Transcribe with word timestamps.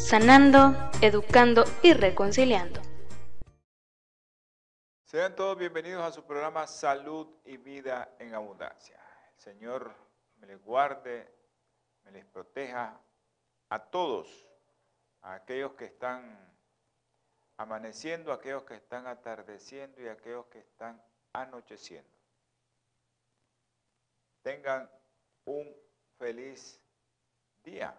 sanando, 0.00 0.74
educando 1.02 1.64
y 1.82 1.92
reconciliando. 1.92 2.80
Sean 5.04 5.36
todos 5.36 5.58
bienvenidos 5.58 6.02
a 6.02 6.10
su 6.10 6.24
programa 6.24 6.66
Salud 6.66 7.28
y 7.44 7.58
Vida 7.58 8.16
en 8.18 8.34
Abundancia. 8.34 8.98
El 9.34 9.40
Señor 9.40 9.94
me 10.36 10.46
les 10.46 10.60
guarde, 10.64 11.30
me 12.02 12.12
les 12.12 12.24
proteja 12.24 12.98
a 13.68 13.78
todos, 13.78 14.48
a 15.20 15.34
aquellos 15.34 15.74
que 15.74 15.84
están 15.84 16.50
amaneciendo, 17.58 18.32
a 18.32 18.36
aquellos 18.36 18.64
que 18.64 18.74
están 18.74 19.06
atardeciendo 19.06 20.00
y 20.00 20.08
a 20.08 20.12
aquellos 20.12 20.46
que 20.46 20.60
están 20.60 21.00
anocheciendo. 21.34 22.10
Tengan 24.42 24.90
un 25.44 25.76
feliz 26.16 26.80
día 27.62 27.94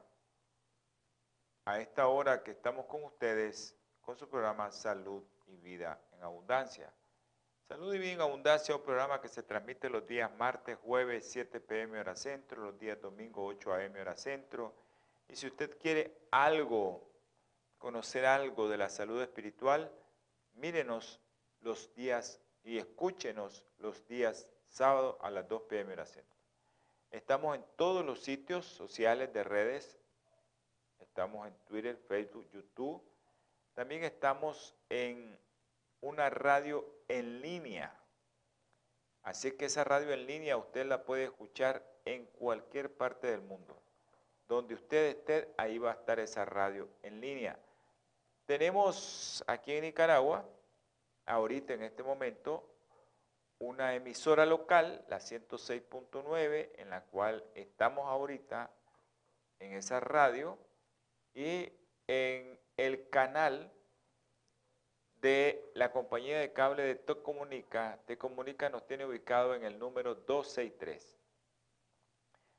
a 1.65 1.79
esta 1.79 2.07
hora 2.07 2.43
que 2.43 2.51
estamos 2.51 2.85
con 2.85 3.03
ustedes 3.03 3.77
con 4.01 4.17
su 4.17 4.27
programa 4.27 4.71
Salud 4.71 5.23
y 5.47 5.57
Vida 5.57 6.01
en 6.13 6.23
Abundancia. 6.23 6.91
Salud 7.67 7.93
y 7.93 7.99
Vida 7.99 8.13
en 8.13 8.21
Abundancia 8.21 8.73
es 8.73 8.79
un 8.79 8.85
programa 8.85 9.21
que 9.21 9.27
se 9.27 9.43
transmite 9.43 9.89
los 9.89 10.05
días 10.07 10.31
martes, 10.37 10.77
jueves, 10.83 11.29
7 11.31 11.59
pm 11.59 11.99
hora 11.99 12.15
centro, 12.15 12.63
los 12.63 12.79
días 12.79 12.99
domingo, 12.99 13.45
8 13.45 13.73
am 13.73 13.93
hora 13.95 14.15
centro. 14.15 14.73
Y 15.27 15.35
si 15.35 15.47
usted 15.47 15.77
quiere 15.77 16.27
algo, 16.31 17.07
conocer 17.77 18.25
algo 18.25 18.67
de 18.67 18.77
la 18.77 18.89
salud 18.89 19.21
espiritual, 19.21 19.91
mírenos 20.53 21.21
los 21.61 21.93
días 21.93 22.41
y 22.63 22.79
escúchenos 22.79 23.65
los 23.77 24.05
días 24.07 24.51
sábado 24.67 25.19
a 25.21 25.29
las 25.29 25.47
2 25.47 25.61
pm 25.63 25.93
hora 25.93 26.05
centro. 26.05 26.39
Estamos 27.11 27.55
en 27.55 27.63
todos 27.75 28.03
los 28.03 28.21
sitios 28.21 28.65
sociales 28.65 29.31
de 29.31 29.43
redes 29.43 30.00
Estamos 31.11 31.45
en 31.45 31.53
Twitter, 31.65 31.97
Facebook, 32.07 32.49
YouTube. 32.53 33.03
También 33.73 34.05
estamos 34.05 34.73
en 34.87 35.37
una 35.99 36.29
radio 36.29 36.85
en 37.09 37.41
línea. 37.41 37.93
Así 39.21 39.51
que 39.51 39.65
esa 39.65 39.83
radio 39.83 40.13
en 40.13 40.25
línea 40.25 40.55
usted 40.55 40.85
la 40.85 41.03
puede 41.03 41.25
escuchar 41.25 41.85
en 42.05 42.27
cualquier 42.27 42.95
parte 42.95 43.27
del 43.27 43.41
mundo. 43.41 43.77
Donde 44.47 44.73
usted 44.73 45.17
esté, 45.17 45.53
ahí 45.57 45.77
va 45.79 45.91
a 45.91 45.95
estar 45.95 46.17
esa 46.21 46.45
radio 46.45 46.87
en 47.03 47.19
línea. 47.19 47.59
Tenemos 48.45 49.43
aquí 49.47 49.73
en 49.73 49.81
Nicaragua, 49.81 50.47
ahorita 51.25 51.73
en 51.73 51.83
este 51.83 52.03
momento, 52.03 52.73
una 53.59 53.95
emisora 53.95 54.45
local, 54.45 55.03
la 55.09 55.17
106.9, 55.17 56.71
en 56.77 56.89
la 56.89 57.03
cual 57.03 57.43
estamos 57.53 58.07
ahorita 58.07 58.71
en 59.59 59.73
esa 59.73 59.99
radio 59.99 60.57
y 61.33 61.71
en 62.07 62.59
el 62.77 63.09
canal 63.09 63.71
de 65.21 65.71
la 65.75 65.91
compañía 65.91 66.39
de 66.39 66.51
cable 66.51 66.81
de 66.83 66.95
Te 66.95 67.15
Comunica 68.17 68.69
nos 68.69 68.87
tiene 68.87 69.05
ubicado 69.05 69.53
en 69.53 69.63
el 69.63 69.77
número 69.77 70.15
263. 70.15 71.19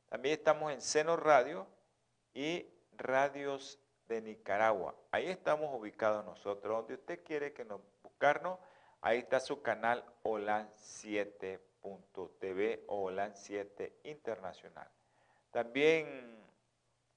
También 0.08 0.38
estamos 0.38 0.72
en 0.72 0.80
Seno 0.80 1.16
Radio 1.16 1.66
y 2.34 2.68
Radios 2.92 3.80
de 4.06 4.22
Nicaragua. 4.22 4.94
Ahí 5.10 5.28
estamos 5.28 5.74
ubicados 5.74 6.24
nosotros. 6.24 6.78
Donde 6.78 6.94
usted 6.94 7.24
quiere 7.24 7.52
que 7.52 7.64
nos 7.64 7.80
buscarnos, 8.02 8.60
ahí 9.00 9.18
está 9.18 9.40
su 9.40 9.60
canal 9.62 10.04
OLAN7.tv 10.22 12.84
o 12.86 13.10
OLAN7 13.10 13.92
Internacional. 14.04 14.88
También 15.50 16.40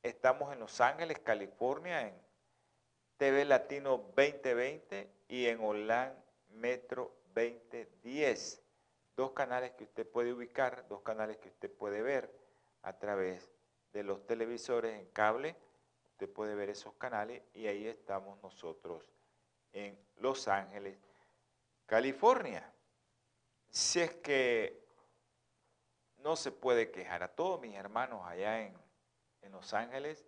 Estamos 0.05 0.53
en 0.53 0.59
Los 0.59 0.81
Ángeles, 0.81 1.17
California, 1.17 2.07
en 2.07 2.13
TV 3.17 3.43
Latino 3.43 3.97
2020 4.15 5.09
y 5.29 5.47
en 5.47 5.59
OLAN 5.59 6.13
Metro 6.49 7.11
2010. 7.33 8.61
Dos 9.17 9.31
canales 9.31 9.71
que 9.71 9.85
usted 9.85 10.07
puede 10.07 10.31
ubicar, 10.31 10.87
dos 10.87 11.01
canales 11.01 11.37
que 11.37 11.47
usted 11.47 11.71
puede 11.71 12.03
ver 12.03 12.31
a 12.83 12.93
través 12.99 13.49
de 13.93 14.03
los 14.03 14.27
televisores 14.27 14.93
en 14.93 15.07
cable. 15.07 15.55
Usted 16.11 16.31
puede 16.31 16.53
ver 16.53 16.69
esos 16.69 16.93
canales 16.93 17.41
y 17.55 17.65
ahí 17.65 17.87
estamos 17.87 18.39
nosotros 18.43 19.03
en 19.73 19.97
Los 20.17 20.47
Ángeles, 20.47 20.99
California. 21.87 22.71
Si 23.71 24.01
es 24.01 24.13
que 24.13 24.85
no 26.19 26.35
se 26.35 26.51
puede 26.51 26.91
quejar 26.91 27.23
a 27.23 27.27
todos 27.27 27.59
mis 27.59 27.73
hermanos 27.73 28.21
allá 28.23 28.61
en 28.61 28.85
en 29.45 29.51
Los 29.51 29.73
Ángeles. 29.73 30.27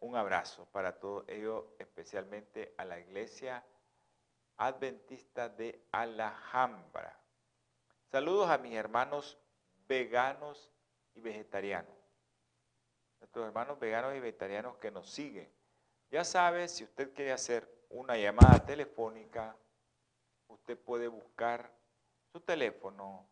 Un 0.00 0.16
abrazo 0.16 0.66
para 0.66 0.98
todos 0.98 1.24
ellos, 1.28 1.64
especialmente 1.78 2.74
a 2.76 2.84
la 2.84 2.98
iglesia 2.98 3.64
adventista 4.56 5.48
de 5.48 5.86
Alhambra. 5.92 7.18
Saludos 8.10 8.50
a 8.50 8.58
mis 8.58 8.74
hermanos 8.74 9.38
veganos 9.86 10.72
y 11.14 11.20
vegetarianos. 11.20 11.96
Nuestros 13.20 13.46
hermanos 13.46 13.78
veganos 13.78 14.14
y 14.14 14.20
vegetarianos 14.20 14.76
que 14.78 14.90
nos 14.90 15.10
siguen. 15.10 15.52
Ya 16.10 16.24
sabe, 16.24 16.68
si 16.68 16.84
usted 16.84 17.12
quiere 17.12 17.32
hacer 17.32 17.68
una 17.90 18.16
llamada 18.16 18.64
telefónica, 18.64 19.56
usted 20.46 20.78
puede 20.78 21.08
buscar 21.08 21.72
su 22.32 22.40
teléfono 22.40 23.28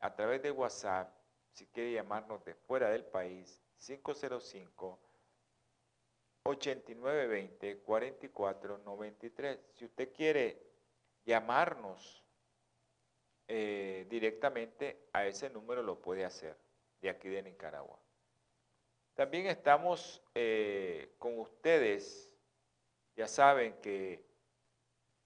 a 0.00 0.14
través 0.14 0.42
de 0.42 0.50
WhatsApp, 0.50 1.14
si 1.52 1.66
quiere 1.66 1.92
llamarnos 1.92 2.44
de 2.44 2.54
fuera 2.54 2.90
del 2.90 3.04
país, 3.04 3.61
505 3.82 4.98
8920 6.44 7.82
4493. 7.82 9.58
Si 9.74 9.84
usted 9.84 10.12
quiere 10.12 10.62
llamarnos 11.24 12.24
eh, 13.48 14.06
directamente 14.08 15.08
a 15.12 15.26
ese 15.26 15.50
número, 15.50 15.82
lo 15.82 16.00
puede 16.00 16.24
hacer 16.24 16.56
de 17.00 17.10
aquí 17.10 17.28
de 17.28 17.42
Nicaragua. 17.42 17.98
También 19.14 19.46
estamos 19.46 20.22
eh, 20.34 21.14
con 21.18 21.38
ustedes, 21.38 22.32
ya 23.16 23.28
saben 23.28 23.74
que 23.80 24.24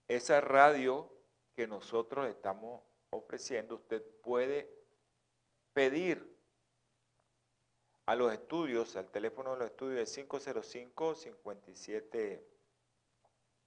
esa 0.08 0.40
radio 0.40 1.12
que 1.54 1.66
nosotros 1.66 2.28
estamos 2.28 2.82
ofreciendo, 3.10 3.76
usted 3.76 4.02
puede 4.22 4.68
pedir 5.72 6.35
a 8.06 8.14
los 8.14 8.32
estudios, 8.32 8.94
al 8.94 9.10
teléfono 9.10 9.52
de 9.52 9.58
los 9.58 9.70
estudios 9.70 9.98
de 9.98 10.22
505 10.22 11.14
57 11.16 12.46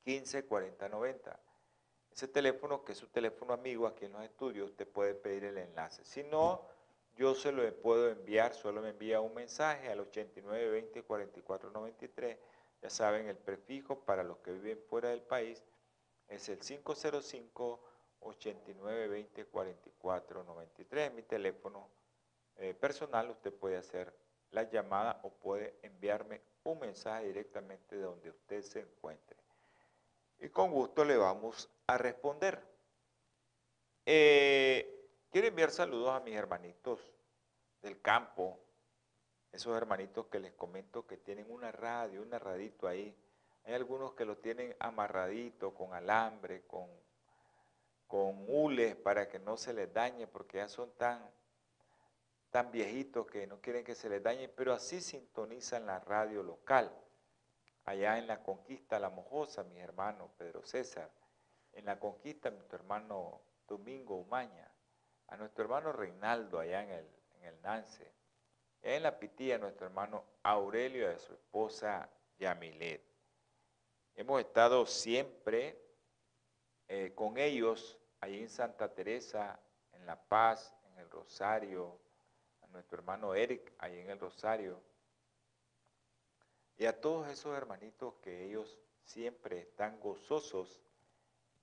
15 0.06 0.46
40 0.46 0.90
90. 0.90 1.40
Ese 2.12 2.28
teléfono, 2.30 2.84
que 2.84 2.94
es 2.94 2.98
su 2.98 3.08
teléfono 3.08 3.54
amigo 3.54 3.86
aquí 3.86 4.06
en 4.06 4.14
los 4.14 4.24
estudios, 4.24 4.70
usted 4.70 4.88
puede 4.88 5.14
pedir 5.14 5.44
el 5.44 5.58
enlace. 5.58 6.06
Si 6.06 6.24
no, 6.24 6.66
yo 7.16 7.36
se 7.36 7.52
lo 7.52 7.70
puedo 7.82 8.10
enviar, 8.10 8.54
solo 8.54 8.82
me 8.82 8.90
envía 8.90 9.20
un 9.20 9.34
mensaje 9.34 9.90
al 9.90 10.00
89 10.00 10.70
20 10.70 11.04
44 11.04 11.70
93. 11.72 12.38
Ya 12.82 12.90
saben, 12.90 13.28
el 13.28 13.38
prefijo 13.38 14.00
para 14.06 14.24
los 14.24 14.38
que 14.38 14.54
viven 14.54 14.82
fuera 14.90 15.10
del 15.10 15.22
país 15.22 15.66
es 16.30 16.48
el 16.48 16.60
505 16.60 17.80
89 18.22 19.08
20 19.10 19.46
44 19.46 20.44
93. 20.46 21.14
Mi 21.14 21.24
teléfono 21.24 21.90
eh, 22.56 22.74
personal, 22.74 23.30
usted 23.30 23.54
puede 23.54 23.78
hacer 23.78 24.14
la 24.52 24.64
llamada 24.64 25.20
o 25.24 25.30
puede 25.30 25.78
enviarme 25.82 26.42
un 26.64 26.80
mensaje 26.80 27.28
directamente 27.28 27.96
de 27.96 28.04
donde 28.04 28.30
usted 28.30 28.62
se 28.62 28.82
encuentre. 28.82 29.38
Y 30.40 30.50
con 30.50 30.72
gusto 30.72 31.04
le 31.04 31.18
vamos 31.18 31.70
a 31.88 31.98
responder. 31.98 32.62
Eh, 34.06 35.10
quiero 35.30 35.48
enviar 35.48 35.72
saludos 35.72 36.12
a 36.12 36.20
mis 36.22 36.36
hermanitos 36.36 37.00
del 37.82 38.02
campo, 38.02 38.60
esos 39.52 39.76
hermanitos 39.76 40.28
que 40.28 40.40
les 40.40 40.54
comento 40.54 41.06
que 41.06 41.18
tienen 41.18 41.50
una 41.50 41.72
radio, 41.72 42.22
un 42.22 42.30
narradito 42.30 42.88
ahí. 42.88 43.16
Hay 43.66 43.74
algunos 43.74 44.14
que 44.14 44.26
lo 44.26 44.38
tienen 44.38 44.76
amarradito 44.80 45.74
con 45.74 45.94
alambre, 45.94 46.64
con, 46.66 46.88
con 48.08 48.46
hules 48.48 48.96
para 48.96 49.28
que 49.28 49.40
no 49.40 49.58
se 49.58 49.74
les 49.74 49.94
dañe 49.94 50.28
porque 50.28 50.58
ya 50.58 50.70
son 50.70 50.92
tan 50.92 51.30
tan 52.50 52.72
viejitos 52.72 53.28
que 53.28 53.48
no 53.48 53.62
quieren 53.62 53.84
que 53.84 53.96
se 53.96 54.10
les 54.10 54.24
dañe, 54.24 54.50
pero 54.50 54.74
así 54.74 55.02
sintonizan 55.02 55.86
la 55.86 56.00
radio 56.00 56.44
local. 56.44 56.92
allá 57.86 58.20
en 58.20 58.28
la 58.28 58.44
conquista 58.44 59.00
La 59.00 59.10
Mojosa, 59.10 59.64
mi 59.64 59.80
hermano 59.80 60.30
Pedro 60.38 60.64
César, 60.64 61.10
en 61.74 61.86
la 61.86 62.00
conquista 62.00 62.52
nuestro 62.52 62.78
hermano 62.78 63.42
Domingo 63.68 64.16
Umaña, 64.16 64.72
a 65.28 65.38
nuestro 65.38 65.64
hermano 65.64 65.92
Reinaldo 65.92 66.60
allá 66.60 66.84
en 66.84 66.92
el, 66.92 67.08
en 67.36 67.46
el 67.46 67.62
Nance, 67.62 68.12
en 68.82 69.04
la 69.04 69.18
Pitía 69.18 69.58
nuestro 69.58 69.88
hermano 69.88 70.24
Aurelio 70.44 71.10
y 71.10 71.14
a 71.16 71.18
su 71.18 71.34
esposa 71.34 72.10
Yamilet. 72.38 73.04
Hemos 74.16 74.42
estado 74.42 74.86
siempre 74.86 75.82
eh, 76.88 77.14
con 77.16 77.38
ellos 77.38 78.00
ahí 78.20 78.40
en 78.40 78.50
Santa 78.50 78.94
Teresa, 78.94 79.60
en 79.94 80.06
La 80.06 80.22
Paz, 80.22 80.76
en 80.92 80.98
el 80.98 81.10
Rosario, 81.10 82.00
nuestro 82.72 82.98
hermano 82.98 83.36
Eric 83.36 83.74
ahí 83.80 84.00
en 84.00 84.10
el 84.10 84.20
Rosario, 84.20 84.82
y 86.78 86.86
a 86.86 87.02
todos 87.02 87.28
esos 87.28 87.58
hermanitos 87.58 88.14
que 88.22 88.46
ellos 88.46 88.80
siempre 89.04 89.60
están 89.60 90.00
gozosos 90.00 90.82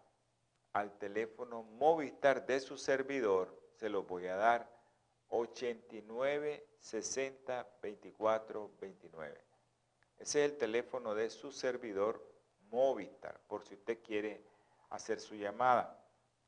al 0.73 0.97
teléfono 0.99 1.63
Movistar 1.63 2.45
de 2.47 2.61
su 2.61 2.77
servidor, 2.77 3.59
se 3.77 3.89
lo 3.89 4.03
voy 4.05 4.27
a 4.27 4.37
dar 4.37 4.71
89 5.29 6.67
60 6.79 7.67
24 7.83 8.71
29. 8.81 9.45
Ese 10.19 10.45
es 10.45 10.53
el 10.53 10.59
teléfono 10.59 11.15
de 11.15 11.31
su 11.31 11.51
servidor 11.51 12.23
Movistar, 12.71 13.41
por 13.49 13.65
si 13.65 13.75
usted 13.75 14.03
quiere 14.03 14.45
hacer 14.91 15.21
su 15.21 15.35
llamada. 15.35 16.01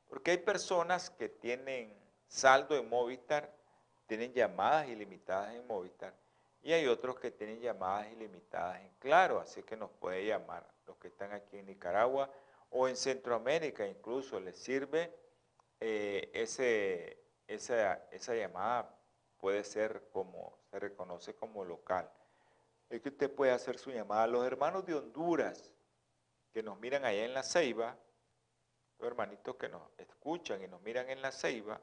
Porque 0.07 0.31
hay 0.31 0.37
personas 0.37 1.09
que 1.09 1.27
tienen 1.27 1.93
saldo 2.29 2.77
en 2.77 2.87
Movistar, 2.87 3.53
tienen 4.05 4.31
llamadas 4.31 4.87
ilimitadas 4.87 5.53
en 5.53 5.67
Movistar, 5.67 6.13
y 6.63 6.71
hay 6.71 6.87
otros 6.87 7.19
que 7.19 7.29
tienen 7.29 7.59
llamadas 7.59 8.09
ilimitadas 8.13 8.79
en 8.79 8.89
Claro, 8.99 9.41
así 9.41 9.63
que 9.63 9.75
nos 9.75 9.91
puede 9.91 10.25
llamar 10.25 10.76
los 10.87 10.97
que 10.97 11.09
están 11.09 11.33
aquí 11.33 11.57
en 11.57 11.67
Nicaragua 11.67 12.31
o 12.69 12.87
en 12.87 12.95
Centroamérica, 12.95 13.85
incluso 13.85 14.39
les 14.39 14.57
sirve 14.57 15.13
eh, 15.79 16.31
ese, 16.33 17.23
esa, 17.47 18.07
esa 18.11 18.33
llamada 18.33 18.97
puede 19.37 19.63
ser 19.63 20.09
como, 20.11 20.57
se 20.71 20.79
reconoce 20.79 21.35
como 21.35 21.63
local. 21.63 22.09
Es 22.89 23.01
que 23.01 23.09
usted 23.09 23.33
puede 23.33 23.51
hacer 23.51 23.77
su 23.77 23.91
llamada 23.91 24.27
los 24.27 24.45
hermanos 24.45 24.85
de 24.85 24.95
Honduras 24.95 25.71
que 26.51 26.63
nos 26.63 26.79
miran 26.79 27.05
allá 27.05 27.25
en 27.25 27.33
la 27.33 27.43
Ceiba, 27.43 27.97
los 28.97 29.07
hermanitos 29.07 29.55
que 29.57 29.69
nos 29.69 29.83
escuchan 29.97 30.63
y 30.63 30.67
nos 30.67 30.81
miran 30.81 31.09
en 31.09 31.21
la 31.21 31.31
Ceiba, 31.31 31.79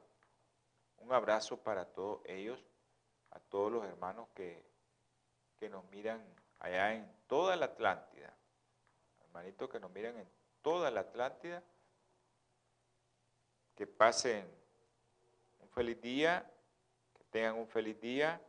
un 0.97 1.13
abrazo 1.13 1.57
para 1.57 1.85
todos 1.85 2.21
ellos, 2.25 2.65
a 3.31 3.39
todos 3.39 3.71
los 3.71 3.85
hermanos 3.85 4.27
que, 4.33 4.65
que 5.57 5.69
nos 5.69 5.85
miran 5.85 6.25
allá 6.59 6.93
en 6.93 7.09
toda 7.27 7.55
la 7.55 7.67
Atlántida, 7.67 8.35
hermanitos 9.35 9.69
que 9.69 9.81
nos 9.81 9.91
miran 9.91 10.17
en 10.17 10.29
toda 10.61 10.89
la 10.89 11.01
Atlántida, 11.01 11.61
que 13.75 13.85
pasen 13.85 14.49
un 15.59 15.69
feliz 15.69 16.01
día 16.01 16.49
Tengan 17.35 17.57
un 17.57 17.67
feliz 17.67 17.99
día 17.99 18.41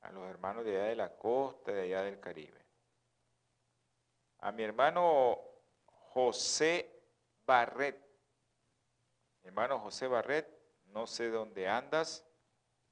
a 0.00 0.10
los 0.10 0.26
hermanos 0.26 0.64
de 0.64 0.74
allá 0.74 0.88
de 0.88 0.96
la 0.96 1.14
costa, 1.16 1.70
de 1.70 1.82
allá 1.82 2.02
del 2.02 2.18
Caribe. 2.18 2.64
A 4.38 4.52
mi 4.52 4.62
hermano 4.62 5.38
José 6.14 6.98
Barret. 7.44 8.02
Hermano 9.42 9.78
José 9.80 10.06
Barret, 10.06 10.48
no 10.86 11.06
sé 11.06 11.28
dónde 11.28 11.68
andas, 11.68 12.24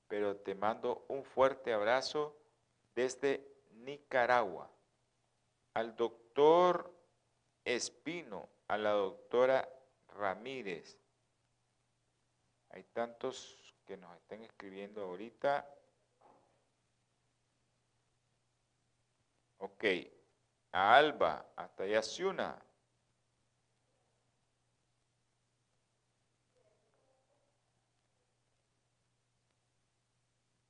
pero 0.08 0.36
te 0.36 0.54
mando 0.54 1.06
un 1.08 1.24
fuerte 1.24 1.72
abrazo 1.72 2.36
desde 2.94 3.50
Nicaragua. 3.76 4.70
Al 5.72 5.96
doctor 5.96 6.23
Espino, 7.64 8.48
a 8.68 8.76
la 8.76 8.90
doctora 8.90 9.68
Ramírez. 10.08 10.98
Hay 12.70 12.84
tantos 12.84 13.74
que 13.86 13.96
nos 13.96 14.16
estén 14.16 14.42
escribiendo 14.42 15.02
ahorita. 15.02 15.68
Ok, 19.58 19.84
a 20.72 20.96
Alba, 20.96 21.52
hasta 21.56 21.86
Yasiuna. 21.86 22.60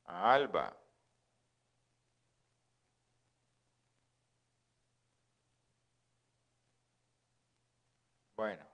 A 0.04 0.32
Alba. 0.32 0.83
Bueno, 8.36 8.66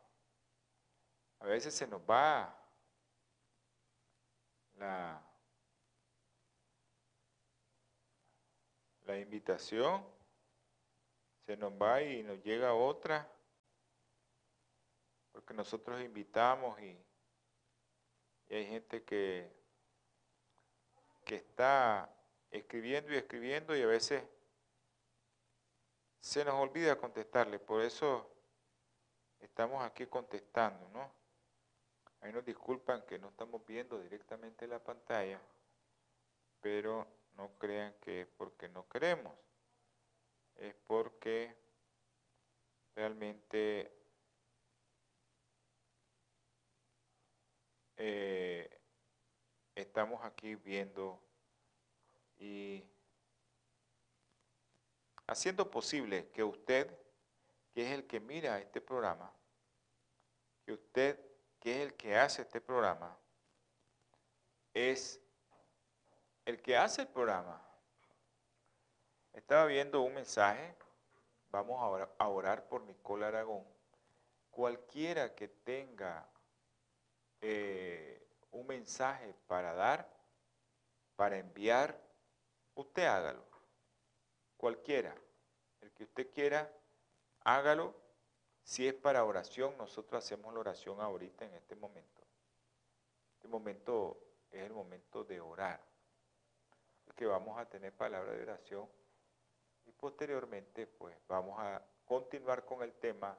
a 1.40 1.46
veces 1.46 1.74
se 1.74 1.86
nos 1.86 2.00
va 2.00 2.56
la, 4.78 5.26
invitación, 9.18 10.06
se 11.44 11.56
nos 11.56 11.72
va 11.72 12.00
y 12.00 12.22
nos 12.22 12.40
llega 12.42 12.72
otra, 12.72 13.28
porque 15.32 15.52
nosotros 15.52 16.00
invitamos 16.00 16.80
y, 16.80 16.96
y 18.48 18.54
hay 18.54 18.66
gente 18.66 19.02
que, 19.02 19.52
que 21.24 21.36
está 21.36 22.08
escribiendo 22.50 23.12
y 23.12 23.16
escribiendo 23.16 23.76
y 23.76 23.82
a 23.82 23.86
veces 23.86 24.22
se 26.20 26.44
nos 26.44 26.54
olvida 26.54 26.96
contestarle, 26.96 27.58
por 27.58 27.82
eso 27.82 28.39
estamos 29.40 29.82
aquí 29.84 30.06
contestando, 30.06 30.88
¿no? 30.90 31.12
Ahí 32.20 32.32
nos 32.32 32.44
disculpan 32.44 33.04
que 33.06 33.18
no 33.18 33.28
estamos 33.28 33.64
viendo 33.66 33.98
directamente 34.00 34.66
la 34.66 34.82
pantalla, 34.82 35.40
pero 36.60 37.06
no 37.34 37.56
crean 37.58 37.94
que 38.00 38.22
es 38.22 38.28
porque 38.36 38.68
no 38.68 38.86
queremos. 38.88 39.34
Es 40.56 40.74
porque 40.86 41.56
realmente 42.94 43.90
eh, 47.96 48.80
estamos 49.74 50.22
aquí 50.24 50.54
viendo 50.56 51.18
y 52.38 52.84
haciendo 55.26 55.70
posible 55.70 56.28
que 56.30 56.42
usted, 56.42 56.94
que 57.72 57.86
es 57.86 57.92
el 57.92 58.06
que 58.06 58.20
mira 58.20 58.58
este 58.58 58.80
programa, 58.80 59.32
que 60.64 60.72
usted 60.72 61.30
que 61.60 61.76
es 61.76 61.88
el 61.88 61.94
que 61.94 62.16
hace 62.16 62.42
este 62.42 62.60
programa, 62.60 63.16
es 64.72 65.20
el 66.46 66.60
que 66.62 66.76
hace 66.76 67.02
el 67.02 67.08
programa. 67.08 67.62
Estaba 69.34 69.66
viendo 69.66 70.00
un 70.00 70.14
mensaje, 70.14 70.74
vamos 71.50 71.80
a 72.18 72.28
orar 72.28 72.66
por 72.66 72.82
Nicole 72.82 73.26
Aragón. 73.26 73.64
Cualquiera 74.50 75.34
que 75.34 75.48
tenga 75.48 76.26
eh, 77.40 78.26
un 78.50 78.66
mensaje 78.66 79.34
para 79.46 79.74
dar, 79.74 80.10
para 81.14 81.38
enviar, 81.38 82.00
usted 82.74 83.04
hágalo. 83.04 83.44
Cualquiera. 84.56 85.14
El 85.80 85.92
que 85.92 86.04
usted 86.04 86.30
quiera, 86.32 86.70
hágalo 87.44 87.94
si 88.62 88.86
es 88.86 88.94
para 88.94 89.24
oración, 89.24 89.76
nosotros 89.78 90.24
hacemos 90.24 90.54
la 90.54 90.60
oración 90.60 91.00
ahorita 91.00 91.44
en 91.44 91.54
este 91.54 91.74
momento. 91.74 92.22
Este 93.34 93.48
momento 93.48 94.18
es 94.50 94.62
el 94.62 94.72
momento 94.72 95.24
de 95.24 95.40
orar. 95.40 95.80
que 97.16 97.26
vamos 97.26 97.58
a 97.58 97.66
tener 97.68 97.92
palabra 97.92 98.32
de 98.32 98.42
oración 98.42 98.88
y 99.84 99.92
posteriormente 99.92 100.86
pues 100.86 101.14
vamos 101.28 101.58
a 101.58 101.82
continuar 102.06 102.64
con 102.64 102.82
el 102.82 102.94
tema 102.94 103.36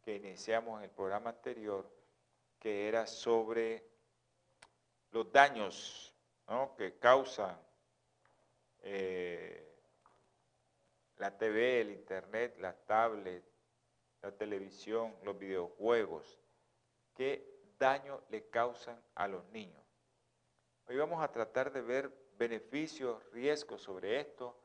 que 0.00 0.14
iniciamos 0.14 0.78
en 0.78 0.84
el 0.84 0.90
programa 0.90 1.30
anterior, 1.30 1.90
que 2.60 2.86
era 2.86 3.06
sobre 3.06 3.84
los 5.10 5.32
daños 5.32 6.14
que 6.76 6.98
causan 6.98 7.58
eh, 8.82 9.75
la 11.18 11.36
TV, 11.36 11.80
el 11.80 11.90
internet, 11.90 12.56
las 12.58 12.76
tablets, 12.86 13.46
la 14.22 14.32
televisión, 14.32 15.14
los 15.22 15.38
videojuegos, 15.38 16.38
qué 17.14 17.56
daño 17.78 18.22
le 18.30 18.48
causan 18.48 19.00
a 19.14 19.28
los 19.28 19.44
niños. 19.46 19.82
Hoy 20.88 20.96
vamos 20.96 21.22
a 21.22 21.30
tratar 21.30 21.72
de 21.72 21.80
ver 21.80 22.12
beneficios, 22.36 23.22
riesgos 23.32 23.82
sobre 23.82 24.20
esto, 24.20 24.56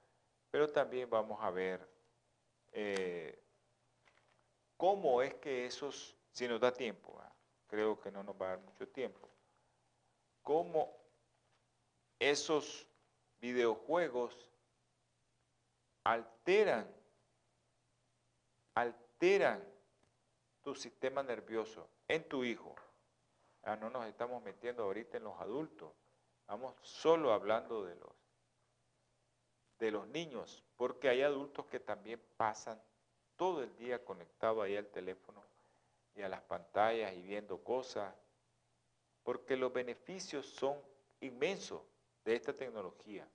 pero 0.50 0.70
también 0.70 1.10
vamos 1.10 1.40
a 1.42 1.50
ver 1.50 1.88
eh, 2.72 3.42
cómo 4.78 5.22
es 5.22 5.34
que 5.36 5.66
esos, 5.66 6.16
si 6.32 6.48
nos 6.48 6.60
da 6.60 6.72
tiempo, 6.72 7.22
creo 7.68 8.00
que 8.00 8.12
no 8.12 8.24
nos 8.24 8.36
va 8.36 8.48
a 8.48 8.50
dar 8.50 8.60
mucho 8.60 8.88
tiempo, 8.88 9.30
cómo 10.44 10.98
esos 12.20 12.86
videojuegos 13.40 14.51
alteran, 16.04 16.88
alteran 18.76 19.64
tu 20.62 20.76
sistema 20.76 21.24
nervioso 21.24 21.90
en 22.08 22.28
tu 22.28 22.44
hijo. 22.44 22.76
Ah, 23.64 23.76
no 23.76 23.90
nos 23.90 24.06
estamos 24.08 24.42
metiendo 24.44 24.84
ahorita 24.84 25.18
en 25.18 25.24
los 25.24 25.40
adultos, 25.40 25.94
vamos 26.48 26.76
solo 26.82 27.32
hablando 27.32 27.84
de 27.84 27.96
los, 27.96 28.12
de 29.80 29.92
los 29.92 30.08
niños, 30.08 30.64
porque 30.78 31.10
hay 31.10 31.22
adultos 31.22 31.68
que 31.68 31.80
también 31.80 32.20
pasan 32.38 32.82
todo 33.36 33.64
el 33.64 33.76
día 33.78 34.04
conectado 34.04 34.62
ahí 34.62 34.76
al 34.76 34.88
teléfono 34.88 35.44
y 36.16 36.22
a 36.22 36.30
las 36.30 36.42
pantallas 36.42 37.14
y 37.14 37.22
viendo 37.22 37.64
cosas, 37.64 38.14
porque 39.24 39.56
los 39.56 39.72
beneficios 39.72 40.46
son 40.48 40.80
inmensos 41.20 41.82
de 42.26 42.36
esta 42.36 42.54
tecnología. 42.54 43.28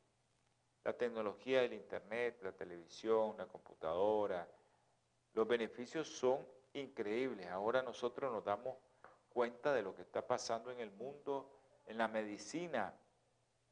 La 0.86 0.92
tecnología 0.92 1.62
del 1.62 1.72
internet, 1.72 2.38
la 2.44 2.52
televisión, 2.52 3.34
la 3.36 3.46
computadora, 3.46 4.46
los 5.34 5.48
beneficios 5.48 6.06
son 6.06 6.46
increíbles. 6.74 7.48
Ahora 7.48 7.82
nosotros 7.82 8.32
nos 8.32 8.44
damos 8.44 8.76
cuenta 9.28 9.74
de 9.74 9.82
lo 9.82 9.96
que 9.96 10.02
está 10.02 10.24
pasando 10.24 10.70
en 10.70 10.78
el 10.78 10.92
mundo, 10.92 11.50
en 11.86 11.98
la 11.98 12.06
medicina, 12.06 12.94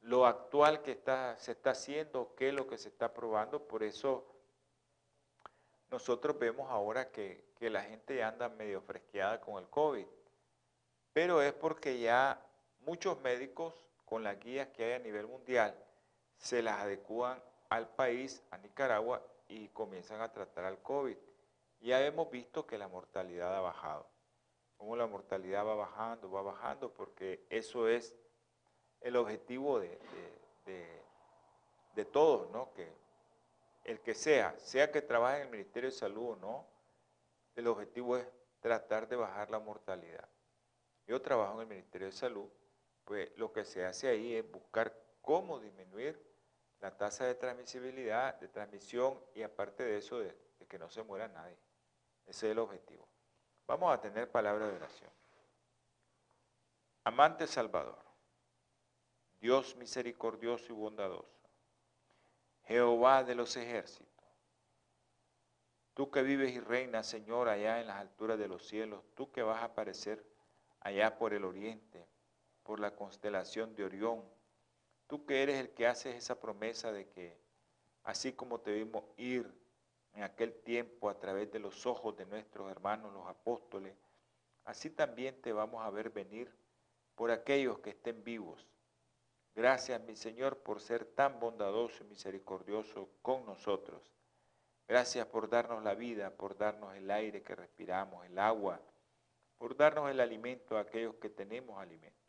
lo 0.00 0.26
actual 0.26 0.83
que 0.83 0.90
está, 0.90 1.38
se 1.38 1.52
está 1.52 1.71
haciendo, 1.71 2.35
qué 2.35 2.49
es 2.49 2.54
lo 2.54 2.66
que 2.66 2.78
se 2.78 2.88
está 2.88 3.14
probando. 3.14 3.64
Por 3.68 3.85
eso 3.85 4.26
nosotros 5.92 6.37
vemos 6.37 6.68
ahora 6.68 7.12
que, 7.12 7.44
que 7.54 7.71
la 7.71 7.85
gente 7.85 8.25
anda 8.25 8.49
medio 8.49 8.80
fresqueada 8.80 9.40
con 9.40 9.62
el 9.62 9.71
COVID. 9.71 10.06
Pero 11.12 11.40
es 11.42 11.52
porque 11.52 11.97
ya 12.00 12.44
muchos 12.80 13.21
médicos, 13.21 13.73
con 14.04 14.25
las 14.25 14.40
guías 14.40 14.66
que 14.71 14.83
hay 14.83 14.92
a 14.94 14.99
nivel 14.99 15.28
mundial, 15.28 15.80
se 16.44 16.60
las 16.60 16.78
adecúan 16.78 17.42
al 17.70 17.88
país, 17.88 18.42
a 18.50 18.58
Nicaragua, 18.58 19.22
y 19.48 19.68
comienzan 19.68 20.20
a 20.20 20.30
tratar 20.30 20.66
al 20.66 20.78
COVID. 20.82 21.16
Ya 21.80 22.04
hemos 22.04 22.30
visto 22.30 22.66
que 22.66 22.76
la 22.76 22.86
mortalidad 22.86 23.56
ha 23.56 23.60
bajado. 23.60 24.06
Como 24.76 24.94
la 24.94 25.06
mortalidad 25.06 25.64
va 25.64 25.74
bajando, 25.74 26.30
va 26.30 26.42
bajando, 26.42 26.92
porque 26.92 27.46
eso 27.48 27.88
es 27.88 28.14
el 29.00 29.16
objetivo 29.16 29.80
de, 29.80 29.98
de, 31.94 32.04
todos, 32.04 32.50
¿no? 32.50 32.74
Que 32.74 32.92
el 33.84 34.00
que 34.00 34.14
sea, 34.14 34.54
sea 34.58 34.90
que 34.92 35.00
trabaje 35.00 35.38
en 35.38 35.42
el 35.44 35.50
Ministerio 35.50 35.88
de 35.88 35.96
Salud 35.96 36.32
o 36.32 36.36
no, 36.36 36.66
el 37.56 37.66
objetivo 37.68 38.18
es 38.18 38.26
tratar 38.60 39.08
de 39.08 39.16
bajar 39.16 39.50
la 39.50 39.60
mortalidad. 39.60 40.28
Yo 41.06 41.22
trabajo 41.22 41.54
en 41.54 41.60
el 41.62 41.68
Ministerio 41.68 42.08
de 42.08 42.12
Salud, 42.12 42.50
pues 43.06 43.30
lo 43.38 43.50
que 43.50 43.64
se 43.64 43.86
hace 43.86 44.08
ahí 44.08 44.34
es 44.34 44.50
buscar 44.50 44.94
cómo 45.22 45.58
disminuir 45.58 46.33
la 46.84 46.94
tasa 46.94 47.24
de 47.24 47.34
transmisibilidad, 47.34 48.38
de 48.38 48.48
transmisión 48.48 49.18
y 49.34 49.42
aparte 49.42 49.82
de 49.82 49.96
eso, 49.96 50.18
de, 50.18 50.36
que 50.68 50.78
no 50.78 50.90
se 50.90 51.02
muera 51.02 51.26
nadie. 51.28 51.56
Ese 52.26 52.46
es 52.46 52.52
el 52.52 52.58
objetivo. 52.58 53.08
Vamos 53.66 53.90
a 53.90 53.98
tener 53.98 54.30
palabra 54.30 54.68
de 54.68 54.76
oración. 54.76 55.10
Amante 57.04 57.46
Salvador, 57.46 58.04
Dios 59.40 59.74
misericordioso 59.76 60.74
y 60.74 60.76
bondadoso, 60.76 61.48
Jehová 62.64 63.24
de 63.24 63.34
los 63.34 63.56
ejércitos, 63.56 64.26
tú 65.94 66.10
que 66.10 66.22
vives 66.22 66.52
y 66.52 66.60
reinas, 66.60 67.06
Señor, 67.06 67.48
allá 67.48 67.80
en 67.80 67.86
las 67.86 67.96
alturas 67.96 68.38
de 68.38 68.48
los 68.48 68.62
cielos, 68.62 69.02
tú 69.14 69.32
que 69.32 69.42
vas 69.42 69.62
a 69.62 69.66
aparecer 69.66 70.22
allá 70.80 71.16
por 71.16 71.32
el 71.32 71.46
oriente, 71.46 72.06
por 72.62 72.78
la 72.78 72.94
constelación 72.94 73.74
de 73.74 73.84
Orión, 73.86 74.33
tú 75.06 75.26
que 75.26 75.42
eres 75.42 75.61
el 75.61 75.70
que 75.70 75.87
haces 75.87 76.16
esa 76.16 76.40
promesa 76.40 76.92
de 76.92 77.08
que 77.08 77.37
así 78.04 78.32
como 78.32 78.61
te 78.61 78.73
vimos 78.73 79.04
ir 79.16 79.52
en 80.14 80.23
aquel 80.23 80.54
tiempo 80.62 81.08
a 81.08 81.18
través 81.18 81.50
de 81.50 81.58
los 81.58 81.87
ojos 81.87 82.16
de 82.16 82.26
nuestros 82.26 82.70
hermanos 82.70 83.12
los 83.12 83.26
apóstoles, 83.26 83.94
así 84.64 84.90
también 84.90 85.40
te 85.42 85.52
vamos 85.52 85.84
a 85.84 85.90
ver 85.90 86.11
venir 86.11 86.50
por 87.14 87.30
aquellos 87.30 87.78
que 87.80 87.90
estén 87.90 88.23
vivos. 88.25 88.66
Gracias, 89.54 90.00
mi 90.02 90.16
Señor, 90.16 90.58
por 90.58 90.80
ser 90.80 91.04
tan 91.04 91.38
bondadoso 91.38 92.02
y 92.02 92.08
misericordioso 92.08 93.08
con 93.23 93.46
nosotros. 93.46 94.02
Gracias 94.87 95.26
por 95.26 95.49
darnos 95.49 95.82
la 95.82 95.94
vida, 95.94 96.30
por 96.30 96.56
darnos 96.56 96.94
el 96.96 97.11
aire 97.11 97.42
que 97.42 97.54
respiramos, 97.54 98.26
el 98.26 98.38
agua, 98.38 98.80
por 99.56 99.76
darnos 99.76 100.11
el 100.11 100.20
alimento 100.20 100.76
a 100.76 100.80
aquellos 100.80 101.14
que 101.16 101.30
tenemos 101.30 101.80
alimento. 101.80 102.23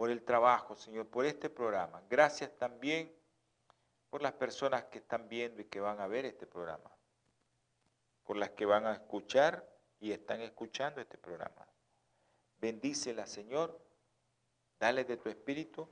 Por 0.00 0.10
el 0.10 0.24
trabajo, 0.24 0.74
Señor, 0.74 1.08
por 1.08 1.26
este 1.26 1.50
programa. 1.50 2.02
Gracias 2.08 2.56
también 2.56 3.14
por 4.08 4.22
las 4.22 4.32
personas 4.32 4.84
que 4.84 4.96
están 4.96 5.28
viendo 5.28 5.60
y 5.60 5.66
que 5.66 5.78
van 5.78 6.00
a 6.00 6.06
ver 6.06 6.24
este 6.24 6.46
programa, 6.46 6.90
por 8.24 8.38
las 8.38 8.48
que 8.52 8.64
van 8.64 8.86
a 8.86 8.94
escuchar 8.94 9.62
y 9.98 10.12
están 10.12 10.40
escuchando 10.40 11.02
este 11.02 11.18
programa. 11.18 11.68
Bendícela, 12.56 13.26
Señor, 13.26 13.78
dale 14.78 15.04
de 15.04 15.18
tu 15.18 15.28
espíritu. 15.28 15.86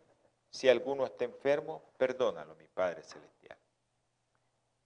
Si 0.49 0.71
alguno 0.71 1.05
está 1.05 1.27
enfermo, 1.27 1.93
perdónalo, 1.99 2.55
mi 2.55 2.67
Padre 2.67 3.03
Celestial. 3.03 3.59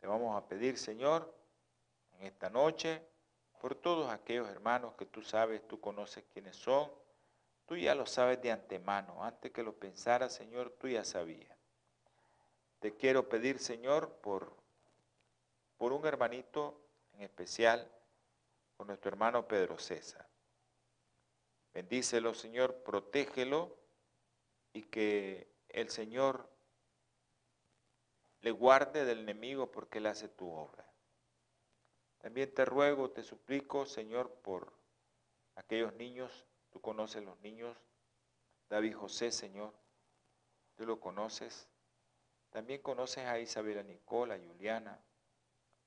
Te 0.01 0.09
vamos 0.09 0.37
a 0.37 0.49
pedir, 0.49 0.77
Señor, 0.77 1.33
en 2.19 2.27
esta 2.27 2.51
noche, 2.51 3.07
por 3.61 3.77
todos 3.77 4.11
aquellos 4.11 4.49
hermanos 4.49 4.95
que 4.95 5.07
tú 5.07 5.23
sabes, 5.23 5.65
tú 5.69 5.81
conoces 5.81 6.25
quiénes 6.33 6.57
son, 6.57 6.91
tú 7.67 7.77
ya 7.77 7.95
lo 7.95 8.07
sabes 8.07 8.41
de 8.43 8.53
antemano, 8.53 9.25
antes 9.25 9.53
que 9.53 9.63
lo 9.63 9.75
pensara, 9.75 10.29
Señor, 10.29 10.71
tú 10.79 10.89
ya 10.89 11.05
sabías. 11.05 11.57
Te 12.81 12.95
quiero 12.97 13.29
pedir, 13.29 13.59
Señor, 13.59 14.11
por, 14.23 14.57
por 15.79 15.93
un 15.93 16.05
hermanito 16.07 16.81
en 17.15 17.23
especial, 17.23 17.91
por 18.77 18.87
nuestro 18.87 19.11
hermano 19.11 19.47
Pedro 19.47 19.79
César. 19.79 20.27
Bendícelo, 21.73 22.35
Señor, 22.35 22.83
protégelo 22.83 23.77
y 24.73 24.83
que 24.83 25.49
el 25.69 25.89
Señor 25.91 26.49
le 28.43 28.51
guarde 28.51 29.05
del 29.05 29.21
enemigo 29.21 29.71
porque 29.71 29.99
él 29.99 30.07
hace 30.07 30.29
tu 30.29 30.51
obra. 30.51 30.85
También 32.19 32.53
te 32.53 32.65
ruego, 32.65 33.11
te 33.11 33.23
suplico, 33.23 33.87
Señor, 33.87 34.31
por 34.43 34.73
aquellos 35.55 35.93
niños, 35.95 36.45
tú 36.73 36.81
conoces 36.81 37.23
los 37.23 37.39
niños, 37.41 37.77
David 38.69 38.97
José, 38.97 39.31
Señor, 39.31 39.73
tú 40.75 40.87
lo 40.87 40.99
conoces, 40.99 41.69
también 42.53 42.83
conoces 42.83 43.25
a 43.25 43.39
Isabela 43.39 43.83
Nicola, 43.83 44.35
a 44.35 44.39
Juliana. 44.39 44.99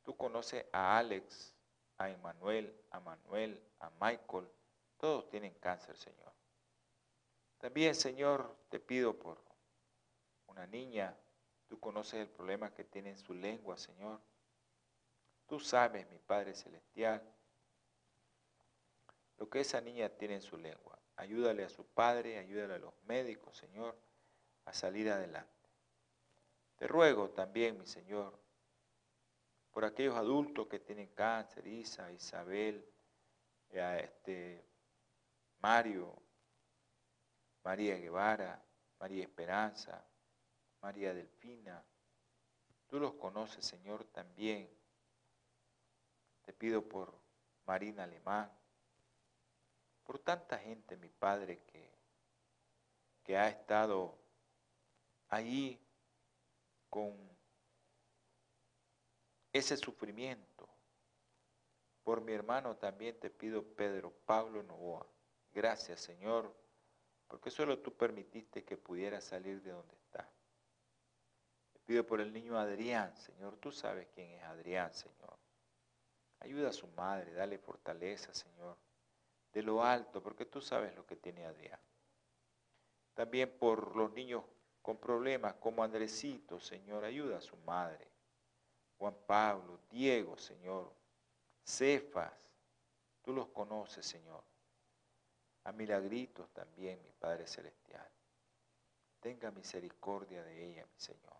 Tú 0.04 0.18
conoces 0.18 0.66
a 0.72 0.98
Alex, 0.98 1.54
a 2.00 2.10
Emanuel, 2.10 2.76
a 2.90 3.00
Manuel, 3.00 3.62
a 3.80 3.92
Michael. 4.02 4.50
Todos 4.98 5.30
tienen 5.30 5.54
cáncer, 5.60 5.96
Señor. 5.96 6.34
También, 7.60 7.94
Señor, 7.94 8.56
te 8.70 8.80
pido 8.80 9.18
por 9.18 9.38
una 10.48 10.66
niña. 10.66 11.16
Tú 11.68 11.80
conoces 11.80 12.16
el 12.16 12.30
problema 12.30 12.74
que 12.74 12.84
tiene 12.84 13.12
en 13.12 13.18
su 13.18 13.36
lengua, 13.36 13.78
Señor. 13.78 14.20
Tú 15.46 15.60
sabes, 15.60 16.10
mi 16.10 16.18
Padre 16.18 16.56
Celestial, 16.56 17.22
lo 19.38 19.50
que 19.50 19.62
esa 19.62 19.82
niña 19.82 20.10
tiene 20.10 20.36
en 20.36 20.42
su 20.42 20.58
lengua. 20.58 21.00
Ayúdale 21.18 21.64
a 21.64 21.70
su 21.70 21.86
padre, 21.86 22.38
ayúdale 22.38 22.76
a 22.76 22.80
los 22.80 22.94
médicos, 23.04 23.58
Señor, 23.58 23.98
a 24.66 24.74
salir 24.74 25.10
adelante. 25.10 25.52
Te 26.78 26.88
ruego 26.88 27.30
también, 27.30 27.78
mi 27.80 27.86
Señor, 27.86 28.38
por 29.72 29.86
aquellos 29.86 30.16
adultos 30.16 30.68
que 30.68 30.80
tienen 30.80 31.10
cáncer, 31.10 31.68
Isa, 31.68 32.12
Isabel, 32.12 32.86
eh, 33.70 34.02
este, 34.04 34.66
Mario, 35.60 36.16
María 37.64 37.96
Guevara, 37.98 38.64
María 39.00 39.24
Esperanza, 39.24 40.06
María 40.82 41.14
Delfina. 41.14 41.84
Tú 42.88 43.00
los 43.00 43.16
conoces, 43.16 43.66
Señor, 43.66 44.06
también. 44.06 44.70
Te 46.44 46.54
pido 46.54 46.88
por 46.88 47.20
Marina 47.66 48.04
Alemán, 48.04 48.52
por 50.06 50.20
tanta 50.20 50.58
gente, 50.58 50.96
mi 50.98 51.10
Padre, 51.10 51.60
que, 51.66 51.92
que 53.24 53.36
ha 53.38 53.50
estado 53.50 54.18
ahí 55.30 55.82
con 56.90 57.14
ese 59.52 59.76
sufrimiento. 59.78 60.70
Por 62.04 62.22
mi 62.22 62.34
hermano 62.34 62.78
también 62.78 63.20
te 63.20 63.30
pido, 63.32 63.64
Pedro 63.64 64.12
Pablo 64.26 64.62
Novoa. 64.62 65.08
Gracias, 65.52 66.02
Señor, 66.02 66.56
porque 67.28 67.50
solo 67.50 67.80
tú 67.80 67.92
permitiste 67.96 68.64
que 68.64 68.78
pudiera 68.78 69.20
salir 69.22 69.62
de 69.64 69.72
donde 69.72 69.96
está. 69.96 70.30
Te 71.74 71.80
pido 71.80 72.06
por 72.06 72.22
el 72.22 72.32
niño 72.32 72.60
Adrián, 72.60 73.16
Señor. 73.18 73.58
Tú 73.58 73.72
sabes 73.72 74.08
quién 74.14 74.30
es 74.32 74.44
Adrián, 74.44 74.94
Señor. 74.94 75.38
Ayuda 76.42 76.70
a 76.70 76.74
su 76.74 76.88
madre, 76.90 77.34
dale 77.34 77.58
fortaleza, 77.58 78.34
Señor, 78.34 78.78
de 79.56 79.64
lo 79.64 79.82
alto, 79.82 80.22
porque 80.22 80.46
tú 80.46 80.60
sabes 80.60 80.94
lo 80.96 81.06
que 81.08 81.16
tiene 81.16 81.46
Adrián. 81.46 81.80
También 83.14 83.58
por 83.58 83.96
los 83.96 84.12
niños 84.12 84.44
con 84.82 84.98
problemas 84.98 85.54
como 85.54 85.82
Andresito, 85.82 86.60
Señor, 86.60 87.06
ayuda 87.06 87.38
a 87.38 87.42
su 87.42 87.56
madre. 87.60 88.06
Juan 88.98 89.16
Pablo, 89.26 89.80
Diego, 89.90 90.38
Señor, 90.38 90.92
Cefas, 91.64 92.34
tú 93.22 93.32
los 93.32 93.48
conoces, 93.48 94.06
Señor. 94.06 94.44
A 95.64 95.72
Milagritos 95.72 96.50
también, 96.50 97.02
mi 97.02 97.12
Padre 97.14 97.48
Celestial. 97.48 98.12
Tenga 99.22 99.52
misericordia 99.52 100.44
de 100.44 100.66
ella, 100.66 100.86
mi 100.86 101.00
Señor, 101.00 101.38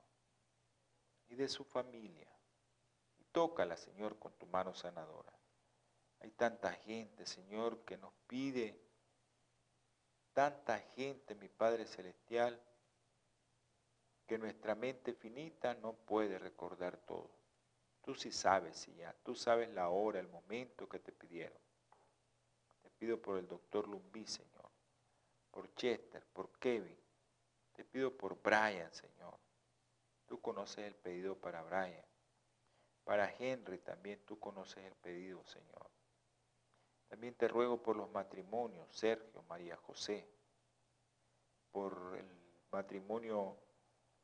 y 1.28 1.36
de 1.36 1.50
su 1.50 1.66
familia. 1.66 2.30
Y 3.20 3.26
tócala, 3.26 3.76
Señor, 3.76 4.18
con 4.18 4.32
tu 4.36 4.46
mano 4.48 4.74
sanadora. 4.74 5.34
Hay 6.26 6.32
tanta 6.32 6.74
gente, 6.74 7.24
Señor, 7.28 7.86
que 7.86 7.98
nos 7.98 8.12
pide, 8.26 8.76
tanta 10.34 10.80
gente, 10.80 11.36
mi 11.36 11.50
Padre 11.50 11.86
Celestial, 11.86 12.60
que 14.26 14.40
nuestra 14.40 14.74
mente 14.74 15.14
finita 15.14 15.76
no 15.76 15.94
puede 15.94 16.40
recordar 16.40 16.98
todo. 16.98 17.30
Tú 18.02 18.16
sí 18.16 18.32
sabes, 18.32 18.88
ya, 18.98 19.14
tú 19.24 19.36
sabes 19.36 19.70
la 19.70 19.90
hora, 19.90 20.20
el 20.20 20.28
momento 20.28 20.90
que 20.90 20.98
te 20.98 21.12
pidieron. 21.12 21.60
Te 22.82 22.90
pido 22.90 23.22
por 23.22 23.38
el 23.38 23.48
doctor 23.48 23.88
Lumbi, 23.88 24.26
Señor, 24.26 24.72
por 25.52 25.76
Chester, 25.76 26.26
por 26.34 26.50
Kevin. 26.58 26.98
Te 27.72 27.86
pido 27.86 28.18
por 28.18 28.42
Brian, 28.42 28.92
Señor. 28.92 29.38
Tú 30.26 30.42
conoces 30.42 30.88
el 30.88 30.96
pedido 30.96 31.36
para 31.36 31.62
Brian. 31.62 32.06
Para 33.04 33.32
Henry 33.38 33.78
también 33.78 34.26
tú 34.26 34.40
conoces 34.40 34.84
el 34.86 34.96
pedido, 34.96 35.46
Señor. 35.46 35.95
También 37.08 37.36
te 37.36 37.48
ruego 37.48 37.82
por 37.82 37.96
los 37.96 38.10
matrimonios, 38.12 38.88
Sergio, 38.92 39.44
María 39.44 39.78
José, 39.78 40.28
por 41.72 42.16
el 42.18 42.28
matrimonio 42.72 43.58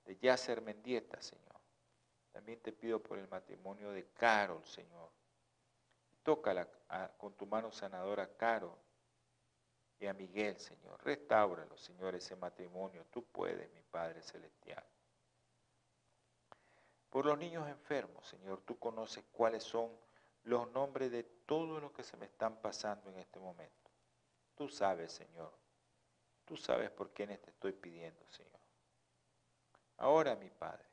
de 0.05 0.17
Yasser 0.17 0.61
Mendieta, 0.61 1.21
Señor. 1.21 1.59
También 2.31 2.59
te 2.61 2.71
pido 2.71 3.01
por 3.01 3.17
el 3.17 3.27
matrimonio 3.27 3.91
de 3.91 4.05
Carol, 4.13 4.65
Señor. 4.65 5.09
Tócala 6.23 6.67
con 7.17 7.33
tu 7.33 7.45
mano 7.45 7.71
sanadora 7.71 8.23
a 8.23 8.37
Carol 8.37 8.77
y 9.99 10.07
a 10.07 10.13
Miguel, 10.13 10.57
Señor. 10.57 11.03
Restáuralo, 11.03 11.77
Señor, 11.77 12.15
ese 12.15 12.35
matrimonio. 12.35 13.05
Tú 13.11 13.23
puedes, 13.25 13.71
mi 13.73 13.81
Padre 13.81 14.21
Celestial. 14.21 14.83
Por 17.09 17.25
los 17.25 17.37
niños 17.37 17.67
enfermos, 17.67 18.25
Señor, 18.27 18.61
tú 18.61 18.79
conoces 18.79 19.23
cuáles 19.31 19.63
son 19.63 19.91
los 20.43 20.71
nombres 20.71 21.11
de 21.11 21.23
todos 21.23 21.81
los 21.81 21.91
que 21.91 22.03
se 22.03 22.17
me 22.17 22.25
están 22.25 22.61
pasando 22.61 23.09
en 23.09 23.17
este 23.17 23.39
momento. 23.39 23.91
Tú 24.55 24.67
sabes, 24.69 25.11
Señor. 25.11 25.51
Tú 26.45 26.57
sabes 26.57 26.89
por 26.91 27.11
quiénes 27.11 27.41
te 27.41 27.49
estoy 27.49 27.71
pidiendo, 27.73 28.27
Señor. 28.29 28.59
Ahora, 29.97 30.35
mi 30.35 30.49
Padre, 30.49 30.85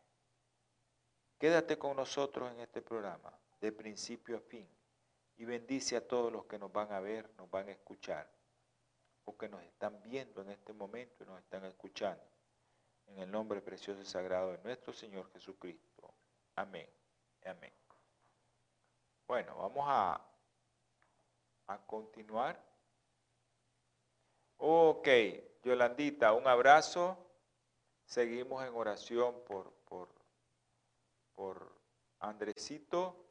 quédate 1.38 1.78
con 1.78 1.96
nosotros 1.96 2.52
en 2.52 2.60
este 2.60 2.82
programa, 2.82 3.32
de 3.60 3.72
principio 3.72 4.36
a 4.36 4.40
fin, 4.40 4.68
y 5.36 5.44
bendice 5.44 5.96
a 5.96 6.06
todos 6.06 6.32
los 6.32 6.44
que 6.44 6.58
nos 6.58 6.70
van 6.72 6.92
a 6.92 7.00
ver, 7.00 7.30
nos 7.38 7.50
van 7.50 7.68
a 7.68 7.72
escuchar, 7.72 8.30
o 9.24 9.36
que 9.36 9.48
nos 9.48 9.62
están 9.62 10.00
viendo 10.02 10.42
en 10.42 10.50
este 10.50 10.72
momento 10.72 11.24
y 11.24 11.26
nos 11.26 11.38
están 11.40 11.64
escuchando. 11.64 12.22
En 13.06 13.18
el 13.18 13.30
nombre 13.30 13.62
precioso 13.62 14.02
y 14.02 14.06
sagrado 14.06 14.52
de 14.52 14.58
nuestro 14.58 14.92
Señor 14.92 15.30
Jesucristo. 15.32 16.14
Amén. 16.56 16.88
Amén. 17.44 17.72
Bueno, 19.28 19.54
vamos 19.56 19.84
a, 19.86 20.18
a 21.66 21.78
continuar. 21.86 22.58
Ok, 24.56 25.06
Yolandita, 25.62 26.32
un 26.32 26.48
abrazo. 26.48 27.30
Seguimos 28.06 28.66
en 28.66 28.74
oración 28.74 29.44
por, 29.44 29.70
por, 29.84 30.08
por 31.34 31.78
Andresito. 32.20 33.22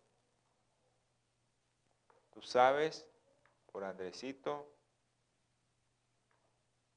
Tú 2.29 2.43
sabes, 2.43 3.09
por 3.71 3.83
Andresito. 3.83 4.71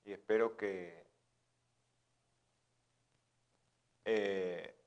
Y 0.05 0.13
espero 0.13 0.59
que 0.59 1.07
eh, 4.05 4.80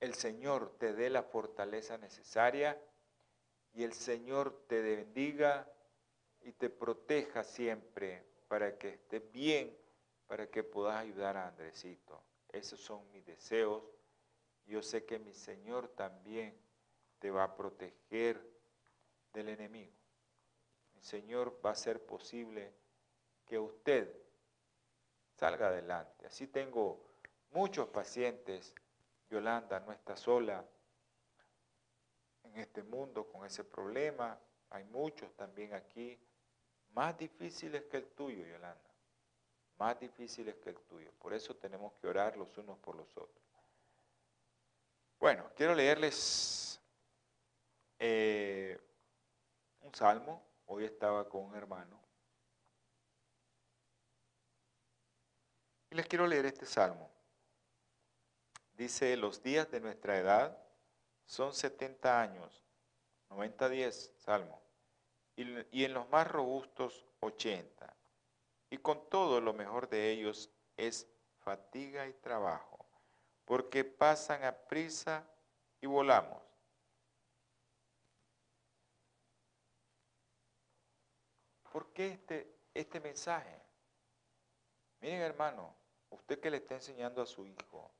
el 0.00 0.14
Señor 0.14 0.76
te 0.78 0.92
dé 0.92 1.10
la 1.10 1.22
fortaleza 1.22 1.98
necesaria 1.98 2.80
y 3.72 3.84
el 3.84 3.92
Señor 3.92 4.64
te 4.66 4.80
bendiga 4.80 5.70
y 6.40 6.52
te 6.52 6.70
proteja 6.70 7.44
siempre 7.44 8.24
para 8.48 8.78
que 8.78 8.90
estés 8.90 9.30
bien 9.32 9.76
para 10.28 10.46
que 10.46 10.62
puedas 10.62 10.96
ayudar 10.96 11.36
a 11.36 11.48
Andresito. 11.48 12.22
Esos 12.50 12.78
son 12.80 13.10
mis 13.10 13.24
deseos. 13.24 13.82
Yo 14.66 14.82
sé 14.82 15.04
que 15.04 15.18
mi 15.18 15.32
Señor 15.32 15.88
también 15.88 16.54
te 17.18 17.30
va 17.30 17.44
a 17.44 17.56
proteger 17.56 18.38
del 19.32 19.48
enemigo. 19.48 19.96
Mi 20.94 21.02
Señor 21.02 21.58
va 21.64 21.70
a 21.70 21.72
hacer 21.72 22.04
posible 22.04 22.74
que 23.46 23.58
usted 23.58 24.14
salga 25.34 25.68
adelante. 25.68 26.26
Así 26.26 26.46
tengo 26.46 27.02
muchos 27.50 27.88
pacientes. 27.88 28.74
Yolanda 29.30 29.80
no 29.80 29.92
está 29.92 30.16
sola 30.16 30.64
en 32.44 32.56
este 32.56 32.82
mundo 32.82 33.26
con 33.26 33.44
ese 33.46 33.64
problema. 33.64 34.38
Hay 34.70 34.84
muchos 34.84 35.34
también 35.36 35.74
aquí, 35.74 36.18
más 36.90 37.16
difíciles 37.16 37.84
que 37.84 37.98
el 37.98 38.06
tuyo, 38.08 38.44
Yolanda 38.46 38.88
más 39.78 39.98
difíciles 39.98 40.56
que 40.56 40.70
el 40.70 40.80
tuyo. 40.80 41.10
Por 41.18 41.32
eso 41.32 41.54
tenemos 41.56 41.92
que 41.94 42.08
orar 42.08 42.36
los 42.36 42.56
unos 42.58 42.78
por 42.78 42.96
los 42.96 43.08
otros. 43.16 43.44
Bueno, 45.18 45.50
quiero 45.56 45.74
leerles 45.74 46.80
eh, 47.98 48.78
un 49.80 49.94
salmo. 49.94 50.42
Hoy 50.66 50.84
estaba 50.84 51.28
con 51.28 51.44
un 51.44 51.54
hermano. 51.54 51.98
Y 55.90 55.94
les 55.94 56.06
quiero 56.06 56.26
leer 56.26 56.46
este 56.46 56.66
salmo. 56.66 57.08
Dice, 58.78 59.16
los 59.16 59.42
días 59.42 59.70
de 59.70 59.80
nuestra 59.80 60.16
edad 60.18 60.56
son 61.24 61.52
70 61.52 62.22
años, 62.22 62.64
90 63.28 63.68
días, 63.68 64.12
salmo, 64.16 64.62
y, 65.36 65.44
y 65.76 65.84
en 65.84 65.92
los 65.92 66.08
más 66.08 66.26
robustos 66.28 67.04
80 67.18 67.94
y 68.70 68.78
con 68.78 69.08
todo 69.08 69.40
lo 69.40 69.52
mejor 69.52 69.88
de 69.88 70.10
ellos 70.12 70.48
es 70.76 71.10
fatiga 71.40 72.06
y 72.06 72.12
trabajo, 72.12 72.86
porque 73.44 73.84
pasan 73.84 74.44
a 74.44 74.52
prisa 74.52 75.28
y 75.80 75.88
volamos. 75.88 76.40
¿Por 81.72 81.92
qué 81.92 82.12
este, 82.12 82.60
este 82.74 83.00
mensaje? 83.00 83.60
Miren 85.00 85.22
hermano, 85.22 85.74
usted 86.10 86.40
que 86.40 86.50
le 86.50 86.58
está 86.58 86.74
enseñando 86.74 87.22
a 87.22 87.26
su 87.26 87.44
hijo, 87.44 87.90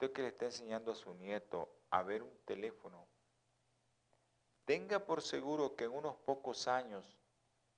usted 0.00 0.14
que 0.14 0.22
le 0.22 0.28
está 0.28 0.46
enseñando 0.46 0.92
a 0.92 0.94
su 0.94 1.12
nieto 1.12 1.68
a 1.90 2.02
ver 2.02 2.22
un 2.22 2.34
teléfono, 2.46 3.06
tenga 4.64 5.04
por 5.04 5.20
seguro 5.20 5.76
que 5.76 5.84
en 5.84 5.90
unos 5.90 6.16
pocos 6.16 6.68
años 6.68 7.18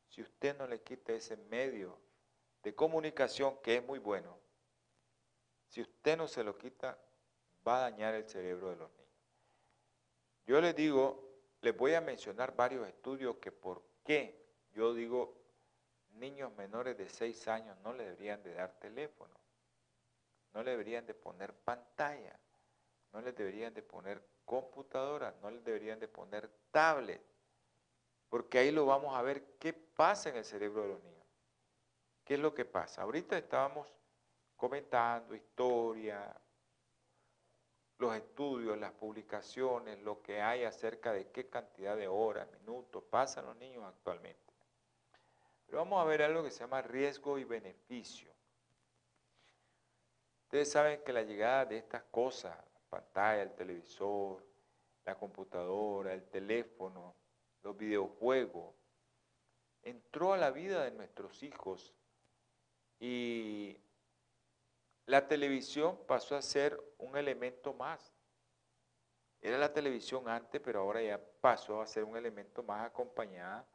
si 0.06 0.22
usted 0.22 0.56
no 0.56 0.68
le 0.68 0.82
quita 0.82 1.12
ese 1.12 1.36
medio 1.36 1.98
de 2.62 2.76
comunicación 2.76 3.58
que 3.60 3.78
es 3.78 3.84
muy 3.84 3.98
bueno, 3.98 4.38
si 5.66 5.80
usted 5.80 6.16
no 6.16 6.28
se 6.28 6.44
lo 6.44 6.56
quita, 6.56 6.96
va 7.66 7.78
a 7.78 7.90
dañar 7.90 8.14
el 8.14 8.28
cerebro 8.28 8.70
de 8.70 8.76
los 8.76 8.90
niños. 8.92 9.26
Yo 10.46 10.60
les 10.60 10.76
digo, 10.76 11.28
les 11.60 11.76
voy 11.76 11.94
a 11.94 12.00
mencionar 12.00 12.54
varios 12.54 12.86
estudios 12.86 13.38
que 13.38 13.50
por 13.50 13.82
qué 14.04 14.46
yo 14.74 14.94
digo 14.94 15.34
niños 16.12 16.54
menores 16.56 16.96
de 16.96 17.08
6 17.08 17.48
años 17.48 17.76
no 17.82 17.92
le 17.92 18.04
deberían 18.04 18.44
de 18.44 18.54
dar 18.54 18.78
teléfono. 18.78 19.41
No 20.54 20.62
le 20.62 20.72
deberían 20.72 21.06
de 21.06 21.14
poner 21.14 21.54
pantalla, 21.54 22.38
no 23.12 23.20
les 23.20 23.34
deberían 23.34 23.74
de 23.74 23.82
poner 23.82 24.22
computadora, 24.44 25.34
no 25.42 25.50
les 25.50 25.64
deberían 25.64 25.98
de 25.98 26.08
poner 26.08 26.50
tablet, 26.70 27.22
porque 28.28 28.58
ahí 28.58 28.70
lo 28.70 28.86
vamos 28.86 29.14
a 29.14 29.22
ver 29.22 29.56
qué 29.58 29.72
pasa 29.72 30.30
en 30.30 30.36
el 30.36 30.44
cerebro 30.44 30.82
de 30.82 30.88
los 30.88 31.02
niños. 31.02 31.26
¿Qué 32.24 32.34
es 32.34 32.40
lo 32.40 32.54
que 32.54 32.64
pasa? 32.64 33.02
Ahorita 33.02 33.36
estábamos 33.36 33.88
comentando 34.56 35.34
historia, 35.34 36.34
los 37.98 38.14
estudios, 38.16 38.78
las 38.78 38.92
publicaciones, 38.92 39.98
lo 40.00 40.22
que 40.22 40.40
hay 40.40 40.64
acerca 40.64 41.12
de 41.12 41.30
qué 41.30 41.48
cantidad 41.48 41.96
de 41.96 42.08
horas, 42.08 42.48
minutos 42.60 43.02
pasan 43.04 43.46
los 43.46 43.56
niños 43.56 43.84
actualmente. 43.84 44.52
Pero 45.66 45.78
vamos 45.78 46.02
a 46.02 46.04
ver 46.04 46.22
algo 46.22 46.42
que 46.42 46.50
se 46.50 46.60
llama 46.60 46.82
riesgo 46.82 47.38
y 47.38 47.44
beneficio. 47.44 48.31
Ustedes 50.52 50.70
saben 50.70 51.02
que 51.02 51.14
la 51.14 51.22
llegada 51.22 51.64
de 51.64 51.78
estas 51.78 52.02
cosas, 52.10 52.54
la 52.54 52.80
pantalla, 52.90 53.40
el 53.40 53.54
televisor, 53.54 54.46
la 55.02 55.14
computadora, 55.18 56.12
el 56.12 56.28
teléfono, 56.28 57.16
los 57.62 57.74
videojuegos, 57.74 58.74
entró 59.80 60.34
a 60.34 60.36
la 60.36 60.50
vida 60.50 60.84
de 60.84 60.90
nuestros 60.90 61.42
hijos 61.42 61.94
y 63.00 63.80
la 65.06 65.26
televisión 65.26 65.98
pasó 66.06 66.36
a 66.36 66.42
ser 66.42 66.78
un 66.98 67.16
elemento 67.16 67.72
más. 67.72 68.14
Era 69.40 69.56
la 69.56 69.72
televisión 69.72 70.28
antes, 70.28 70.60
pero 70.60 70.80
ahora 70.80 71.00
ya 71.00 71.18
pasó 71.40 71.80
a 71.80 71.86
ser 71.86 72.04
un 72.04 72.14
elemento 72.14 72.62
más 72.62 72.84
acompañada. 72.84 73.66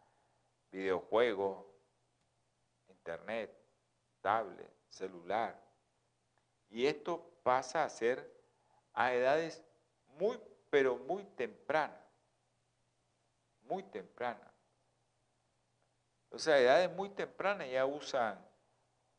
Videojuegos, 0.69 1.65
internet, 2.87 3.51
tablet, 4.21 4.71
celular. 4.89 5.66
Y 6.69 6.85
esto 6.85 7.29
pasa 7.43 7.83
a 7.83 7.89
ser 7.89 8.31
a 8.93 9.13
edades 9.13 9.63
muy, 10.19 10.39
pero 10.69 10.97
muy 10.97 11.23
tempranas. 11.23 11.99
Muy 13.61 13.83
tempranas. 13.83 14.51
O 16.31 16.39
sea, 16.39 16.55
a 16.55 16.59
edades 16.59 16.91
muy 16.91 17.09
tempranas 17.09 17.69
ya 17.69 17.85
usan 17.85 18.43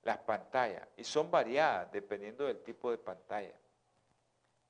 las 0.03 0.19
pantallas 0.19 0.87
y 0.97 1.05
son 1.05 1.31
variadas 1.31 1.91
dependiendo 1.93 2.47
del 2.47 2.63
tipo 2.63 2.91
de 2.91 2.99
pantalla, 2.99 3.55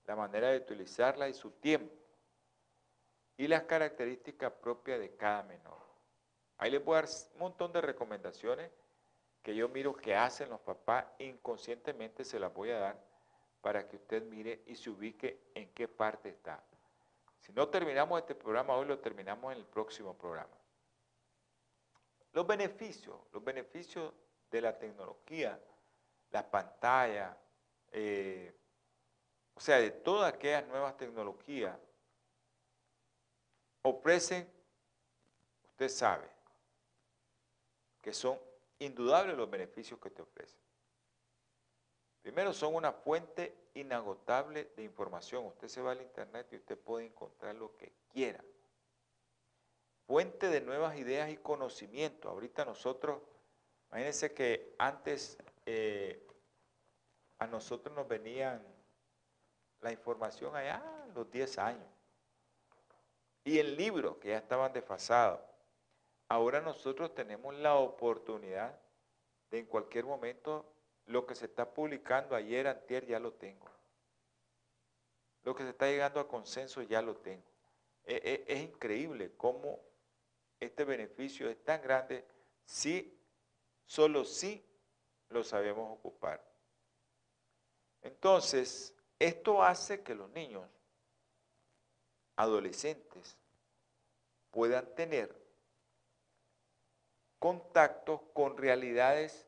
la 0.06 0.16
manera 0.16 0.48
de 0.48 0.58
utilizarla 0.58 1.28
y 1.28 1.34
su 1.34 1.50
tiempo 1.52 1.94
y 3.36 3.46
las 3.46 3.62
características 3.62 4.52
propias 4.52 4.98
de 4.98 5.14
cada 5.14 5.42
menor. 5.44 5.78
Ahí 6.58 6.70
les 6.70 6.84
voy 6.84 6.96
a 6.98 7.02
dar 7.02 7.10
un 7.34 7.38
montón 7.38 7.72
de 7.72 7.80
recomendaciones 7.80 8.70
que 9.48 9.54
yo 9.54 9.66
miro 9.66 9.96
que 9.96 10.14
hacen 10.14 10.50
los 10.50 10.61
papás, 10.61 11.06
inconscientemente 11.18 12.22
se 12.22 12.38
las 12.38 12.52
voy 12.52 12.70
a 12.70 12.80
dar 12.80 13.02
para 13.62 13.88
que 13.88 13.96
usted 13.96 14.22
mire 14.24 14.62
y 14.66 14.76
se 14.76 14.90
ubique 14.90 15.40
en 15.54 15.72
qué 15.72 15.88
parte 15.88 16.28
está. 16.28 16.62
Si 17.40 17.50
no 17.52 17.66
terminamos 17.66 18.20
este 18.20 18.34
programa 18.34 18.74
hoy, 18.74 18.84
lo 18.84 18.98
terminamos 18.98 19.50
en 19.50 19.61
el 19.61 19.64
próximo 19.64 20.12
programa. 20.12 20.54
Los 22.34 22.46
beneficios, 22.46 23.16
los 23.32 23.42
beneficios 23.42 24.12
de 24.50 24.61
la 24.61 24.78
tecnología, 24.78 25.58
las 26.30 26.44
pantallas, 26.44 27.34
eh, 27.92 28.54
o 29.54 29.61
sea, 29.61 29.78
de 29.78 29.92
todas 29.92 30.34
aquellas 30.34 30.66
nuevas 30.66 30.94
tecnologías, 30.98 31.74
ofrecen, 33.80 34.46
usted 35.70 35.88
sabe, 35.88 36.28
que 38.02 38.12
son 38.12 38.38
indudables 38.78 39.36
los 39.36 39.50
beneficios 39.50 39.98
que 40.00 40.10
te 40.10 40.22
ofrecen. 40.22 40.60
Primero, 42.22 42.52
son 42.52 42.74
una 42.74 42.92
fuente 42.92 43.70
inagotable 43.74 44.72
de 44.76 44.82
información. 44.82 45.46
Usted 45.46 45.68
se 45.68 45.80
va 45.80 45.92
al 45.92 46.02
internet 46.02 46.48
y 46.52 46.56
usted 46.56 46.78
puede 46.78 47.06
encontrar 47.06 47.54
lo 47.54 47.76
que 47.76 47.92
quiera. 48.12 48.44
Fuente 50.06 50.48
de 50.48 50.60
nuevas 50.60 50.96
ideas 50.96 51.30
y 51.30 51.36
conocimiento. 51.36 52.28
Ahorita 52.28 52.64
nosotros 52.64 53.20
Imagínense 53.90 54.34
que 54.34 54.74
antes 54.78 55.38
eh, 55.64 56.26
a 57.38 57.46
nosotros 57.46 57.94
nos 57.94 58.06
venían 58.06 58.62
la 59.80 59.92
información 59.92 60.54
allá 60.54 60.82
los 61.14 61.30
10 61.30 61.58
años. 61.58 61.88
Y 63.44 63.58
el 63.58 63.76
libro, 63.76 64.20
que 64.20 64.28
ya 64.28 64.38
estaban 64.38 64.72
desfasados. 64.72 65.40
Ahora 66.28 66.60
nosotros 66.60 67.14
tenemos 67.14 67.54
la 67.54 67.76
oportunidad 67.76 68.78
de 69.50 69.60
en 69.60 69.66
cualquier 69.66 70.04
momento 70.04 70.70
lo 71.06 71.26
que 71.26 71.34
se 71.34 71.46
está 71.46 71.72
publicando 71.72 72.36
ayer, 72.36 72.66
antier, 72.66 73.06
ya 73.06 73.18
lo 73.18 73.32
tengo. 73.32 73.66
Lo 75.42 75.54
que 75.54 75.62
se 75.62 75.70
está 75.70 75.86
llegando 75.86 76.20
a 76.20 76.28
consenso 76.28 76.82
ya 76.82 77.00
lo 77.00 77.16
tengo. 77.16 77.46
E, 78.04 78.44
e, 78.46 78.52
es, 78.52 78.60
increíble 78.60 79.32
cómo 79.36 79.80
este 80.60 80.84
beneficio 80.84 81.48
es 81.48 81.62
tan 81.64 81.80
grande 81.80 82.26
si 82.64 83.18
solo 83.86 84.24
si 84.24 84.62
lo 85.30 85.42
sabemos 85.42 85.98
ocupar. 85.98 86.44
Entonces, 88.02 88.94
esto 89.18 89.62
hace 89.62 90.02
que 90.02 90.14
los 90.14 90.28
niños, 90.30 90.68
adolescentes, 92.36 93.38
puedan 94.50 94.94
tener 94.94 95.38
contactos 97.38 98.20
con 98.33 98.57
realidades 98.57 99.46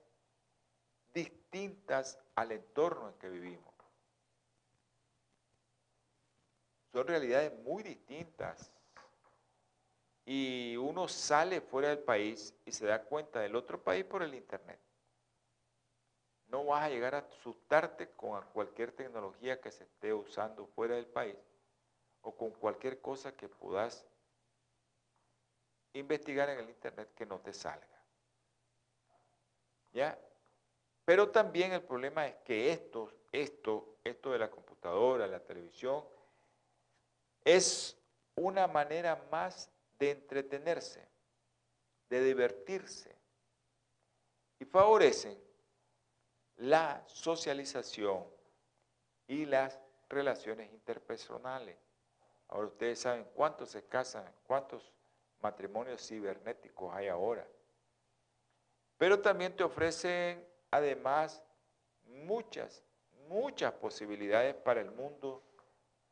distintas 1.12 2.18
al 2.34 2.52
entorno 2.52 3.08
en 3.08 3.14
que 3.14 3.28
vivimos. 3.28 3.74
Son 6.92 7.06
realidades 7.06 7.52
muy 7.60 7.82
distintas 7.82 8.72
y 10.24 10.76
uno 10.76 11.08
sale 11.08 11.60
fuera 11.60 11.88
del 11.88 12.00
país 12.00 12.54
y 12.64 12.72
se 12.72 12.86
da 12.86 13.02
cuenta 13.02 13.40
del 13.40 13.56
otro 13.56 13.82
país 13.82 14.04
por 14.04 14.22
el 14.22 14.34
Internet. 14.34 14.80
No 16.48 16.64
vas 16.64 16.82
a 16.82 16.88
llegar 16.88 17.14
a 17.14 17.18
asustarte 17.18 18.10
con 18.10 18.44
cualquier 18.52 18.92
tecnología 18.92 19.60
que 19.60 19.70
se 19.70 19.84
esté 19.84 20.12
usando 20.12 20.66
fuera 20.66 20.96
del 20.96 21.06
país 21.06 21.36
o 22.22 22.36
con 22.36 22.50
cualquier 22.50 23.00
cosa 23.00 23.36
que 23.36 23.48
puedas 23.48 24.04
investigar 25.92 26.48
en 26.50 26.60
el 26.60 26.68
Internet 26.68 27.12
que 27.14 27.26
no 27.26 27.40
te 27.40 27.52
salga. 27.52 27.86
¿Ya? 29.92 30.18
Pero 31.04 31.30
también 31.30 31.72
el 31.72 31.82
problema 31.82 32.26
es 32.26 32.36
que 32.44 32.72
esto, 32.72 33.12
esto, 33.32 33.98
esto 34.04 34.30
de 34.30 34.38
la 34.38 34.50
computadora, 34.50 35.26
la 35.26 35.40
televisión, 35.40 36.04
es 37.44 37.96
una 38.36 38.66
manera 38.66 39.16
más 39.30 39.70
de 39.98 40.12
entretenerse, 40.12 41.06
de 42.08 42.22
divertirse 42.22 43.14
y 44.58 44.64
favorecen 44.64 45.38
la 46.56 47.02
socialización 47.06 48.26
y 49.26 49.46
las 49.46 49.80
relaciones 50.08 50.70
interpersonales. 50.72 51.76
Ahora 52.48 52.68
ustedes 52.68 53.00
saben 53.00 53.24
cuántos 53.34 53.70
se 53.70 53.86
casan, 53.86 54.24
cuántos 54.46 54.92
matrimonios 55.40 56.06
cibernéticos 56.06 56.94
hay 56.94 57.08
ahora. 57.08 57.46
Pero 58.98 59.20
también 59.20 59.56
te 59.56 59.64
ofrecen 59.64 60.46
además 60.70 61.42
muchas, 62.04 62.84
muchas 63.28 63.72
posibilidades 63.72 64.54
para 64.54 64.80
el 64.80 64.90
mundo 64.90 65.42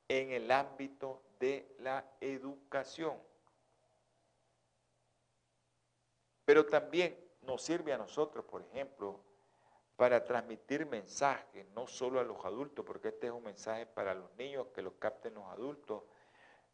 en 0.09 0.33
el 0.33 0.51
ámbito 0.51 1.23
de 1.39 1.77
la 1.81 2.05
educación. 2.21 3.17
Pero 6.45 6.65
también 6.67 7.17
nos 7.43 7.63
sirve 7.63 7.93
a 7.93 7.99
nosotros, 7.99 8.45
por 8.47 8.63
ejemplo, 8.63 9.21
para 9.97 10.25
transmitir 10.25 10.87
mensajes, 10.87 11.69
no 11.71 11.87
solo 11.87 12.21
a 12.21 12.25
los 12.25 12.43
adultos, 12.45 12.85
porque 12.87 13.09
este 13.09 13.27
es 13.27 13.33
un 13.33 13.43
mensaje 13.43 13.85
para 13.85 14.15
los 14.15 14.33
niños, 14.37 14.69
que 14.69 14.81
lo 14.81 14.99
capten 14.99 15.35
los 15.35 15.45
adultos, 15.47 16.05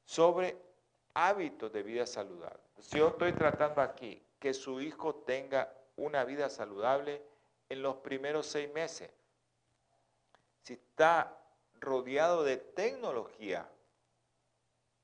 sobre 0.05 0.74
hábitos 1.15 1.73
de 1.73 1.83
vida 1.83 2.07
saludable. 2.07 2.61
Si 2.81 2.99
yo 2.99 3.09
estoy 3.09 3.33
tratando 3.33 3.81
aquí 3.81 4.23
que 4.39 4.53
su 4.53 4.81
hijo 4.81 5.15
tenga 5.15 5.73
una 5.97 6.25
vida 6.25 6.51
saludable 6.51 7.23
en 7.69 7.83
los 7.83 7.97
primeros 7.97 8.47
seis 8.47 8.71
meses, 8.73 9.11
si 10.63 10.75
está 10.75 11.41
rodeado 11.81 12.43
de 12.43 12.57
tecnología, 12.57 13.69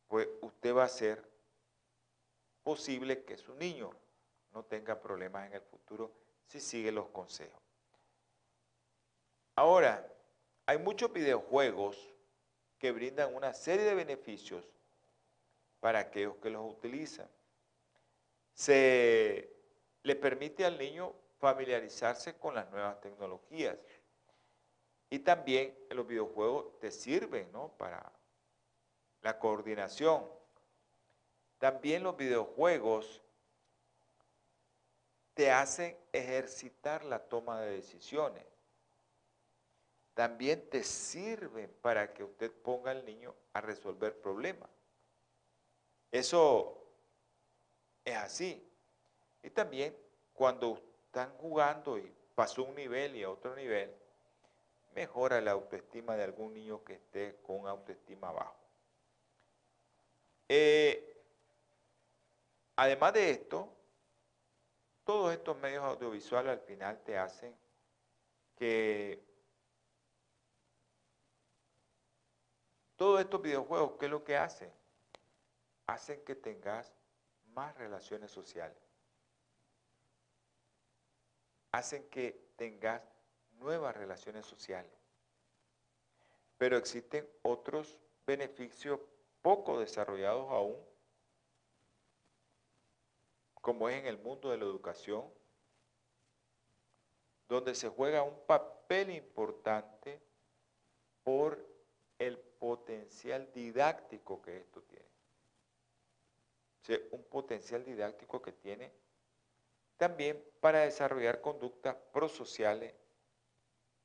pues 0.09 0.29
usted 0.43 0.75
va 0.75 0.83
a 0.83 0.87
hacer 0.87 1.25
posible 2.63 3.25
que 3.25 3.37
su 3.37 3.55
niño 3.55 3.91
no 4.53 4.65
tenga 4.65 5.01
problemas 5.01 5.47
en 5.47 5.55
el 5.55 5.63
futuro 5.63 6.13
si 6.47 6.61
sigue 6.61 6.91
los 6.91 7.09
consejos. 7.11 7.63
Ahora, 9.55 10.07
hay 10.67 10.79
muchos 10.79 11.13
videojuegos 11.13 11.97
que 12.79 12.93
brindan 12.93 13.35
una 13.35 13.53
serie 13.53 13.85
de 13.85 13.95
beneficios 13.95 14.65
para 15.81 15.99
aquellos 15.99 16.37
que 16.37 16.51
los 16.51 16.71
utilizan. 16.71 17.29
Se 18.55 19.51
le 20.03 20.17
permite 20.17 20.65
al 20.65 20.79
niño 20.79 21.15
familiarizarse 21.39 22.37
con 22.37 22.55
las 22.55 22.71
nuevas 22.71 23.01
tecnologías. 23.01 23.77
Y 25.09 25.19
también 25.21 25.77
los 25.91 26.07
videojuegos 26.07 26.79
te 26.79 26.93
sirven 26.93 27.51
¿no? 27.53 27.69
para 27.77 28.13
la 29.23 29.39
coordinación. 29.39 30.25
También 31.59 32.03
los 32.03 32.17
videojuegos 32.17 33.23
te 35.35 35.51
hacen 35.51 35.97
ejercitar 36.13 37.05
la 37.05 37.19
toma 37.19 37.61
de 37.61 37.73
decisiones. 37.73 38.45
También 40.15 40.69
te 40.69 40.85
sirven 40.85 41.75
para 41.81 42.13
que 42.13 42.25
usted 42.25 42.53
ponga 42.53 42.91
al 42.91 43.05
niño 43.05 43.35
a 43.53 43.61
resolver 43.61 44.21
problemas. 44.21 44.69
Eso 46.11 46.77
es 48.05 48.17
así. 48.17 48.67
Y 49.43 49.51
también 49.51 49.97
cuando 50.33 50.81
están 51.07 51.37
jugando 51.39 51.99
y 51.99 52.13
pasó 52.35 52.65
un 52.65 52.75
nivel 52.75 53.17
y 53.17 53.23
a 53.23 53.31
otro 53.31 53.55
nivel, 53.55 53.95
mejora 54.95 55.41
la 55.41 55.53
autoestima 55.53 56.17
de 56.17 56.25
algún 56.25 56.55
niño 56.55 56.83
que 56.85 56.95
esté 56.95 57.37
con 57.43 57.67
autoestima 57.67 58.33
bajo. 58.33 58.57
Eh, 60.49 61.23
además 62.77 63.13
de 63.13 63.31
esto, 63.31 63.69
todos 65.05 65.33
estos 65.33 65.57
medios 65.59 65.85
audiovisuales 65.85 66.53
al 66.53 66.61
final 66.61 67.01
te 67.05 67.17
hacen 67.17 67.55
que 68.57 69.23
todos 72.97 73.21
estos 73.21 73.41
videojuegos, 73.41 73.93
¿qué 73.99 74.07
es 74.07 74.11
lo 74.11 74.25
que 74.25 74.37
hacen? 74.37 74.80
Hacen 75.91 76.23
que 76.25 76.37
tengas 76.37 76.95
más 77.47 77.77
relaciones 77.77 78.31
sociales. 78.31 78.79
Hacen 81.73 82.09
que 82.11 82.53
tengas 82.55 83.03
nuevas 83.59 83.97
relaciones 83.97 84.47
sociales. 84.47 84.93
Pero 86.59 86.77
existen 86.77 87.29
otros 87.43 87.99
beneficios 88.25 89.01
poco 89.43 89.81
desarrollados 89.81 90.49
aún 90.53 90.77
como 93.61 93.89
es 93.89 93.97
en 93.97 94.07
el 94.07 94.19
mundo 94.19 94.51
de 94.51 94.59
la 94.59 94.65
educación, 94.67 95.25
donde 97.49 97.75
se 97.75 97.89
juega 97.89 98.23
un 98.23 98.39
papel 98.47 99.11
importante 99.11 100.23
por 101.25 101.67
el 102.17 102.39
potencial 102.39 103.53
didáctico 103.53 104.41
que 104.41 104.57
esto 104.57 104.83
tiene. 104.83 105.10
Un 107.13 107.25
potencial 107.25 107.85
didáctico 107.85 108.41
que 108.41 108.53
tiene 108.53 108.93
también 109.97 110.43
para 110.61 110.81
desarrollar 110.81 111.41
conductas 111.41 111.95
prosociales 112.13 112.95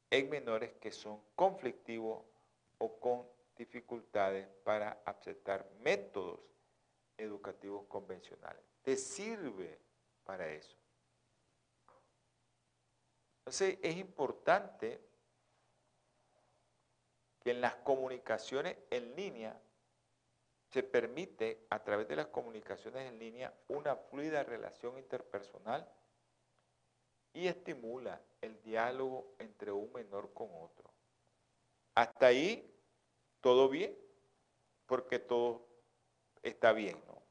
en 0.10 0.30
menores 0.30 0.74
que 0.74 0.92
son 0.92 1.22
conflictivos 1.36 2.24
o 2.78 3.00
con 3.00 3.28
dificultades 3.56 4.48
para 4.64 5.02
aceptar 5.06 5.70
métodos 5.80 6.40
educativos 7.18 7.86
convencionales 7.88 8.66
te 8.86 8.96
sirve 8.96 9.80
para 10.24 10.48
eso. 10.48 10.78
Entonces 13.40 13.80
es 13.82 13.98
importante 13.98 15.02
que 17.44 17.52
en 17.52 17.62
las 17.62 17.76
comunicaciones 17.78 18.78
en 18.92 19.16
línea 19.16 19.60
se 20.76 20.84
permite 20.84 21.66
a 21.70 21.82
través 21.82 22.06
de 22.10 22.18
las 22.18 22.28
comunicaciones 22.28 23.08
en 23.10 23.18
línea 23.18 23.54
una 23.70 23.96
fluida 23.96 24.44
relación 24.44 24.98
interpersonal 24.98 25.90
y 27.32 27.48
estimula 27.48 28.22
el 28.42 28.62
diálogo 28.62 29.36
entre 29.40 29.72
un 29.72 29.90
menor 29.94 30.34
con 30.34 30.50
otro. 30.52 30.92
Hasta 31.94 32.26
ahí 32.28 32.70
todo 33.40 33.70
bien, 33.70 33.98
porque 34.86 35.18
todo 35.18 35.66
está 36.44 36.74
bien, 36.74 37.02
¿no? 37.08 37.22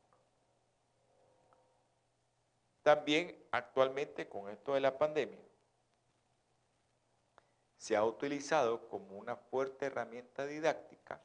También 2.83 3.45
actualmente 3.51 4.27
con 4.27 4.49
esto 4.49 4.73
de 4.73 4.81
la 4.81 4.97
pandemia, 4.97 5.45
se 7.77 7.95
ha 7.95 8.07
utilizado 8.07 8.89
como 8.89 9.19
una 9.19 9.37
fuerte 9.37 9.85
herramienta 9.85 10.47
didáctica 10.47 11.23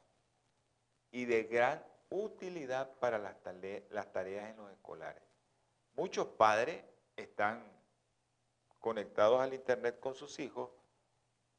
y 1.10 1.24
de 1.24 1.44
gran 1.44 1.89
utilidad 2.10 2.90
para 2.98 3.18
las, 3.18 3.40
tareas 3.40 4.50
en 4.50 4.56
los 4.56 4.70
escolares. 4.70 5.22
Muchos 5.94 6.26
padres 6.26 6.84
están 7.16 7.64
conectados 8.78 9.40
al 9.40 9.54
Internet 9.54 10.00
con 10.00 10.14
sus 10.14 10.38
hijos 10.38 10.70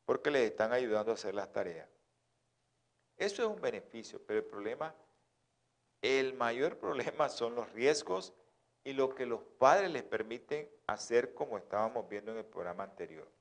porque 0.05 0.29
les 0.29 0.49
están 0.49 0.73
ayudando 0.73 1.11
a 1.11 1.15
hacer 1.15 1.33
las 1.33 1.51
tareas. 1.51 1.87
Eso 3.17 3.43
es 3.43 3.47
un 3.47 3.61
beneficio, 3.61 4.21
pero 4.25 4.39
el 4.39 4.45
problema, 4.45 4.95
el 6.01 6.33
mayor 6.33 6.77
problema 6.77 7.29
son 7.29 7.55
los 7.55 7.71
riesgos 7.71 8.33
y 8.83 8.93
lo 8.93 9.13
que 9.13 9.25
los 9.25 9.41
padres 9.59 9.91
les 9.91 10.03
permiten 10.03 10.69
hacer 10.87 11.33
como 11.33 11.57
estábamos 11.57 12.09
viendo 12.09 12.31
en 12.31 12.39
el 12.39 12.45
programa 12.45 12.83
anterior. 12.83 13.31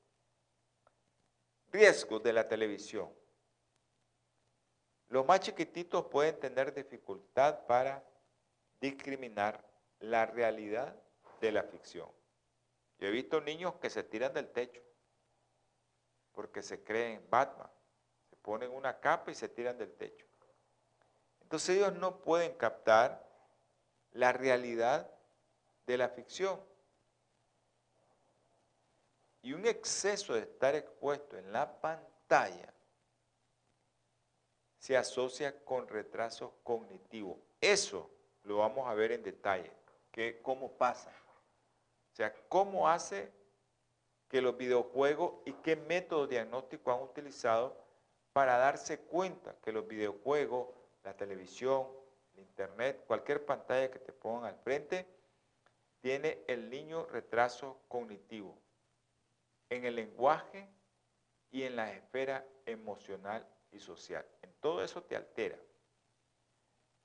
Riesgos 1.71 2.21
de 2.21 2.33
la 2.33 2.47
televisión. 2.47 3.09
Los 5.11 5.25
más 5.25 5.41
chiquititos 5.41 6.05
pueden 6.05 6.39
tener 6.39 6.73
dificultad 6.73 7.65
para 7.65 8.01
discriminar 8.79 9.61
la 9.99 10.25
realidad 10.25 10.95
de 11.41 11.51
la 11.51 11.63
ficción. 11.63 12.09
Yo 12.97 13.09
he 13.09 13.11
visto 13.11 13.41
niños 13.41 13.75
que 13.81 13.89
se 13.89 14.03
tiran 14.03 14.33
del 14.33 14.49
techo 14.53 14.81
porque 16.31 16.63
se 16.63 16.81
creen 16.81 17.27
Batman. 17.29 17.69
Se 18.29 18.37
ponen 18.37 18.71
una 18.71 19.01
capa 19.01 19.31
y 19.31 19.35
se 19.35 19.49
tiran 19.49 19.77
del 19.77 19.93
techo. 19.95 20.25
Entonces 21.41 21.75
ellos 21.75 21.93
no 21.95 22.21
pueden 22.21 22.53
captar 22.53 23.27
la 24.13 24.31
realidad 24.31 25.11
de 25.87 25.97
la 25.97 26.07
ficción. 26.07 26.57
Y 29.41 29.51
un 29.51 29.65
exceso 29.65 30.35
de 30.35 30.43
estar 30.43 30.73
expuesto 30.73 31.37
en 31.37 31.51
la 31.51 31.81
pantalla 31.81 32.73
se 34.81 34.97
asocia 34.97 35.63
con 35.63 35.87
retraso 35.87 36.55
cognitivo. 36.63 37.39
Eso 37.61 38.09
lo 38.41 38.57
vamos 38.57 38.89
a 38.89 38.95
ver 38.95 39.11
en 39.11 39.21
detalle, 39.21 39.71
que 40.11 40.41
cómo 40.41 40.71
pasa. 40.71 41.11
O 42.11 42.15
sea, 42.15 42.33
cómo 42.49 42.89
hace 42.89 43.31
que 44.27 44.41
los 44.41 44.57
videojuegos 44.57 45.33
y 45.45 45.53
qué 45.53 45.75
método 45.75 46.25
diagnóstico 46.25 46.91
han 46.91 47.03
utilizado 47.03 47.77
para 48.33 48.57
darse 48.57 49.01
cuenta 49.01 49.55
que 49.63 49.71
los 49.71 49.87
videojuegos, 49.87 50.69
la 51.03 51.15
televisión, 51.15 51.85
el 52.33 52.39
internet, 52.39 53.03
cualquier 53.05 53.45
pantalla 53.45 53.91
que 53.91 53.99
te 53.99 54.11
pongan 54.11 54.45
al 54.45 54.59
frente, 54.61 55.05
tiene 55.99 56.43
el 56.47 56.71
niño 56.71 57.05
retraso 57.05 57.77
cognitivo 57.87 58.57
en 59.69 59.85
el 59.85 59.95
lenguaje 59.95 60.67
y 61.51 61.61
en 61.63 61.75
la 61.75 61.93
esfera 61.93 62.43
emocional 62.65 63.45
y 63.71 63.79
social. 63.79 64.25
En 64.41 64.53
todo 64.59 64.83
eso 64.83 65.03
te 65.03 65.15
altera. 65.15 65.57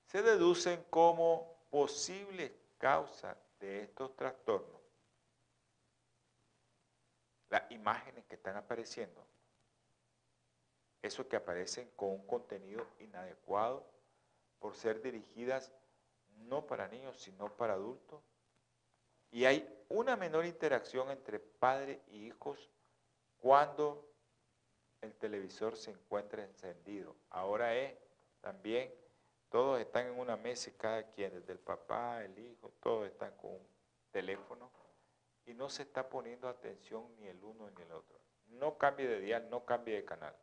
Se 0.07 0.23
deducen 0.23 0.85
como 0.91 1.67
posibles 1.71 2.53
causas 2.79 3.37
de 3.59 3.83
estos 3.83 4.15
trastornos 4.17 4.77
las 7.49 7.71
imágenes 7.71 8.25
que 8.27 8.35
están 8.35 8.57
apareciendo, 8.57 9.25
eso 11.03 11.29
que 11.29 11.37
aparecen 11.37 11.91
con 11.95 12.11
un 12.11 12.27
contenido 12.27 12.87
inadecuado 12.99 13.87
por 14.59 14.75
ser 14.75 15.01
dirigidas 15.01 15.73
no 16.49 16.67
para 16.67 16.89
niños, 16.89 17.19
sino 17.19 17.57
para 17.57 17.75
adultos, 17.75 18.23
y 19.31 19.45
hay 19.45 19.85
una 19.89 20.17
menor 20.17 20.45
interacción 20.45 21.11
entre 21.11 21.39
padre 21.39 22.03
y 22.09 22.27
hijos 22.27 22.71
cuando 23.39 24.16
el 25.03 25.15
televisor 25.15 25.77
se 25.77 25.91
encuentra 25.91 26.45
encendido. 26.45 27.17
Ahora 27.31 27.75
es 27.75 27.95
también, 28.41 28.91
todos 29.51 29.81
están 29.81 30.07
en 30.07 30.19
una 30.19 30.37
mesa 30.37 30.71
y 30.71 30.73
cada 30.75 31.03
quien, 31.11 31.33
desde 31.33 31.53
el 31.53 31.59
papá, 31.59 32.25
el 32.25 32.39
hijo, 32.39 32.73
todos 32.83 33.07
están 33.07 33.33
con 33.37 33.53
un 33.53 33.67
teléfono 34.11 34.71
y 35.47 35.55
no 35.55 35.69
se 35.69 35.83
está 35.83 36.09
poniendo 36.09 36.49
atención 36.49 37.05
ni 37.19 37.27
el 37.27 37.43
uno 37.43 37.71
ni 37.77 37.83
el 37.83 37.93
otro. 37.93 38.19
No 38.49 38.77
cambie 38.79 39.07
de 39.07 39.21
dial, 39.21 39.49
no 39.51 39.65
cambie 39.65 39.97
de 39.97 40.05
canal. 40.05 40.35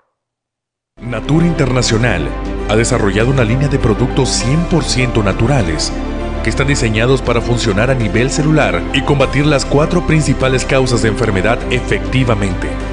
Natura 1.02 1.46
Internacional 1.46 2.28
ha 2.70 2.76
desarrollado 2.76 3.32
una 3.32 3.44
línea 3.44 3.68
de 3.68 3.80
productos 3.80 4.44
100% 4.44 5.24
naturales 5.24 5.92
que 6.44 6.50
están 6.50 6.68
diseñados 6.68 7.22
para 7.22 7.42
funcionar 7.42 7.90
a 7.90 7.96
nivel 7.96 8.30
celular 8.30 8.82
y 8.94 9.04
combatir 9.04 9.46
las 9.46 9.66
cuatro 9.66 10.06
principales 10.06 10.66
causas 10.66 11.02
de 11.02 11.10
enfermedad 11.10 11.60
efectivamente. 11.72 12.93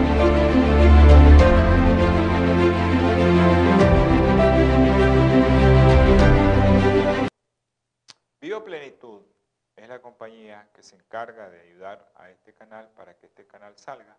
Que 10.71 10.83
se 10.83 10.95
encarga 10.95 11.49
de 11.49 11.61
ayudar 11.61 12.11
a 12.15 12.29
este 12.29 12.53
canal 12.53 12.87
para 12.91 13.17
que 13.17 13.25
este 13.25 13.47
canal 13.47 13.75
salga, 13.75 14.15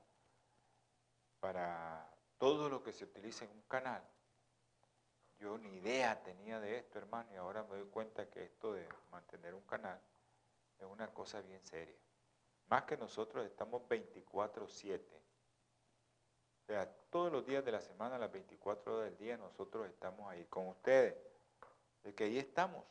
para 1.39 2.13
todo 2.39 2.69
lo 2.69 2.83
que 2.83 2.93
se 2.93 3.05
utiliza 3.05 3.45
en 3.45 3.53
un 3.53 3.63
canal. 3.63 4.03
Yo 5.39 5.57
ni 5.59 5.77
idea 5.77 6.21
tenía 6.25 6.59
de 6.59 6.79
esto, 6.79 6.99
hermano, 6.99 7.33
y 7.33 7.37
ahora 7.37 7.63
me 7.63 7.77
doy 7.77 7.89
cuenta 7.89 8.29
que 8.29 8.43
esto 8.43 8.73
de 8.73 8.89
mantener 9.13 9.55
un 9.55 9.63
canal 9.63 10.01
es 10.81 10.87
una 10.87 11.07
cosa 11.15 11.41
bien 11.41 11.65
seria. 11.65 11.97
Más 12.67 12.83
que 12.83 12.97
nosotros 12.97 13.47
estamos 13.47 13.83
24/7. 13.89 15.23
O 16.63 16.67
sea, 16.67 16.93
todos 17.11 17.31
los 17.31 17.47
días 17.47 17.65
de 17.65 17.71
la 17.71 17.81
semana, 17.81 18.19
las 18.19 18.33
24 18.33 18.97
horas 18.97 19.11
del 19.11 19.19
día, 19.19 19.37
nosotros 19.37 19.87
estamos 19.87 20.29
ahí 20.29 20.47
con 20.47 20.67
ustedes. 20.67 21.15
De 22.03 22.13
que 22.13 22.25
ahí 22.25 22.39
estamos. 22.39 22.85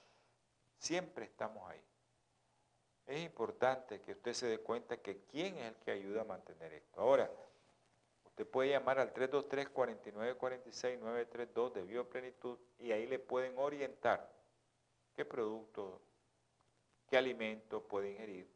Siempre 0.78 1.26
estamos 1.26 1.70
ahí. 1.70 1.91
Es 3.12 3.22
importante 3.24 4.00
que 4.00 4.14
usted 4.14 4.32
se 4.32 4.48
dé 4.48 4.60
cuenta 4.60 4.96
que 4.96 5.26
quién 5.26 5.58
es 5.58 5.66
el 5.66 5.76
que 5.84 5.92
ayuda 5.92 6.22
a 6.22 6.24
mantener 6.24 6.72
esto. 6.72 7.02
Ahora, 7.02 7.30
usted 8.24 8.48
puede 8.48 8.70
llamar 8.70 9.00
al 9.00 9.14
323-4946-932 9.14 11.74
de 11.74 11.84
Bioplenitud 11.84 12.58
y 12.80 12.94
ahí 12.94 13.06
le 13.08 13.20
pueden 13.20 13.58
orientar 13.58 14.32
qué 15.14 15.26
producto, 15.26 16.00
qué 17.10 17.18
alimento 17.18 17.84
puede 17.84 18.12
ingerir, 18.12 18.48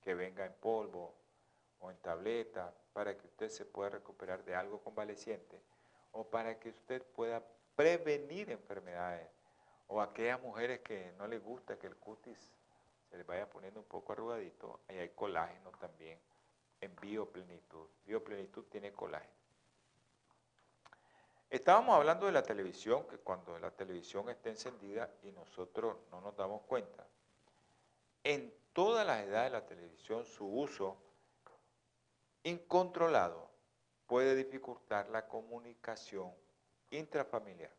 que 0.00 0.14
venga 0.14 0.46
en 0.46 0.54
polvo 0.54 1.14
o 1.80 1.90
en 1.90 1.98
tableta, 1.98 2.72
para 2.94 3.14
que 3.14 3.26
usted 3.26 3.50
se 3.50 3.66
pueda 3.66 3.90
recuperar 3.90 4.42
de 4.42 4.54
algo 4.54 4.80
convaleciente 4.80 5.60
o 6.12 6.24
para 6.24 6.58
que 6.58 6.70
usted 6.70 7.02
pueda 7.02 7.44
prevenir 7.76 8.50
enfermedades 8.50 9.28
o 9.86 10.00
aquellas 10.00 10.40
mujeres 10.40 10.80
que 10.80 11.12
no 11.18 11.28
les 11.28 11.44
gusta 11.44 11.78
que 11.78 11.88
el 11.88 11.96
cutis 11.96 12.54
se 13.10 13.16
les 13.16 13.26
vaya 13.26 13.48
poniendo 13.48 13.80
un 13.80 13.86
poco 13.86 14.12
arrugadito, 14.12 14.80
ahí 14.88 14.98
hay 14.98 15.10
colágeno 15.10 15.70
también 15.80 16.18
en 16.80 16.94
bioplenitud. 16.96 17.88
Bioplenitud 18.04 18.64
tiene 18.64 18.92
colágeno. 18.92 19.38
Estábamos 21.50 21.96
hablando 21.96 22.26
de 22.26 22.32
la 22.32 22.42
televisión, 22.42 23.06
que 23.06 23.16
cuando 23.16 23.58
la 23.58 23.70
televisión 23.70 24.28
está 24.28 24.50
encendida 24.50 25.10
y 25.22 25.32
nosotros 25.32 25.96
no 26.10 26.20
nos 26.20 26.36
damos 26.36 26.62
cuenta, 26.62 27.06
en 28.22 28.52
todas 28.74 29.06
las 29.06 29.24
edades 29.24 29.52
de 29.52 29.58
la 29.58 29.66
televisión 29.66 30.24
su 30.26 30.46
uso 30.46 30.98
incontrolado 32.42 33.48
puede 34.06 34.34
dificultar 34.34 35.08
la 35.08 35.26
comunicación 35.26 36.32
intrafamiliar. 36.90 37.72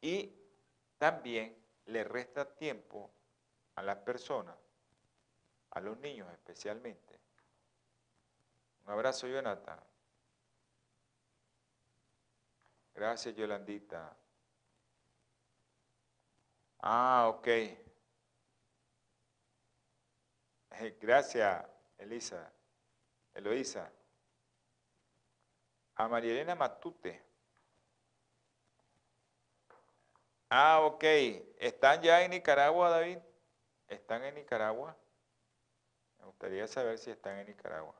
Y 0.00 0.34
también 0.98 1.63
le 1.86 2.04
resta 2.04 2.54
tiempo 2.54 3.10
a 3.74 3.82
las 3.82 3.98
personas, 3.98 4.56
a 5.70 5.80
los 5.80 5.98
niños 5.98 6.30
especialmente. 6.32 7.20
Un 8.84 8.92
abrazo, 8.92 9.26
Jonathan. 9.26 9.80
Gracias, 12.94 13.34
Yolandita. 13.34 14.16
Ah, 16.80 17.26
ok. 17.28 17.48
Gracias, 21.00 21.66
Elisa. 21.98 22.52
Eloísa. 23.32 23.90
A 25.96 26.08
María 26.08 26.32
Elena 26.32 26.54
Matute. 26.54 27.23
Ah, 30.48 30.80
ok. 30.82 31.04
¿Están 31.58 32.02
ya 32.02 32.22
en 32.22 32.30
Nicaragua, 32.30 32.90
David? 32.90 33.18
¿Están 33.88 34.24
en 34.24 34.34
Nicaragua? 34.34 34.96
Me 36.18 36.26
gustaría 36.26 36.66
saber 36.66 36.98
si 36.98 37.10
están 37.10 37.38
en 37.38 37.46
Nicaragua. 37.46 37.94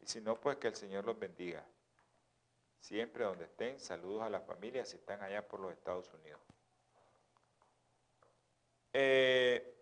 Y 0.00 0.06
si 0.06 0.20
no, 0.20 0.40
pues 0.40 0.56
que 0.56 0.68
el 0.68 0.76
Señor 0.76 1.04
los 1.04 1.18
bendiga. 1.18 1.64
Siempre 2.80 3.24
donde 3.24 3.44
estén, 3.44 3.80
saludos 3.80 4.22
a 4.22 4.30
las 4.30 4.44
familias 4.44 4.88
si 4.88 4.96
están 4.96 5.22
allá 5.22 5.46
por 5.46 5.60
los 5.60 5.72
Estados 5.72 6.12
Unidos. 6.14 6.40
Eh, 8.92 9.76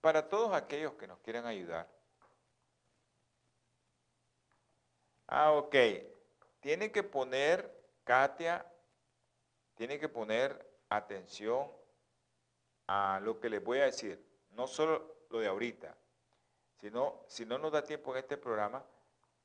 para 0.00 0.28
todos 0.28 0.52
aquellos 0.54 0.94
que 0.94 1.06
nos 1.06 1.18
quieran 1.20 1.46
ayudar. 1.46 1.88
Ah, 5.26 5.52
ok. 5.52 5.76
Tienen 6.60 6.90
que 6.92 7.02
poner 7.02 7.83
Katia 8.04 8.64
tiene 9.74 9.98
que 9.98 10.08
poner 10.08 10.78
atención 10.90 11.70
a 12.86 13.18
lo 13.22 13.40
que 13.40 13.48
les 13.48 13.64
voy 13.64 13.78
a 13.78 13.86
decir, 13.86 14.22
no 14.50 14.66
solo 14.66 15.24
lo 15.30 15.40
de 15.40 15.48
ahorita, 15.48 15.96
sino 16.76 17.24
si 17.26 17.46
no 17.46 17.58
nos 17.58 17.72
da 17.72 17.82
tiempo 17.82 18.12
en 18.12 18.18
este 18.18 18.36
programa, 18.36 18.84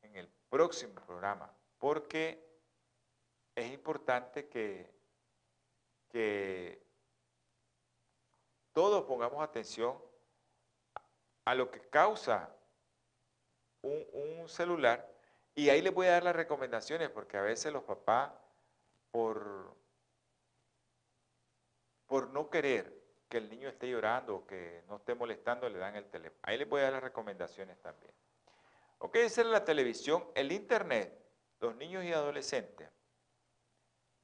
en 0.01 0.15
el 0.15 0.27
próximo 0.49 0.93
programa, 1.05 1.51
porque 1.77 2.45
es 3.55 3.71
importante 3.71 4.47
que, 4.49 4.93
que 6.09 6.83
todos 8.73 9.05
pongamos 9.05 9.41
atención 9.41 9.97
a 11.45 11.55
lo 11.55 11.71
que 11.71 11.81
causa 11.89 12.53
un, 13.81 14.05
un 14.11 14.49
celular 14.49 15.09
y 15.55 15.69
ahí 15.69 15.81
les 15.81 15.93
voy 15.93 16.07
a 16.07 16.11
dar 16.11 16.23
las 16.23 16.35
recomendaciones, 16.35 17.09
porque 17.09 17.37
a 17.37 17.41
veces 17.41 17.73
los 17.73 17.83
papás 17.83 18.31
por, 19.11 19.75
por 22.05 22.29
no 22.29 22.49
querer 22.49 22.99
que 23.27 23.37
el 23.37 23.49
niño 23.49 23.69
esté 23.69 23.89
llorando 23.89 24.37
o 24.37 24.47
que 24.47 24.83
no 24.87 24.97
esté 24.97 25.13
molestando, 25.13 25.69
le 25.69 25.77
dan 25.77 25.95
el 25.95 26.09
teléfono. 26.09 26.39
Ahí 26.43 26.57
les 26.57 26.67
voy 26.67 26.81
a 26.81 26.85
dar 26.85 26.93
las 26.93 27.03
recomendaciones 27.03 27.79
también. 27.81 28.13
Ok, 28.97 29.15
esa 29.17 29.41
es 29.41 29.47
la 29.47 29.63
televisión. 29.63 30.25
El 30.35 30.51
Internet, 30.51 31.17
los 31.59 31.75
niños 31.75 32.03
y 32.03 32.11
adolescentes 32.11 32.89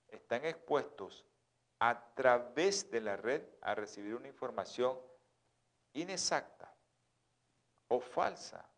están 0.08 0.45
expuestos 0.45 1.26
a 1.80 2.13
través 2.15 2.89
de 2.89 3.02
la 3.02 3.15
red 3.15 3.43
a 3.62 3.76
recibir 3.76 4.15
una 4.15 4.28
información 4.28 5.00
inexacta 5.93 6.74
o 7.88 8.00
falsa 8.00 8.69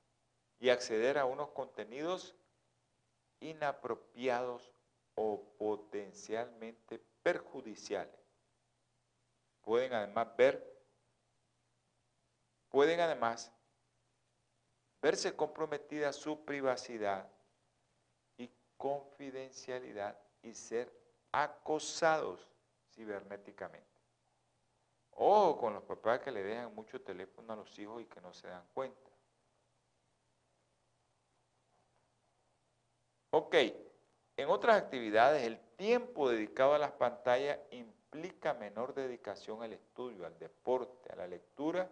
y 0.59 0.69
acceder 0.69 1.17
a 1.17 1.25
unos 1.25 1.49
contenidos 1.51 2.35
inapropiados 3.39 4.73
o 5.17 5.43
potencialmente 5.57 6.99
perjudiciales. 7.23 8.15
Pueden 9.61 9.91
además 9.93 10.27
ver, 10.37 10.85
pueden 12.69 12.99
además 12.99 13.51
verse 15.01 15.35
comprometida 15.35 16.13
su 16.13 16.45
privacidad 16.45 17.29
y 18.37 18.49
confidencialidad 18.77 20.17
y 20.43 20.53
ser 20.53 20.93
acosados 21.31 22.47
cibernéticamente. 22.93 23.85
O 25.11 25.57
con 25.57 25.73
los 25.73 25.83
papás 25.83 26.19
que 26.19 26.31
le 26.31 26.43
dejan 26.43 26.75
mucho 26.75 27.01
teléfono 27.01 27.53
a 27.53 27.55
los 27.55 27.77
hijos 27.79 28.03
y 28.03 28.05
que 28.05 28.21
no 28.21 28.33
se 28.35 28.47
dan 28.47 28.67
cuenta. 28.71 29.09
Ok, 33.31 33.55
en 34.37 34.49
otras 34.49 34.77
actividades, 34.77 35.43
el 35.43 35.59
tiempo 35.77 36.29
dedicado 36.29 36.75
a 36.75 36.77
las 36.77 36.91
pantallas 36.91 37.57
implica 37.71 38.53
menor 38.53 38.93
dedicación 38.93 39.63
al 39.63 39.73
estudio, 39.73 40.27
al 40.27 40.37
deporte, 40.37 41.11
a 41.11 41.15
la 41.15 41.27
lectura 41.27 41.89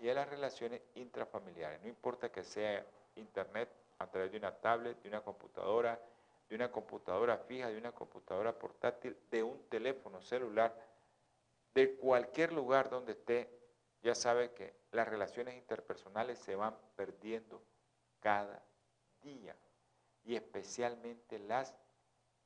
y 0.00 0.08
a 0.08 0.14
las 0.14 0.28
relaciones 0.28 0.82
intrafamiliares. 0.96 1.80
No 1.80 1.88
importa 1.88 2.32
que 2.32 2.42
sea 2.42 2.84
internet 3.14 3.68
a 4.00 4.06
través 4.08 4.32
de 4.32 4.38
una 4.38 4.50
tablet, 4.50 5.00
de 5.00 5.08
una 5.08 5.20
computadora, 5.20 6.00
de 6.48 6.56
una 6.56 6.72
computadora 6.72 7.38
fija, 7.38 7.68
de 7.68 7.78
una 7.78 7.92
computadora 7.92 8.52
portátil, 8.58 9.16
de 9.30 9.44
un 9.44 9.62
teléfono 9.68 10.20
celular, 10.20 10.74
de 11.72 11.94
cualquier 11.94 12.52
lugar 12.52 12.90
donde 12.90 13.12
esté, 13.12 13.48
ya 14.02 14.16
sabe 14.16 14.50
que 14.50 14.74
las 14.90 15.06
relaciones 15.06 15.54
interpersonales 15.54 16.40
se 16.40 16.56
van 16.56 16.76
perdiendo 16.96 17.62
cada 18.20 18.60
día 19.22 19.54
y 20.24 20.36
especialmente 20.36 21.38
las 21.38 21.74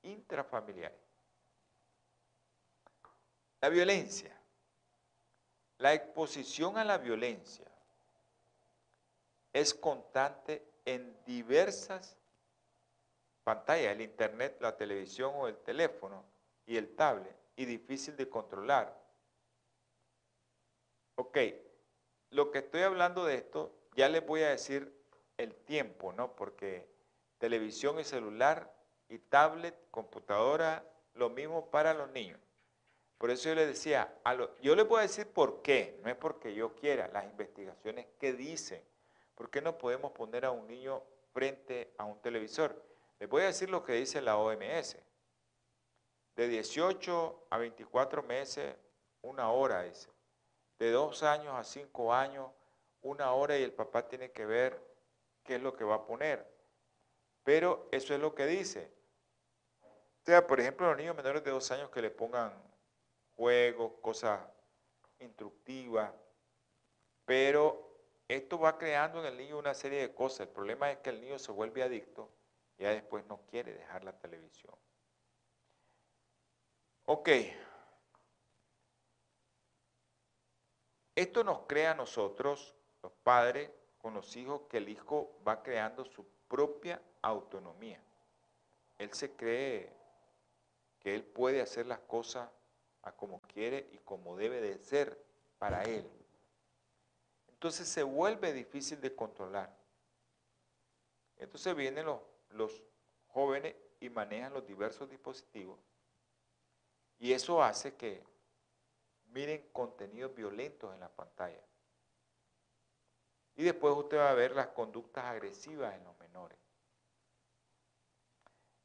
intrafamiliares. 0.03 0.99
La 3.61 3.69
violencia. 3.69 4.35
La 5.79 5.95
exposición 5.95 6.77
a 6.77 6.85
la 6.85 6.99
violencia 6.99 7.67
es 9.53 9.73
constante 9.75 10.65
en 10.85 11.17
diversas 11.25 12.17
pantallas, 13.45 13.93
el 13.93 14.03
internet, 14.03 14.57
la 14.61 14.77
televisión 14.77 15.33
o 15.37 15.47
el 15.47 15.57
teléfono 15.59 16.25
y 16.67 16.77
el 16.77 16.95
tablet, 16.97 17.37
y 17.57 17.65
difícil 17.65 18.17
de 18.17 18.29
controlar 18.29 18.99
Ok, 21.21 21.37
lo 22.31 22.53
que 22.53 22.59
estoy 22.59 22.83
hablando 22.83 23.25
de 23.25 23.35
esto, 23.35 23.75
ya 23.97 24.09
les 24.09 24.25
voy 24.25 24.43
a 24.43 24.51
decir 24.51 24.95
el 25.37 25.53
tiempo, 25.53 26.13
¿no? 26.13 26.37
Porque 26.37 26.87
televisión 27.39 27.99
y 27.99 28.05
celular 28.05 28.73
y 29.09 29.19
tablet, 29.19 29.75
computadora, 29.91 30.85
lo 31.15 31.31
mismo 31.31 31.71
para 31.71 31.95
los 31.95 32.11
niños. 32.11 32.39
Por 33.19 33.31
eso 33.31 33.49
yo 33.49 33.57
les 33.57 33.67
decía, 33.67 34.15
yo 34.63 34.77
les 34.77 34.87
a 34.93 35.03
decir 35.03 35.27
por 35.27 35.61
qué, 35.63 35.99
no 36.05 36.11
es 36.11 36.17
porque 36.17 36.55
yo 36.55 36.75
quiera, 36.77 37.09
las 37.09 37.25
investigaciones 37.25 38.07
que 38.19 38.33
dicen, 38.33 38.81
¿por 39.35 39.51
qué 39.51 39.61
no 39.61 39.77
podemos 39.77 40.13
poner 40.13 40.45
a 40.45 40.53
un 40.53 40.69
niño 40.69 41.03
frente 41.33 41.93
a 41.99 42.05
un 42.05 42.21
televisor? 42.21 42.81
Les 43.19 43.29
voy 43.29 43.43
a 43.43 43.47
decir 43.47 43.71
lo 43.71 43.83
que 43.83 43.95
dice 43.95 44.21
la 44.21 44.37
OMS. 44.37 44.97
De 46.37 46.47
18 46.47 47.47
a 47.51 47.59
24 47.59 48.23
meses, 48.23 48.77
una 49.23 49.51
hora 49.51 49.83
dice. 49.83 50.09
De 50.79 50.93
dos 50.93 51.25
años 51.25 51.55
a 51.57 51.65
cinco 51.65 52.15
años, 52.15 52.49
una 53.03 53.33
hora 53.33 53.59
y 53.59 53.65
el 53.65 53.73
papá 53.73 54.07
tiene 54.07 54.31
que 54.31 54.47
ver 54.47 54.81
qué 55.43 55.57
es 55.57 55.63
lo 55.63 55.75
que 55.75 55.83
va 55.83 55.97
a 55.97 56.07
poner. 56.07 56.47
Pero 57.49 57.89
eso 57.93 58.13
es 58.13 58.21
lo 58.21 58.35
que 58.35 58.45
dice. 58.45 58.93
O 59.83 60.25
sea, 60.27 60.47
por 60.47 60.61
ejemplo, 60.61 60.87
los 60.87 60.99
niños 60.99 61.17
menores 61.17 61.43
de 61.43 61.51
dos 61.51 61.71
años 61.71 61.89
que 61.89 62.03
le 62.03 62.11
pongan 62.11 62.53
juegos, 63.37 63.93
cosas 64.03 64.47
instructivas, 65.19 66.13
pero 67.25 68.05
esto 68.29 68.59
va 68.59 68.77
creando 68.77 69.21
en 69.21 69.33
el 69.33 69.39
niño 69.39 69.57
una 69.57 69.73
serie 69.73 69.99
de 69.99 70.15
cosas. 70.15 70.41
El 70.41 70.49
problema 70.49 70.91
es 70.91 70.99
que 70.99 71.09
el 71.09 71.23
niño 71.23 71.39
se 71.39 71.51
vuelve 71.51 71.83
adicto 71.83 72.31
y 72.77 72.83
ya 72.83 72.91
después 72.91 73.25
no 73.25 73.41
quiere 73.47 73.73
dejar 73.73 74.05
la 74.05 74.13
televisión. 74.13 74.75
Ok. 77.07 77.31
Esto 81.15 81.45
nos 81.45 81.61
crea 81.61 81.93
a 81.93 81.95
nosotros, 81.95 82.75
los 83.03 83.13
padres, 83.23 83.71
con 83.97 84.13
los 84.13 84.37
hijos, 84.37 84.65
que 84.69 84.77
el 84.77 84.91
hijo 84.91 85.41
va 85.49 85.63
creando 85.63 86.05
su 86.05 86.27
propia 86.49 87.01
autonomía. 87.23 88.01
Él 88.99 89.13
se 89.13 89.31
cree 89.33 89.93
que 90.99 91.15
él 91.15 91.23
puede 91.23 91.61
hacer 91.61 91.87
las 91.87 92.01
cosas 92.01 92.49
a 93.03 93.13
como 93.13 93.41
quiere 93.43 93.89
y 93.93 93.99
como 93.99 94.37
debe 94.37 94.61
de 94.61 94.79
ser 94.79 95.23
para 95.59 95.83
él. 95.85 96.09
Entonces 97.49 97.89
se 97.89 98.03
vuelve 98.03 98.53
difícil 98.53 99.01
de 99.01 99.15
controlar. 99.15 99.77
Entonces 101.37 101.75
vienen 101.77 102.07
los, 102.07 102.21
los 102.51 102.83
jóvenes 103.29 103.77
y 104.01 104.11
manejan 104.11 104.53
los 104.53 104.67
diversos 104.67 105.09
dispositivos 105.09 105.79
y 107.19 107.33
eso 107.33 107.63
hace 107.63 107.95
que 107.95 108.23
miren 109.31 109.69
contenidos 109.73 110.35
violentos 110.35 110.95
en 110.95 111.01
la 111.01 111.09
pantalla. 111.09 111.63
Y 113.57 113.65
después 113.65 113.95
usted 113.97 114.19
va 114.19 114.31
a 114.31 114.35
ver 114.35 114.55
las 114.55 114.69
conductas 114.69 115.25
agresivas 115.25 115.95
en 115.95 116.05
los. 116.05 116.18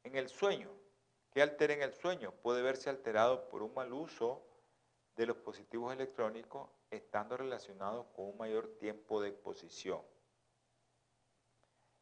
En 0.04 0.16
el 0.16 0.28
sueño, 0.28 0.70
¿qué 1.30 1.40
altera 1.40 1.72
en 1.72 1.82
el 1.82 1.94
sueño? 1.94 2.30
Puede 2.30 2.62
verse 2.62 2.90
alterado 2.90 3.48
por 3.48 3.62
un 3.62 3.72
mal 3.72 3.92
uso 3.92 4.46
de 5.16 5.26
los 5.26 5.36
dispositivos 5.36 5.94
electrónicos 5.94 6.68
estando 6.90 7.36
relacionados 7.36 8.06
con 8.14 8.26
un 8.26 8.36
mayor 8.36 8.76
tiempo 8.78 9.20
de 9.20 9.30
exposición. 9.30 10.02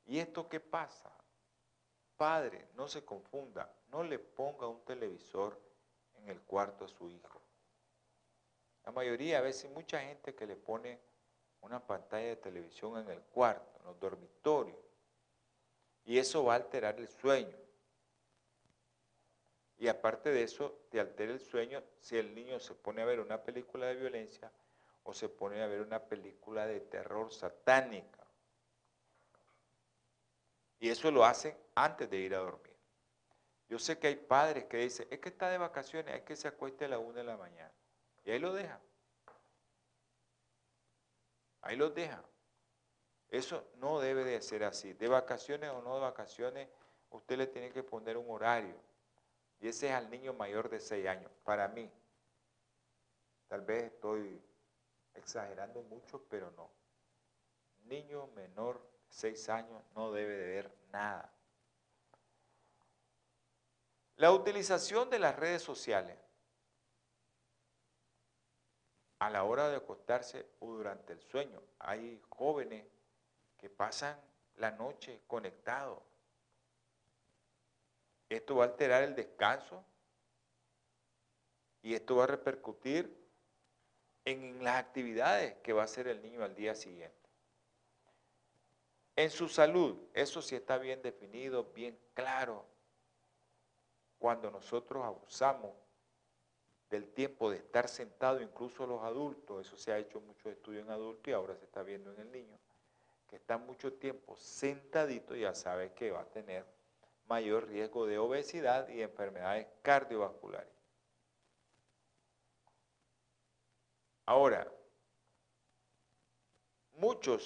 ¿Y 0.05 0.19
esto 0.19 0.49
qué 0.49 0.59
pasa? 0.59 1.17
Padre, 2.17 2.69
no 2.75 2.89
se 2.89 3.05
confunda, 3.05 3.73
no 3.89 4.03
le 4.03 4.19
ponga 4.19 4.67
un 4.67 4.85
televisor 4.85 5.59
en 6.15 6.29
el 6.29 6.41
cuarto 6.43 6.85
a 6.85 6.89
su 6.89 7.09
hijo. 7.09 7.41
La 8.85 8.91
mayoría, 8.91 9.39
a 9.39 9.43
veces 9.43 9.71
mucha 9.71 10.01
gente 10.01 10.35
que 10.35 10.47
le 10.47 10.57
pone 10.57 10.99
una 11.61 11.87
pantalla 11.87 12.27
de 12.27 12.37
televisión 12.37 12.99
en 12.99 13.09
el 13.11 13.23
cuarto, 13.23 13.79
en 13.79 13.87
los 13.87 14.01
dormitorios, 14.01 14.79
y 16.05 16.19
eso 16.19 16.45
va 16.45 16.55
a 16.55 16.57
alterar 16.57 16.99
el 16.99 17.09
sueño. 17.09 17.57
Y 19.83 19.89
aparte 19.89 20.31
de 20.31 20.45
eso, 20.45 20.85
te 20.91 21.01
altera 21.01 21.33
el 21.33 21.41
sueño 21.41 21.83
si 21.99 22.17
el 22.17 22.33
niño 22.37 22.61
se 22.61 22.73
pone 22.73 23.03
a 23.03 23.05
ver 23.05 23.19
una 23.19 23.43
película 23.43 23.87
de 23.87 23.97
violencia 23.97 24.49
o 25.03 25.13
se 25.13 25.29
pone 25.29 25.61
a 25.61 25.67
ver 25.67 25.81
una 25.81 25.99
película 25.99 26.69
de 26.69 26.79
terror 26.79 27.33
satánica. 27.33 28.25
Y 30.79 30.89
eso 30.89 31.11
lo 31.11 31.25
hacen 31.25 31.59
antes 31.75 32.09
de 32.09 32.17
ir 32.17 32.33
a 32.33 32.39
dormir. 32.39 32.77
Yo 33.69 33.77
sé 33.81 33.99
que 33.99 34.07
hay 34.07 34.15
padres 34.15 34.67
que 34.67 34.77
dicen, 34.77 35.09
es 35.11 35.19
que 35.19 35.31
está 35.31 35.51
de 35.51 35.59
vacaciones, 35.59 36.15
hay 36.15 36.21
que 36.21 36.37
se 36.37 36.47
acueste 36.47 36.85
a 36.85 36.89
la 36.89 37.01
una 37.01 37.19
de 37.19 37.25
la 37.25 37.37
mañana. 37.37 37.73
Y 38.25 38.31
ahí 38.31 38.39
lo 38.39 38.53
dejan. 38.53 38.81
Ahí 41.63 41.75
lo 41.75 41.91
dejan. 41.91 42.25
Eso 43.31 43.67
no 43.79 43.99
debe 43.99 44.23
de 44.23 44.41
ser 44.43 44.63
así. 44.63 44.93
De 44.93 45.09
vacaciones 45.09 45.71
o 45.71 45.83
no 45.83 45.97
de 45.97 46.03
vacaciones, 46.03 46.69
usted 47.11 47.37
le 47.37 47.49
tiene 47.49 47.73
que 47.73 47.83
poner 47.83 48.17
un 48.17 48.31
horario. 48.31 48.92
Y 49.63 49.69
ese 49.69 49.89
es 49.89 49.95
al 49.95 50.11
niño 50.11 50.35
mayor 50.35 50.69
de 50.69 50.81
6 50.81 51.07
años. 51.07 51.31
Para 51.45 51.69
mí, 51.69 51.89
tal 53.47 53.61
vez 53.61 53.85
estoy 53.85 54.43
exagerando 55.15 55.83
mucho, 55.85 56.21
pero 56.29 56.51
no. 56.51 56.69
Niño 57.85 58.27
menor 58.35 58.83
de 58.83 58.89
6 59.11 59.49
años 59.51 59.81
no 59.95 60.11
debe 60.11 60.37
de 60.37 60.47
ver 60.47 60.77
nada. 60.91 61.33
La 64.17 64.33
utilización 64.33 65.09
de 65.11 65.21
las 65.21 65.37
redes 65.37 65.63
sociales 65.63 66.19
a 69.21 69.31
la 69.31 69.45
hora 69.45 69.69
de 69.69 69.77
acostarse 69.77 70.45
o 70.59 70.73
durante 70.73 71.13
el 71.13 71.21
sueño. 71.21 71.63
Hay 71.79 72.21
jóvenes 72.31 72.85
que 73.57 73.71
pasan 73.71 74.21
la 74.57 74.73
noche 74.73 75.23
conectados. 75.29 76.03
Esto 78.37 78.57
va 78.57 78.65
a 78.65 78.69
alterar 78.69 79.03
el 79.03 79.15
descanso 79.15 79.85
y 81.83 81.95
esto 81.95 82.17
va 82.17 82.25
a 82.25 82.29
repercutir 82.29 83.15
en 84.25 84.63
las 84.63 84.77
actividades 84.77 85.55
que 85.63 85.73
va 85.73 85.83
a 85.83 85.85
hacer 85.85 86.09
el 86.09 86.23
niño 86.23 86.43
al 86.43 86.55
día 86.55 86.75
siguiente. 86.75 87.17
En 89.17 89.31
su 89.31 89.49
salud, 89.49 89.99
eso 90.15 90.41
sí 90.41 90.55
está 90.55 90.79
bien 90.79 91.03
definido, 91.03 91.65
bien 91.75 91.99
claro 92.15 92.65
cuando 94.19 94.51
nosotros 94.51 95.05
abusamos 95.05 95.75
del 96.89 97.09
tiempo 97.13 97.51
de 97.51 97.57
estar 97.57 97.89
sentado, 97.89 98.41
incluso 98.41 98.87
los 98.87 99.03
adultos, 99.03 99.67
eso 99.67 99.77
se 99.77 99.93
ha 99.93 99.99
hecho 99.99 100.21
mucho 100.21 100.49
estudio 100.49 100.81
en 100.81 100.91
adultos 100.91 101.27
y 101.27 101.33
ahora 101.33 101.57
se 101.57 101.65
está 101.65 101.83
viendo 101.83 102.13
en 102.13 102.21
el 102.21 102.33
niño, 102.33 102.59
que 103.29 103.37
está 103.37 103.59
mucho 103.59 103.93
tiempo 103.95 104.37
sentadito, 104.37 105.35
ya 105.35 105.55
sabe 105.55 105.93
que 105.93 106.13
va 106.13 106.21
a 106.21 106.27
tener 106.27 106.65
mayor 107.33 107.67
riesgo 107.67 108.05
de 108.05 108.19
obesidad 108.19 108.87
y 108.91 109.01
enfermedades 109.01 109.67
cardiovasculares. 109.81 110.69
Ahora, 114.27 114.71
muchos 116.93 117.43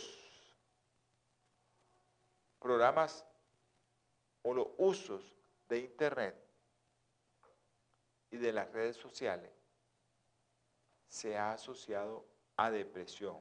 programas 2.58 3.24
o 4.42 4.54
los 4.54 4.66
usos 4.76 5.32
de 5.68 5.78
Internet 5.78 6.36
y 8.32 8.38
de 8.38 8.52
las 8.52 8.68
redes 8.72 8.96
sociales 8.96 9.52
se 11.06 11.38
ha 11.38 11.52
asociado 11.52 12.26
a 12.56 12.72
depresión. 12.72 13.40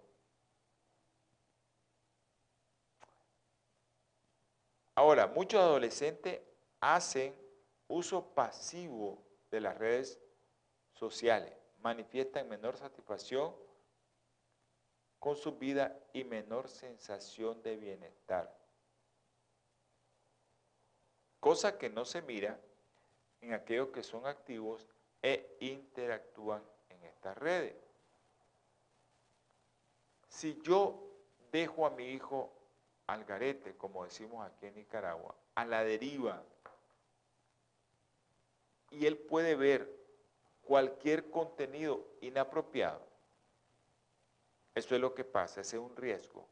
Ahora, 4.96 5.28
muchos 5.28 5.60
adolescentes 5.60 6.42
hacen 6.80 7.36
uso 7.88 8.34
pasivo 8.34 9.22
de 9.52 9.60
las 9.60 9.78
redes 9.78 10.20
sociales, 10.94 11.54
manifiestan 11.80 12.48
menor 12.48 12.78
satisfacción 12.78 13.54
con 15.20 15.36
su 15.36 15.58
vida 15.58 16.00
y 16.14 16.24
menor 16.24 16.70
sensación 16.70 17.62
de 17.62 17.76
bienestar. 17.76 18.58
Cosa 21.40 21.78
que 21.78 21.90
no 21.90 22.06
se 22.06 22.22
mira 22.22 22.60
en 23.42 23.54
aquellos 23.54 23.90
que 23.90 24.02
son 24.02 24.26
activos 24.26 24.88
e 25.22 25.58
interactúan 25.60 26.64
en 26.90 27.04
estas 27.04 27.38
redes. 27.38 27.76
Si 30.28 30.60
yo 30.64 31.02
dejo 31.52 31.86
a 31.86 31.90
mi 31.92 32.10
hijo 32.10 32.52
al 33.08 33.24
garete, 33.26 33.76
como 33.76 34.04
decimos 34.04 34.46
aquí 34.46 34.68
en 34.68 34.76
Nicaragua, 34.76 35.36
a 35.56 35.66
la 35.66 35.84
deriva, 35.84 36.44
y 38.92 39.06
él 39.06 39.18
puede 39.18 39.56
ver 39.56 39.90
cualquier 40.64 41.30
contenido 41.30 42.06
inapropiado, 42.22 43.06
eso 44.74 44.96
es 44.96 45.02
lo 45.02 45.14
que 45.14 45.24
pasa, 45.24 45.62
ese 45.62 45.78
es 45.78 45.82
un 45.82 45.96
riesgo, 45.96 46.48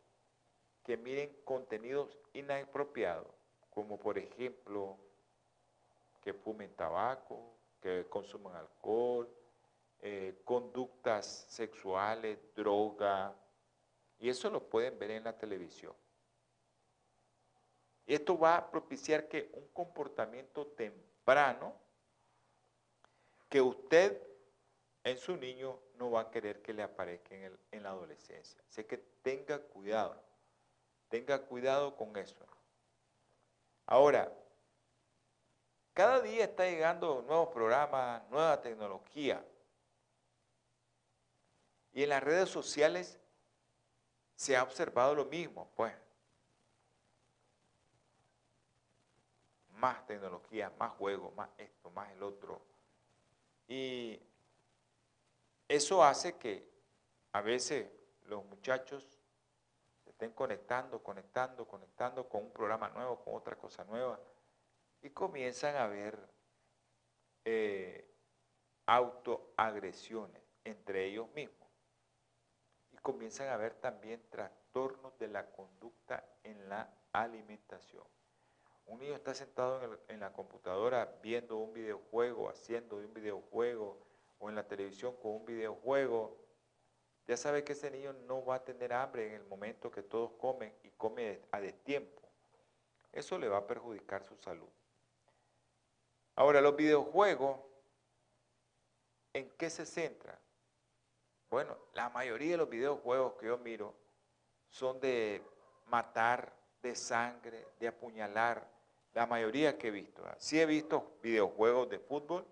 que 0.84 0.98
miren 0.98 1.36
contenidos 1.44 2.18
inapropiados, 2.34 3.28
como 3.70 4.00
por 4.00 4.18
ejemplo 4.18 4.98
que 6.22 6.34
fumen 6.34 6.74
tabaco, 6.76 7.54
que 7.82 8.06
consuman 8.08 8.56
alcohol, 8.56 9.30
eh, 10.00 10.42
conductas 10.46 11.46
sexuales, 11.50 12.40
droga, 12.56 13.36
y 14.20 14.30
eso 14.30 14.50
lo 14.50 14.62
pueden 14.70 14.98
ver 14.98 15.12
en 15.12 15.26
la 15.26 15.38
televisión. 15.38 15.94
Esto 18.06 18.38
va 18.38 18.58
a 18.58 18.72
propiciar 18.72 19.28
que 19.28 19.50
un 19.54 19.68
comportamiento 19.70 20.68
temprano, 20.68 21.74
que 23.50 23.62
usted 23.62 24.22
en 25.04 25.18
su 25.18 25.38
niño 25.38 25.80
no 25.96 26.12
va 26.12 26.22
a 26.22 26.32
querer 26.32 26.62
que 26.62 26.74
le 26.74 26.84
aparezca 26.84 27.36
en, 27.36 27.58
en 27.72 27.84
la 27.84 27.90
adolescencia. 27.90 28.62
Así 28.70 28.84
que 28.84 28.98
tenga 28.98 29.60
cuidado, 29.60 30.22
tenga 31.10 31.40
cuidado 31.40 31.96
con 31.96 32.16
eso. 32.18 32.36
Ahora, 33.86 34.32
cada 35.94 36.22
día 36.22 36.46
está 36.46 36.66
llegando 36.66 37.22
nuevos 37.22 37.50
programas, 37.50 38.28
nueva 38.30 38.60
tecnología. 38.62 39.46
Y 41.94 42.04
en 42.04 42.10
las 42.10 42.24
redes 42.24 42.50
sociales 42.50 43.20
se 44.36 44.58
ha 44.58 44.64
observado 44.64 45.14
lo 45.14 45.26
mismo, 45.26 45.70
pues. 45.76 45.94
Más 49.84 50.06
tecnología, 50.06 50.72
más 50.80 50.94
juegos, 50.94 51.36
más 51.36 51.50
esto, 51.58 51.92
más 51.92 52.10
el 52.12 52.24
otro. 52.24 52.62
Y 53.68 54.18
eso 55.68 56.02
hace 56.02 56.38
que 56.38 56.66
a 57.34 57.42
veces 57.42 57.92
los 58.28 58.46
muchachos 58.46 59.20
se 60.06 60.12
estén 60.12 60.32
conectando, 60.32 61.04
conectando, 61.04 61.68
conectando 61.68 62.30
con 62.30 62.44
un 62.44 62.52
programa 62.54 62.88
nuevo, 62.92 63.20
con 63.20 63.36
otra 63.36 63.58
cosa 63.58 63.84
nueva, 63.84 64.18
y 65.02 65.10
comienzan 65.10 65.76
a 65.76 65.88
ver 65.88 66.18
eh, 67.44 68.10
autoagresiones 68.86 70.42
entre 70.64 71.08
ellos 71.08 71.28
mismos 71.34 71.64
comienzan 73.04 73.50
a 73.50 73.56
haber 73.56 73.76
también 73.76 74.24
trastornos 74.30 75.20
de 75.20 75.28
la 75.28 75.46
conducta 75.52 76.24
en 76.42 76.70
la 76.70 76.90
alimentación. 77.12 78.06
Un 78.86 79.00
niño 79.00 79.16
está 79.16 79.34
sentado 79.34 80.00
en, 80.08 80.20
la 80.20 80.32
computadora 80.34 81.18
viendo 81.22 81.58
un 81.58 81.74
videojuego, 81.74 82.50
haciendo 82.50 82.98
un 82.98 83.14
videojuego, 83.14 83.98
o 84.40 84.50
en 84.50 84.56
la 84.56 84.68
televisión 84.68 85.16
con 85.22 85.32
un 85.32 85.46
videojuego, 85.46 86.38
ya 87.28 87.38
sabe 87.38 87.64
que 87.64 87.74
ese 87.74 87.90
niño 87.90 88.14
no 88.28 88.44
va 88.44 88.56
a 88.56 88.64
tener 88.64 88.92
hambre 88.92 89.28
en 89.28 89.34
el 89.36 89.46
momento 89.46 89.90
que 89.90 90.04
todos 90.04 90.32
comen 90.34 90.74
y 90.84 90.90
come 90.90 91.42
a 91.52 91.62
destiempo. 91.62 92.22
Eso 93.14 93.38
le 93.38 93.48
va 93.48 93.58
a 93.58 93.68
perjudicar 93.68 94.24
su 94.24 94.36
salud. 94.38 94.68
Ahora, 96.36 96.60
los 96.60 96.76
videojuegos, 96.76 97.60
¿en 99.32 99.50
qué 99.52 99.70
se 99.70 99.86
centran? 99.86 100.38
Bueno, 101.50 101.78
la 101.94 102.10
mayoría 102.10 102.52
de 102.52 102.58
los 102.58 102.70
videojuegos 102.70 103.34
que 103.36 103.46
yo 103.46 103.58
miro 103.60 103.94
son 104.70 105.00
de 105.00 105.42
matar, 105.86 106.52
de 106.82 106.96
sangre, 106.96 107.68
de 107.80 107.88
apuñalar. 107.88 108.68
La 109.14 109.28
mayoría 109.28 109.78
que 109.78 109.90
he 109.90 109.92
visto. 109.92 110.24
Sí 110.38 110.60
he 110.60 110.66
visto 110.66 111.18
videojuegos 111.22 111.90
de 111.90 112.00
fútbol, 112.00 112.46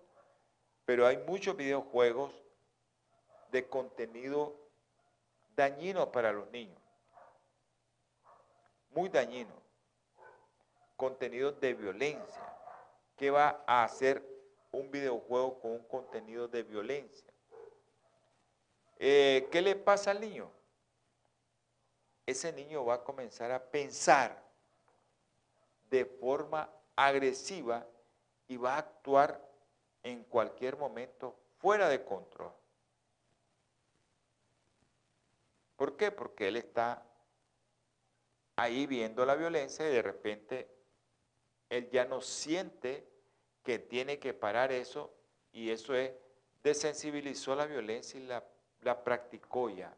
pero 0.84 1.06
hay 1.06 1.18
muchos 1.18 1.56
videojuegos 1.56 2.32
de 3.50 3.68
contenido 3.68 4.56
dañino 5.56 6.10
para 6.12 6.32
los 6.32 6.50
niños. 6.50 6.80
Muy 8.90 9.08
dañino. 9.08 9.52
Contenido 10.96 11.52
de 11.52 11.74
violencia. 11.74 12.58
¿Qué 13.16 13.30
va 13.30 13.64
a 13.66 13.84
hacer 13.84 14.22
un 14.70 14.90
videojuego 14.90 15.60
con 15.60 15.72
un 15.72 15.84
contenido 15.84 16.46
de 16.46 16.62
violencia? 16.62 17.32
Eh, 18.98 19.48
¿Qué 19.50 19.60
le 19.60 19.74
pasa 19.74 20.12
al 20.12 20.20
niño? 20.20 20.50
Ese 22.24 22.52
niño 22.52 22.84
va 22.84 22.94
a 22.94 23.04
comenzar 23.04 23.50
a 23.50 23.62
pensar 23.62 24.41
de 25.92 26.04
forma 26.04 26.68
agresiva 26.96 27.86
y 28.48 28.56
va 28.56 28.74
a 28.74 28.78
actuar 28.78 29.48
en 30.02 30.24
cualquier 30.24 30.76
momento 30.76 31.38
fuera 31.58 31.88
de 31.88 32.04
control. 32.04 32.52
¿Por 35.76 35.96
qué? 35.96 36.10
Porque 36.10 36.48
él 36.48 36.56
está 36.56 37.06
ahí 38.56 38.86
viendo 38.86 39.24
la 39.24 39.36
violencia 39.36 39.88
y 39.88 39.92
de 39.92 40.02
repente 40.02 40.68
él 41.68 41.88
ya 41.90 42.04
no 42.04 42.20
siente 42.20 43.08
que 43.62 43.78
tiene 43.78 44.18
que 44.18 44.34
parar 44.34 44.72
eso 44.72 45.14
y 45.52 45.70
eso 45.70 45.94
es, 45.94 46.12
desensibilizó 46.64 47.54
la 47.54 47.66
violencia 47.66 48.18
y 48.18 48.24
la 48.24 48.44
la 48.82 49.02
practicó 49.02 49.70
ya. 49.70 49.96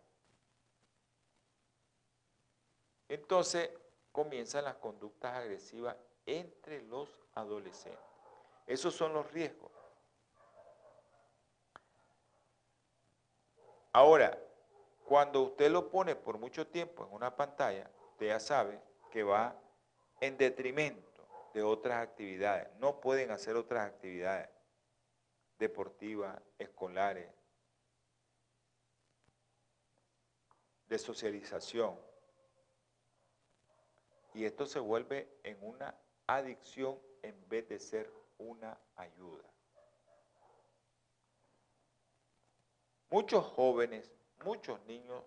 Entonces 3.09 3.70
comienzan 4.14 4.62
las 4.62 4.76
conductas 4.76 5.36
agresivas 5.36 5.96
entre 6.24 6.80
los 6.82 7.18
adolescentes. 7.34 7.98
Esos 8.64 8.94
son 8.94 9.12
los 9.12 9.28
riesgos. 9.32 9.72
Ahora, 13.92 14.38
cuando 15.04 15.42
usted 15.42 15.68
lo 15.68 15.90
pone 15.90 16.14
por 16.14 16.38
mucho 16.38 16.64
tiempo 16.64 17.04
en 17.04 17.12
una 17.12 17.34
pantalla, 17.34 17.90
usted 18.12 18.28
ya 18.28 18.38
sabe 18.38 18.80
que 19.10 19.24
va 19.24 19.56
en 20.20 20.38
detrimento 20.38 21.26
de 21.52 21.64
otras 21.64 22.00
actividades. 22.00 22.68
No 22.78 23.00
pueden 23.00 23.32
hacer 23.32 23.56
otras 23.56 23.84
actividades 23.84 24.48
deportivas, 25.58 26.40
escolares, 26.56 27.28
de 30.86 30.98
socialización. 31.00 32.13
Y 34.35 34.45
esto 34.45 34.66
se 34.66 34.80
vuelve 34.80 35.39
en 35.43 35.57
una 35.62 35.95
adicción 36.26 37.01
en 37.22 37.49
vez 37.49 37.68
de 37.68 37.78
ser 37.78 38.12
una 38.39 38.78
ayuda. 38.97 39.45
Muchos 43.11 43.45
jóvenes, 43.47 44.12
muchos 44.45 44.85
niños 44.87 45.22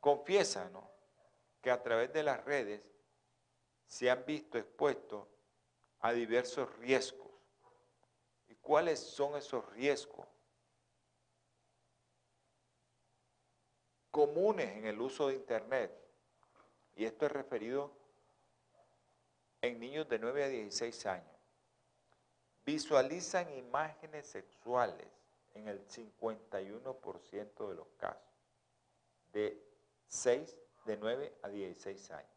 confiesan 0.00 0.72
que 1.60 1.70
a 1.70 1.82
través 1.82 2.12
de 2.12 2.22
las 2.22 2.44
redes 2.44 2.80
se 3.86 4.10
han 4.10 4.24
visto 4.24 4.56
expuestos 4.56 5.26
a 6.00 6.12
diversos 6.12 6.74
riesgos. 6.78 7.32
¿Y 8.46 8.54
cuáles 8.54 9.00
son 9.00 9.36
esos 9.36 9.68
riesgos? 9.72 10.26
comunes 14.16 14.74
en 14.78 14.86
el 14.86 14.98
uso 14.98 15.28
de 15.28 15.34
Internet, 15.34 15.92
y 16.96 17.04
esto 17.04 17.26
es 17.26 17.32
referido 17.32 17.92
en 19.60 19.78
niños 19.78 20.08
de 20.08 20.18
9 20.18 20.44
a 20.44 20.48
16 20.48 21.06
años, 21.06 21.36
visualizan 22.64 23.48
imágenes 23.56 24.26
sexuales 24.26 25.06
en 25.54 25.68
el 25.68 25.86
51% 25.86 27.68
de 27.68 27.74
los 27.74 27.86
casos, 27.98 28.22
de 29.32 29.62
6, 30.08 30.58
de 30.86 30.96
9 30.96 31.32
a 31.42 31.48
16 31.48 32.10
años. 32.12 32.30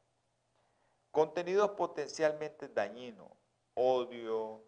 Contenidos 1.12 1.72
potencialmente 1.72 2.68
dañinos, 2.68 3.32
odio, 3.74 4.64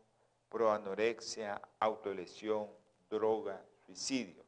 proanorexia, 0.49 1.61
autolesión, 1.79 2.69
droga, 3.09 3.63
suicidio. 3.85 4.43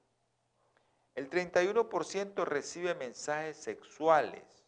El 1.16 1.30
31% 1.30 2.46
recibe 2.46 2.96
mensajes 2.96 3.58
sexuales. 3.58 4.63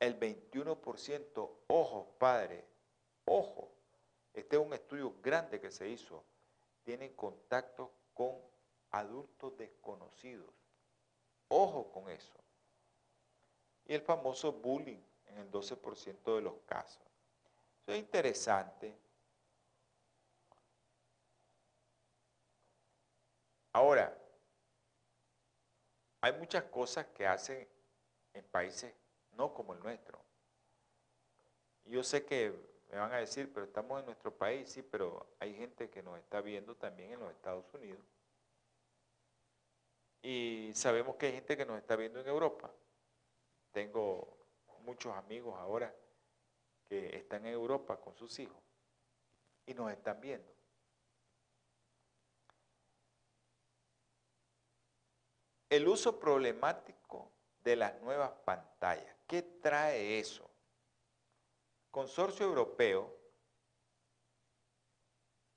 El 0.00 0.18
21%, 0.18 1.50
ojo 1.68 2.14
padre, 2.18 2.64
ojo, 3.24 3.70
este 4.32 4.56
es 4.56 4.62
un 4.62 4.74
estudio 4.74 5.14
grande 5.22 5.60
que 5.60 5.70
se 5.70 5.88
hizo, 5.88 6.24
tienen 6.82 7.14
contacto 7.14 7.92
con 8.12 8.36
adultos 8.90 9.56
desconocidos. 9.56 10.52
Ojo 11.48 11.90
con 11.92 12.08
eso. 12.10 12.38
Y 13.86 13.94
el 13.94 14.02
famoso 14.02 14.52
bullying 14.52 15.02
en 15.26 15.38
el 15.38 15.50
12% 15.50 16.34
de 16.36 16.40
los 16.40 16.54
casos. 16.66 17.02
Eso 17.82 17.92
es 17.92 17.98
interesante. 17.98 18.96
Ahora, 23.72 24.16
hay 26.20 26.32
muchas 26.32 26.64
cosas 26.64 27.06
que 27.08 27.26
hacen 27.26 27.68
en 28.32 28.44
países 28.46 28.94
no 29.36 29.52
como 29.52 29.74
el 29.74 29.80
nuestro. 29.80 30.18
Yo 31.84 32.02
sé 32.02 32.24
que 32.24 32.52
me 32.90 32.98
van 32.98 33.12
a 33.12 33.18
decir, 33.18 33.52
pero 33.52 33.66
estamos 33.66 34.00
en 34.00 34.06
nuestro 34.06 34.32
país, 34.34 34.70
sí, 34.70 34.82
pero 34.82 35.34
hay 35.38 35.54
gente 35.54 35.90
que 35.90 36.02
nos 36.02 36.18
está 36.18 36.40
viendo 36.40 36.76
también 36.76 37.12
en 37.12 37.20
los 37.20 37.30
Estados 37.30 37.72
Unidos. 37.74 38.04
Y 40.22 40.70
sabemos 40.74 41.16
que 41.16 41.26
hay 41.26 41.32
gente 41.32 41.56
que 41.56 41.66
nos 41.66 41.78
está 41.78 41.96
viendo 41.96 42.20
en 42.20 42.28
Europa. 42.28 42.70
Tengo 43.72 44.38
muchos 44.80 45.14
amigos 45.14 45.54
ahora 45.58 45.94
que 46.84 47.16
están 47.16 47.44
en 47.46 47.52
Europa 47.52 48.00
con 48.00 48.14
sus 48.14 48.38
hijos 48.38 48.62
y 49.66 49.74
nos 49.74 49.90
están 49.92 50.20
viendo. 50.20 50.54
el 55.74 55.88
uso 55.88 56.20
problemático 56.20 57.32
de 57.64 57.76
las 57.76 58.00
nuevas 58.00 58.30
pantallas. 58.44 59.13
¿Qué 59.64 59.70
trae 59.70 60.18
eso? 60.18 60.50
Consorcio 61.90 62.44
Europeo, 62.44 63.10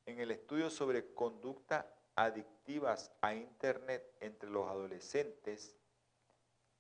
en 0.06 0.22
el 0.22 0.32
estudio 0.32 0.70
sobre 0.70 1.14
conducta 1.14 1.94
adictivas 2.16 3.12
a 3.20 3.36
Internet 3.36 4.16
entre 4.22 4.50
los 4.50 4.66
adolescentes, 4.66 5.76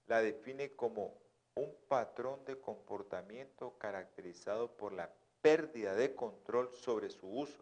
la 0.05 0.21
define 0.21 0.73
como 0.73 1.17
un 1.55 1.75
patrón 1.89 2.45
de 2.45 2.61
comportamiento 2.61 3.77
caracterizado 3.77 4.77
por 4.77 4.93
la 4.93 5.13
pérdida 5.41 5.95
de 5.95 6.15
control 6.15 6.73
sobre 6.73 7.09
su 7.09 7.27
uso. 7.27 7.61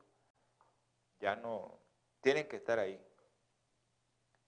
Ya 1.20 1.36
no, 1.36 1.80
tienen 2.22 2.48
que 2.48 2.58
estar 2.58 2.78
ahí. 2.78 3.04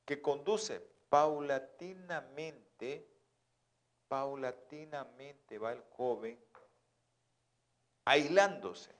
Que 0.05 0.21
conduce 0.21 0.79
paulatinamente, 1.09 3.16
paulatinamente 4.07 5.57
va 5.57 5.73
el 5.73 5.81
joven 5.95 6.37
aislándose. 8.05 8.95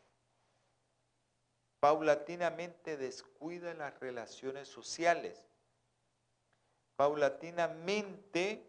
Paulatinamente 1.79 2.97
descuida 2.97 3.73
las 3.73 3.97
relaciones 3.99 4.67
sociales. 4.67 5.43
Paulatinamente 6.95 8.65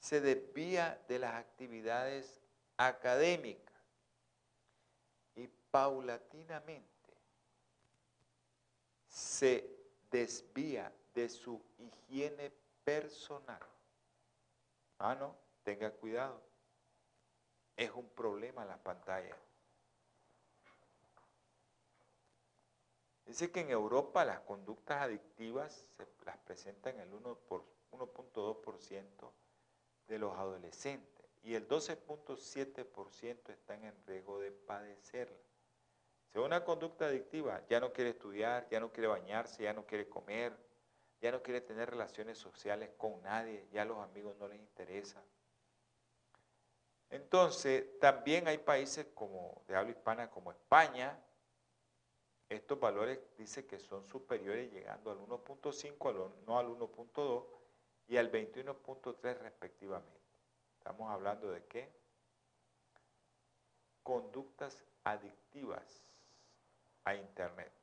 se 0.00 0.20
desvía 0.20 1.00
de 1.08 1.18
las 1.20 1.34
actividades 1.34 2.40
académicas 2.76 3.74
y 5.36 5.48
paulatinamente 5.70 6.88
se 9.08 9.68
desvía 10.10 10.92
de 11.14 11.28
su 11.28 11.62
higiene 11.78 12.52
personal. 12.84 13.60
Ah, 14.98 15.14
no, 15.14 15.36
tenga 15.62 15.92
cuidado. 15.92 16.42
Es 17.76 17.92
un 17.92 18.08
problema 18.10 18.64
la 18.64 18.82
pantalla. 18.82 19.36
Dice 23.26 23.52
que 23.52 23.60
en 23.60 23.70
Europa 23.70 24.24
las 24.24 24.40
conductas 24.40 25.02
adictivas 25.02 25.72
se 25.96 26.08
las 26.24 26.38
presentan 26.38 26.98
el 26.98 27.12
1.2% 27.12 29.32
de 30.08 30.18
los 30.18 30.36
adolescentes 30.36 31.26
y 31.42 31.54
el 31.54 31.68
12.7% 31.68 33.50
están 33.50 33.84
en 33.84 33.94
riesgo 34.06 34.40
de 34.40 34.50
padecerla. 34.50 35.36
Si 36.32 36.38
una 36.38 36.64
conducta 36.64 37.06
adictiva, 37.06 37.62
ya 37.68 37.80
no 37.80 37.92
quiere 37.92 38.10
estudiar, 38.10 38.68
ya 38.70 38.80
no 38.80 38.92
quiere 38.92 39.08
bañarse, 39.08 39.62
ya 39.62 39.72
no 39.72 39.86
quiere 39.86 40.08
comer, 40.08 40.56
ya 41.20 41.32
no 41.32 41.42
quiere 41.42 41.60
tener 41.60 41.90
relaciones 41.90 42.38
sociales 42.38 42.90
con 42.96 43.22
nadie, 43.22 43.66
ya 43.72 43.84
los 43.84 43.98
amigos 43.98 44.36
no 44.38 44.48
les 44.48 44.58
interesa. 44.58 45.22
Entonces, 47.10 47.98
también 48.00 48.48
hay 48.48 48.58
países 48.58 49.06
como 49.14 49.62
de 49.66 49.76
habla 49.76 49.90
hispana 49.90 50.30
como 50.30 50.50
España, 50.52 51.18
estos 52.48 52.80
valores 52.80 53.20
dice 53.36 53.66
que 53.66 53.78
son 53.78 54.06
superiores 54.06 54.72
llegando 54.72 55.10
al 55.10 55.18
1.5, 55.18 56.32
no 56.46 56.58
al 56.58 56.66
1.2 56.68 57.44
y 58.08 58.16
al 58.16 58.32
21.3 58.32 59.38
respectivamente. 59.38 60.18
Estamos 60.78 61.10
hablando 61.10 61.50
de 61.50 61.62
qué? 61.66 61.92
Conductas 64.02 64.82
adictivas 65.04 66.02
a 67.04 67.14
Internet. 67.14 67.77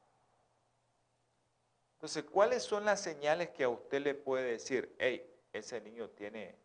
Entonces, 2.06 2.30
¿cuáles 2.32 2.62
son 2.62 2.86
las 2.86 3.02
señales 3.02 3.50
que 3.50 3.64
a 3.64 3.70
usted 3.70 4.00
le 4.00 4.14
puede 4.14 4.52
decir, 4.52 4.96
hey, 5.00 5.28
ese 5.52 5.82
niño 5.82 6.08
tiene 6.12 6.56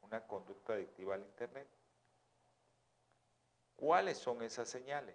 una 0.00 0.26
conducta 0.26 0.72
adictiva 0.72 1.14
al 1.14 1.20
Internet? 1.20 1.68
¿Cuáles 3.76 4.16
son 4.16 4.40
esas 4.40 4.66
señales? 4.66 5.14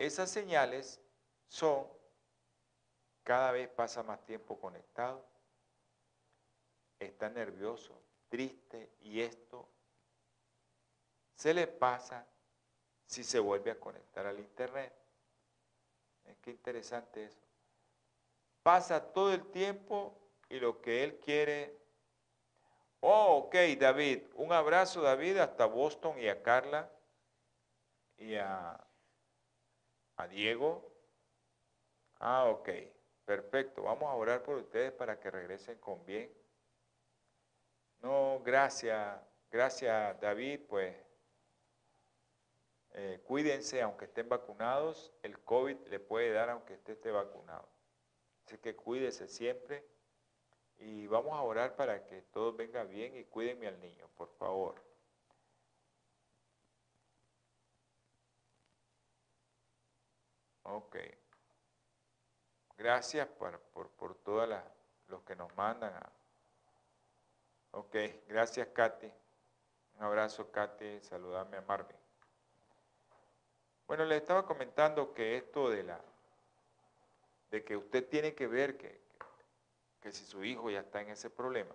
Esas 0.00 0.28
señales 0.28 1.00
son 1.46 1.86
cada 3.22 3.52
vez 3.52 3.68
pasa 3.68 4.02
más 4.02 4.20
tiempo 4.24 4.58
conectado, 4.58 5.24
está 6.98 7.28
nervioso, 7.28 8.02
triste 8.28 8.90
y 9.02 9.20
esto 9.20 9.68
se 11.36 11.54
le 11.54 11.68
pasa 11.68 12.26
si 13.06 13.22
se 13.22 13.38
vuelve 13.38 13.70
a 13.70 13.78
conectar 13.78 14.26
al 14.26 14.40
internet. 14.40 14.92
Es 16.24 16.36
que 16.38 16.50
interesante 16.50 17.26
eso. 17.26 17.49
Pasa 18.62 19.12
todo 19.12 19.32
el 19.32 19.50
tiempo 19.50 20.16
y 20.48 20.60
lo 20.60 20.80
que 20.80 21.04
él 21.04 21.18
quiere. 21.18 21.78
Oh, 23.00 23.44
ok, 23.44 23.54
David. 23.78 24.24
Un 24.34 24.52
abrazo, 24.52 25.00
David, 25.00 25.38
hasta 25.38 25.64
Boston 25.64 26.18
y 26.18 26.28
a 26.28 26.42
Carla 26.42 26.90
y 28.18 28.34
a, 28.36 28.78
Diego. 30.28 30.92
Ah, 32.18 32.44
ok. 32.44 32.68
Perfecto. 33.24 33.84
Vamos 33.84 34.04
a 34.04 34.14
orar 34.14 34.42
por 34.42 34.56
ustedes 34.56 34.92
para 34.92 35.18
que 35.18 35.30
regresen 35.30 35.78
con 35.78 36.04
bien. 36.04 36.30
No, 38.00 38.40
gracias. 38.44 39.18
Gracias, 39.50 40.20
David. 40.20 40.60
Pues 40.68 40.94
eh, 42.92 43.20
cuídense 43.24 43.80
aunque 43.80 44.06
estén 44.06 44.28
vacunados, 44.28 45.12
el 45.22 45.38
COVID 45.38 45.76
le 45.86 46.00
puede 46.00 46.32
dar 46.32 46.50
aunque 46.50 46.74
esté 46.74 47.10
vacunado. 47.10 47.68
Que 48.58 48.74
cuídese 48.74 49.28
siempre 49.28 49.84
y 50.78 51.06
vamos 51.06 51.32
a 51.32 51.42
orar 51.42 51.76
para 51.76 52.04
que 52.06 52.22
todo 52.22 52.52
venga 52.52 52.84
bien 52.84 53.16
y 53.16 53.24
cuídenme 53.24 53.68
al 53.68 53.78
niño, 53.80 54.08
por 54.16 54.28
favor. 54.38 54.82
Ok. 60.62 60.96
Gracias 62.76 63.28
por, 63.28 63.60
por, 63.60 63.90
por 63.90 64.14
todos 64.16 64.48
los 65.08 65.22
que 65.22 65.36
nos 65.36 65.54
mandan. 65.54 65.92
Ok, 67.72 67.94
gracias 68.26 68.68
Katy. 68.68 69.12
Un 69.96 70.02
abrazo 70.02 70.50
Katy, 70.50 71.00
saludame 71.00 71.58
a 71.58 71.60
Marvin. 71.60 71.96
Bueno, 73.86 74.04
le 74.04 74.16
estaba 74.16 74.46
comentando 74.46 75.12
que 75.12 75.36
esto 75.36 75.68
de 75.68 75.82
la 75.82 76.00
de 77.50 77.64
que 77.64 77.76
usted 77.76 78.08
tiene 78.08 78.34
que 78.34 78.46
ver 78.46 78.76
que, 78.76 79.00
que 80.00 80.12
si 80.12 80.24
su 80.24 80.44
hijo 80.44 80.70
ya 80.70 80.80
está 80.80 81.00
en 81.00 81.10
ese 81.10 81.30
problema, 81.30 81.74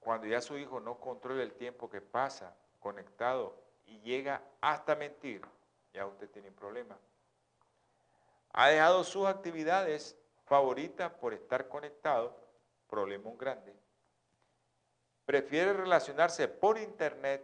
cuando 0.00 0.26
ya 0.26 0.40
su 0.40 0.58
hijo 0.58 0.80
no 0.80 0.98
controla 0.98 1.42
el 1.42 1.54
tiempo 1.54 1.88
que 1.88 2.00
pasa 2.00 2.54
conectado 2.80 3.56
y 3.86 4.00
llega 4.00 4.42
hasta 4.60 4.94
mentir, 4.94 5.42
ya 5.92 6.06
usted 6.06 6.28
tiene 6.30 6.48
un 6.48 6.54
problema. 6.54 6.98
Ha 8.52 8.68
dejado 8.68 9.02
sus 9.04 9.26
actividades 9.26 10.16
favoritas 10.44 11.10
por 11.12 11.32
estar 11.32 11.68
conectado, 11.68 12.36
problema 12.88 13.30
grande. 13.36 13.74
Prefiere 15.24 15.72
relacionarse 15.72 16.48
por 16.48 16.78
internet 16.78 17.42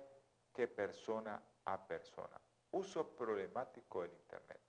que 0.54 0.68
persona 0.68 1.42
a 1.64 1.86
persona. 1.86 2.38
Uso 2.72 3.08
problemático 3.08 4.02
del 4.02 4.12
Internet. 4.12 4.60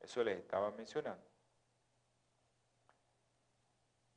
Eso 0.00 0.24
les 0.24 0.38
estaba 0.38 0.70
mencionando. 0.70 1.24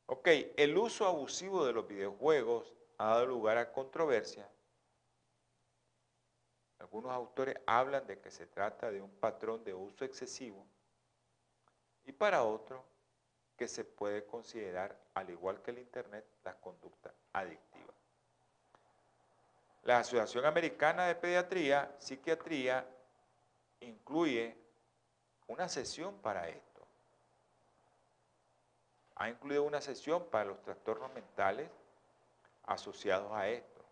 Ok, 0.06 0.28
el 0.58 0.78
uso 0.78 1.08
abusivo 1.08 1.66
de 1.66 1.74
los 1.74 1.88
videojuegos 1.88 2.74
ha 2.98 3.10
dado 3.10 3.26
lugar 3.26 3.58
a 3.58 3.72
controversia. 3.72 4.50
Algunos 6.80 7.12
autores 7.12 7.56
hablan 7.66 8.06
de 8.06 8.20
que 8.20 8.30
se 8.30 8.46
trata 8.46 8.92
de 8.92 9.02
un 9.02 9.10
patrón 9.10 9.64
de 9.64 9.74
uso 9.74 10.04
excesivo 10.04 10.66
y 12.06 12.12
para 12.12 12.44
otros 12.44 12.82
que 13.56 13.68
se 13.68 13.86
puede 13.86 14.26
considerar, 14.26 14.98
al 15.14 15.30
igual 15.30 15.62
que 15.62 15.72
el 15.72 15.80
Internet, 15.80 16.26
la 16.44 16.56
conducta 16.56 17.14
adictiva. 17.32 17.94
La 19.84 20.00
Asociación 20.00 20.46
Americana 20.46 21.08
de 21.08 21.16
Pediatría, 21.16 21.96
Psiquiatría, 22.00 22.86
incluye 23.82 24.63
una 25.54 25.70
sesión 25.70 26.16
para 26.18 26.50
esto. 26.50 26.82
Ha 29.16 29.30
incluido 29.30 29.64
una 29.64 29.82
sesión 29.82 30.26
para 30.32 30.46
los 30.46 30.62
trastornos 30.64 31.14
mentales 31.14 31.70
asociados 32.64 33.32
a 33.32 33.48
esto. 33.48 33.86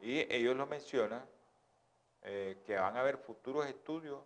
Y 0.00 0.20
ellos 0.32 0.54
lo 0.54 0.66
mencionan, 0.66 1.24
eh, 2.22 2.62
que 2.66 2.76
van 2.76 2.96
a 2.96 3.00
haber 3.00 3.16
futuros 3.16 3.66
estudios 3.66 4.22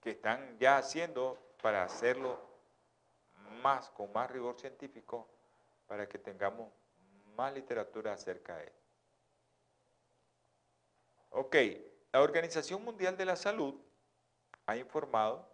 que 0.00 0.10
están 0.12 0.58
ya 0.58 0.78
haciendo 0.78 1.38
para 1.60 1.82
hacerlo 1.82 2.40
más, 3.62 3.90
con 3.90 4.10
más 4.12 4.30
rigor 4.30 4.58
científico, 4.58 5.28
para 5.86 6.08
que 6.08 6.18
tengamos 6.18 6.72
más 7.36 7.52
literatura 7.52 8.14
acerca 8.14 8.56
de 8.56 8.64
esto. 8.64 8.78
Ok, 11.30 11.56
la 12.12 12.22
Organización 12.22 12.84
Mundial 12.84 13.16
de 13.16 13.24
la 13.24 13.36
Salud 13.36 13.74
ha 14.66 14.76
informado 14.76 15.48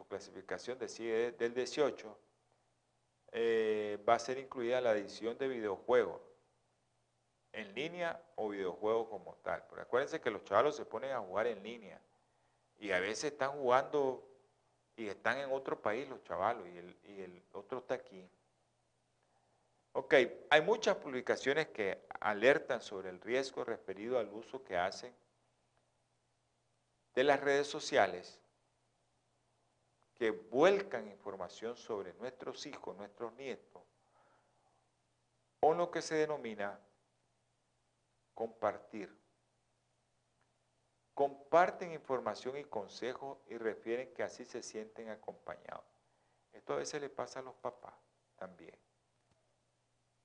su 0.00 0.06
clasificación 0.06 0.78
decide 0.78 1.32
del 1.32 1.52
18, 1.52 2.18
eh, 3.32 4.02
va 4.08 4.14
a 4.14 4.18
ser 4.18 4.38
incluida 4.38 4.80
la 4.80 4.92
edición 4.92 5.36
de 5.36 5.48
videojuegos 5.48 6.20
en 7.52 7.74
línea 7.74 8.22
o 8.36 8.48
videojuegos 8.48 9.08
como 9.08 9.34
tal. 9.42 9.64
Pero 9.68 9.82
acuérdense 9.82 10.20
que 10.20 10.30
los 10.30 10.44
chavalos 10.44 10.76
se 10.76 10.84
ponen 10.84 11.12
a 11.12 11.20
jugar 11.20 11.46
en 11.48 11.62
línea 11.62 12.00
y 12.78 12.92
a 12.92 13.00
veces 13.00 13.32
están 13.32 13.52
jugando 13.52 14.26
y 14.96 15.08
están 15.08 15.38
en 15.38 15.52
otro 15.52 15.80
país 15.80 16.08
los 16.08 16.22
chavalos 16.24 16.66
y 17.04 17.20
el 17.20 17.42
otro 17.52 17.80
está 17.80 17.94
aquí. 17.94 18.28
Ok, 19.92 20.14
hay 20.50 20.62
muchas 20.62 20.96
publicaciones 20.96 21.68
que 21.68 22.06
alertan 22.20 22.80
sobre 22.80 23.10
el 23.10 23.20
riesgo 23.20 23.64
referido 23.64 24.18
al 24.18 24.28
uso 24.28 24.62
que 24.62 24.76
hacen 24.76 25.12
de 27.14 27.24
las 27.24 27.40
redes 27.40 27.66
sociales 27.66 28.38
que 30.14 30.30
vuelcan 30.30 31.08
información 31.08 31.76
sobre 31.76 32.12
nuestros 32.14 32.66
hijos, 32.66 32.94
nuestros 32.96 33.32
nietos, 33.34 33.82
o 35.60 35.74
lo 35.74 35.90
que 35.90 36.02
se 36.02 36.14
denomina 36.14 36.78
compartir. 38.34 39.18
Comparten 41.14 41.92
información 41.92 42.58
y 42.58 42.64
consejos 42.64 43.38
y 43.48 43.56
refieren 43.56 44.12
que 44.14 44.22
así 44.22 44.44
se 44.44 44.62
sienten 44.62 45.08
acompañados. 45.08 45.84
Esto 46.52 46.74
a 46.74 46.76
veces 46.76 47.00
le 47.00 47.08
pasa 47.08 47.40
a 47.40 47.42
los 47.42 47.54
papás 47.54 47.94
también. 48.36 48.78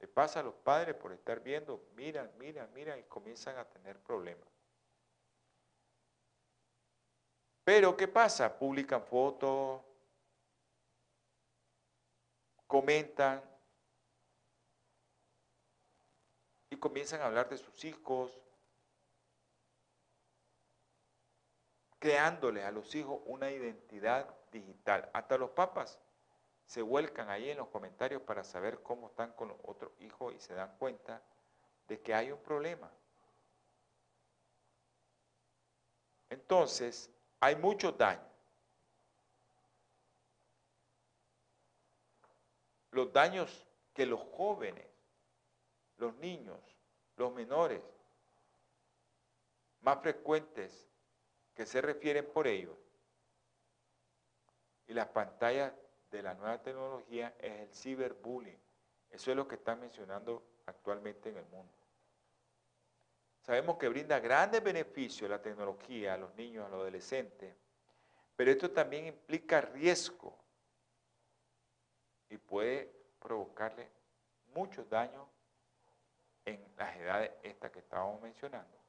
Le 0.06 0.12
pasa 0.12 0.40
a 0.40 0.44
los 0.44 0.54
padres 0.54 0.94
por 0.94 1.12
estar 1.14 1.40
viendo, 1.40 1.90
miran, 1.96 2.32
miran, 2.38 2.72
miran 2.76 3.00
y 3.00 3.04
comienzan 3.06 3.58
a 3.58 3.66
tener 3.66 3.98
problemas. 3.98 4.48
Pero 7.64 7.98
¿qué 7.98 8.08
pasa? 8.08 8.56
Publican 8.60 9.02
fotos, 9.02 9.82
comentan 12.68 13.44
y 16.70 16.78
comienzan 16.78 17.22
a 17.22 17.26
hablar 17.26 17.50
de 17.50 17.58
sus 17.58 17.84
hijos, 17.84 18.40
creándoles 21.98 22.64
a 22.64 22.70
los 22.70 22.94
hijos 22.94 23.22
una 23.26 23.50
identidad 23.50 24.30
digital. 24.52 25.10
Hasta 25.14 25.36
los 25.40 25.50
papas 25.50 26.00
se 26.66 26.82
vuelcan 26.82 27.30
ahí 27.30 27.50
en 27.50 27.58
los 27.58 27.68
comentarios 27.70 28.22
para 28.24 28.44
saber 28.44 28.82
cómo 28.82 29.08
están 29.08 29.34
con 29.34 29.50
los 29.50 29.58
otros 29.64 29.92
hijos 30.00 30.34
y 30.34 30.40
se 30.40 30.54
dan 30.54 30.76
cuenta 30.78 31.22
de 31.88 32.02
que 32.02 32.14
hay 32.14 32.32
un 32.32 32.42
problema. 32.42 32.92
Entonces, 36.30 37.12
hay 37.40 37.56
muchos 37.56 37.98
daños. 37.98 38.26
Los 42.92 43.12
daños 43.14 43.68
que 43.94 44.06
los 44.06 44.22
jóvenes, 44.36 44.88
los 45.98 46.16
niños, 46.16 46.60
los 47.18 47.32
menores, 47.34 47.82
más 49.82 50.02
frecuentes 50.02 50.88
que 51.54 51.66
se 51.66 51.80
refieren 51.82 52.26
por 52.34 52.48
ellos, 52.48 52.76
y 54.88 54.94
las 54.94 55.08
pantallas 55.08 55.74
de 56.12 56.22
la 56.22 56.34
nueva 56.34 56.62
tecnología 56.62 57.36
es 57.40 57.52
el 57.62 57.74
ciberbullying. 57.74 58.60
Eso 59.10 59.32
es 59.32 59.38
lo 59.38 59.48
que 59.48 59.56
están 59.56 59.80
mencionando 59.80 60.44
actualmente 60.66 61.30
en 61.30 61.38
el 61.38 61.46
mundo. 61.46 61.74
Sabemos 63.42 63.78
que 63.78 63.90
brinda 63.90 64.20
grandes 64.20 64.64
beneficios 64.64 65.30
la 65.30 65.42
tecnología 65.42 66.16
a 66.16 66.18
los 66.18 66.34
niños, 66.36 66.66
a 66.66 66.70
los 66.70 66.82
adolescentes, 66.82 67.56
pero 68.36 68.52
esto 68.52 68.72
también 68.72 69.06
implica 69.06 69.62
riesgo 69.62 70.36
y 72.30 72.38
puede 72.38 72.92
provocarle 73.20 73.90
muchos 74.54 74.90
daños 74.90 75.28
en 76.44 76.64
las 76.78 76.96
edades 76.98 77.32
estas 77.44 77.72
que 77.72 77.80
estábamos 77.80 78.22
mencionando. 78.22 78.85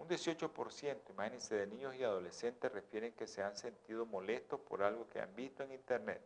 Un 0.00 0.08
18%, 0.08 1.10
imagínense, 1.10 1.54
de 1.54 1.66
niños 1.66 1.94
y 1.94 2.02
adolescentes 2.02 2.72
refieren 2.72 3.12
que 3.12 3.26
se 3.26 3.42
han 3.42 3.54
sentido 3.54 4.06
molestos 4.06 4.58
por 4.60 4.82
algo 4.82 5.06
que 5.06 5.20
han 5.20 5.36
visto 5.36 5.62
en 5.62 5.72
Internet, 5.72 6.22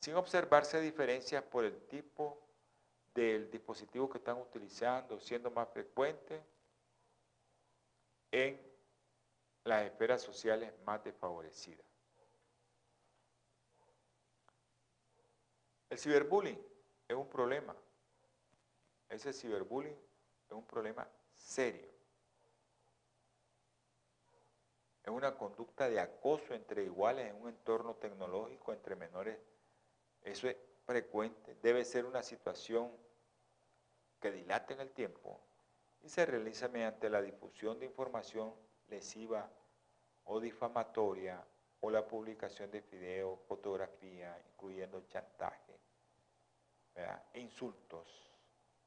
sin 0.00 0.16
observarse 0.16 0.80
diferencias 0.80 1.44
por 1.44 1.64
el 1.64 1.86
tipo 1.86 2.36
del 3.14 3.48
dispositivo 3.48 4.10
que 4.10 4.18
están 4.18 4.38
utilizando, 4.38 5.20
siendo 5.20 5.52
más 5.52 5.68
frecuente 5.68 6.42
en 8.32 8.60
las 9.62 9.84
esferas 9.84 10.20
sociales 10.20 10.74
más 10.84 11.04
desfavorecidas. 11.04 11.86
El 15.88 15.96
ciberbullying 15.96 16.58
es 17.06 17.16
un 17.16 17.28
problema. 17.28 17.76
Ese 19.08 19.32
ciberbullying 19.32 19.96
es 20.48 20.52
un 20.52 20.66
problema 20.66 21.06
serio. 21.34 21.90
Es 25.02 25.10
una 25.10 25.36
conducta 25.36 25.88
de 25.88 25.98
acoso 25.98 26.54
entre 26.54 26.84
iguales 26.84 27.28
en 27.28 27.42
un 27.42 27.48
entorno 27.48 27.94
tecnológico 27.96 28.72
entre 28.72 28.94
menores. 28.94 29.38
Eso 30.22 30.48
es 30.48 30.56
frecuente. 30.86 31.56
Debe 31.56 31.84
ser 31.84 32.04
una 32.04 32.22
situación 32.22 32.90
que 34.20 34.30
dilate 34.30 34.74
en 34.74 34.80
el 34.80 34.90
tiempo 34.92 35.40
y 36.02 36.08
se 36.08 36.24
realiza 36.24 36.68
mediante 36.68 37.10
la 37.10 37.20
difusión 37.20 37.78
de 37.80 37.86
información 37.86 38.54
lesiva 38.88 39.50
o 40.24 40.38
difamatoria 40.40 41.44
o 41.80 41.90
la 41.90 42.06
publicación 42.06 42.70
de 42.70 42.80
videos, 42.82 43.40
fotografía, 43.48 44.40
incluyendo 44.52 45.00
chantaje, 45.08 45.80
insultos. 47.34 48.31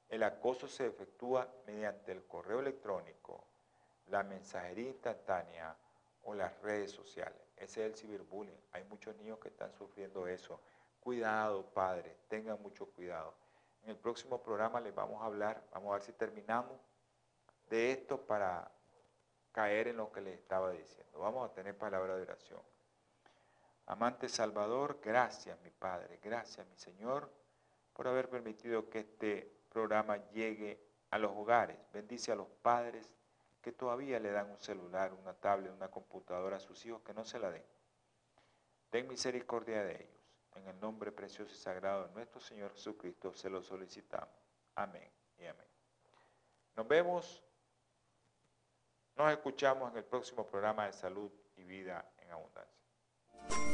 El 0.09 0.23
acoso 0.23 0.67
se 0.67 0.87
efectúa 0.87 1.47
mediante 1.65 2.11
el 2.11 2.25
correo 2.25 2.59
electrónico, 2.59 3.43
la 4.07 4.23
mensajería 4.23 4.89
instantánea 4.89 5.75
o 6.23 6.33
las 6.33 6.61
redes 6.61 6.91
sociales. 6.91 7.41
Ese 7.57 7.85
es 7.85 7.91
el 7.91 7.95
ciberbullying. 7.95 8.59
Hay 8.73 8.83
muchos 8.85 9.15
niños 9.15 9.39
que 9.39 9.49
están 9.49 9.73
sufriendo 9.73 10.27
eso. 10.27 10.59
Cuidado, 10.99 11.65
padres, 11.65 12.15
tengan 12.27 12.61
mucho 12.61 12.87
cuidado. 12.87 13.33
En 13.83 13.91
el 13.91 13.97
próximo 13.97 14.41
programa 14.41 14.81
les 14.81 14.93
vamos 14.93 15.21
a 15.21 15.25
hablar, 15.25 15.63
vamos 15.71 15.89
a 15.91 15.93
ver 15.93 16.01
si 16.01 16.11
terminamos 16.13 16.79
de 17.69 17.91
esto 17.91 18.19
para 18.19 18.71
caer 19.51 19.87
en 19.87 19.97
lo 19.97 20.11
que 20.11 20.21
les 20.21 20.39
estaba 20.39 20.71
diciendo. 20.71 21.19
Vamos 21.19 21.49
a 21.49 21.53
tener 21.53 21.77
palabra 21.77 22.15
de 22.15 22.23
oración. 22.23 22.61
Amante 23.85 24.27
Salvador, 24.27 24.99
gracias 25.01 25.59
mi 25.61 25.69
Padre, 25.69 26.19
gracias 26.23 26.65
mi 26.67 26.75
Señor 26.77 27.29
por 27.93 28.07
haber 28.07 28.29
permitido 28.29 28.89
que 28.89 28.99
este 28.99 29.54
programa 29.75 30.15
llegue 30.31 30.79
a 31.11 31.19
los 31.19 31.31
hogares. 31.35 31.77
Bendice 31.91 32.31
a 32.31 32.35
los 32.35 32.47
padres 32.61 33.13
que 33.61 33.73
todavía 33.73 34.21
le 34.21 34.31
dan 34.31 34.49
un 34.49 34.57
celular, 34.57 35.11
una 35.13 35.33
tablet, 35.33 35.73
una 35.73 35.89
computadora 35.89 36.55
a 36.55 36.59
sus 36.61 36.85
hijos 36.85 37.01
que 37.01 37.13
no 37.13 37.25
se 37.25 37.39
la 37.39 37.51
den. 37.51 37.65
Ten 38.89 39.05
misericordia 39.05 39.83
de 39.83 39.95
ellos. 39.95 40.15
En 40.55 40.65
el 40.67 40.79
nombre 40.79 41.11
precioso 41.11 41.51
y 41.51 41.57
sagrado 41.57 42.07
de 42.07 42.13
nuestro 42.13 42.39
Señor 42.39 42.71
Jesucristo 42.71 43.33
se 43.33 43.49
lo 43.49 43.61
solicitamos. 43.61 44.33
Amén 44.75 45.11
y 45.37 45.45
amén. 45.45 45.67
Nos 46.77 46.87
vemos, 46.87 47.43
nos 49.17 49.29
escuchamos 49.29 49.91
en 49.91 49.97
el 49.97 50.05
próximo 50.05 50.47
programa 50.47 50.85
de 50.85 50.93
Salud 50.93 51.29
y 51.57 51.65
Vida 51.65 52.09
en 52.19 52.31
Abundancia. 52.31 52.73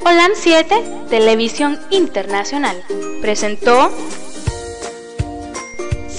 Holan 0.03 0.31
7, 0.33 1.05
Televisión 1.09 1.77
Internacional, 1.91 2.83
presentó 3.21 3.91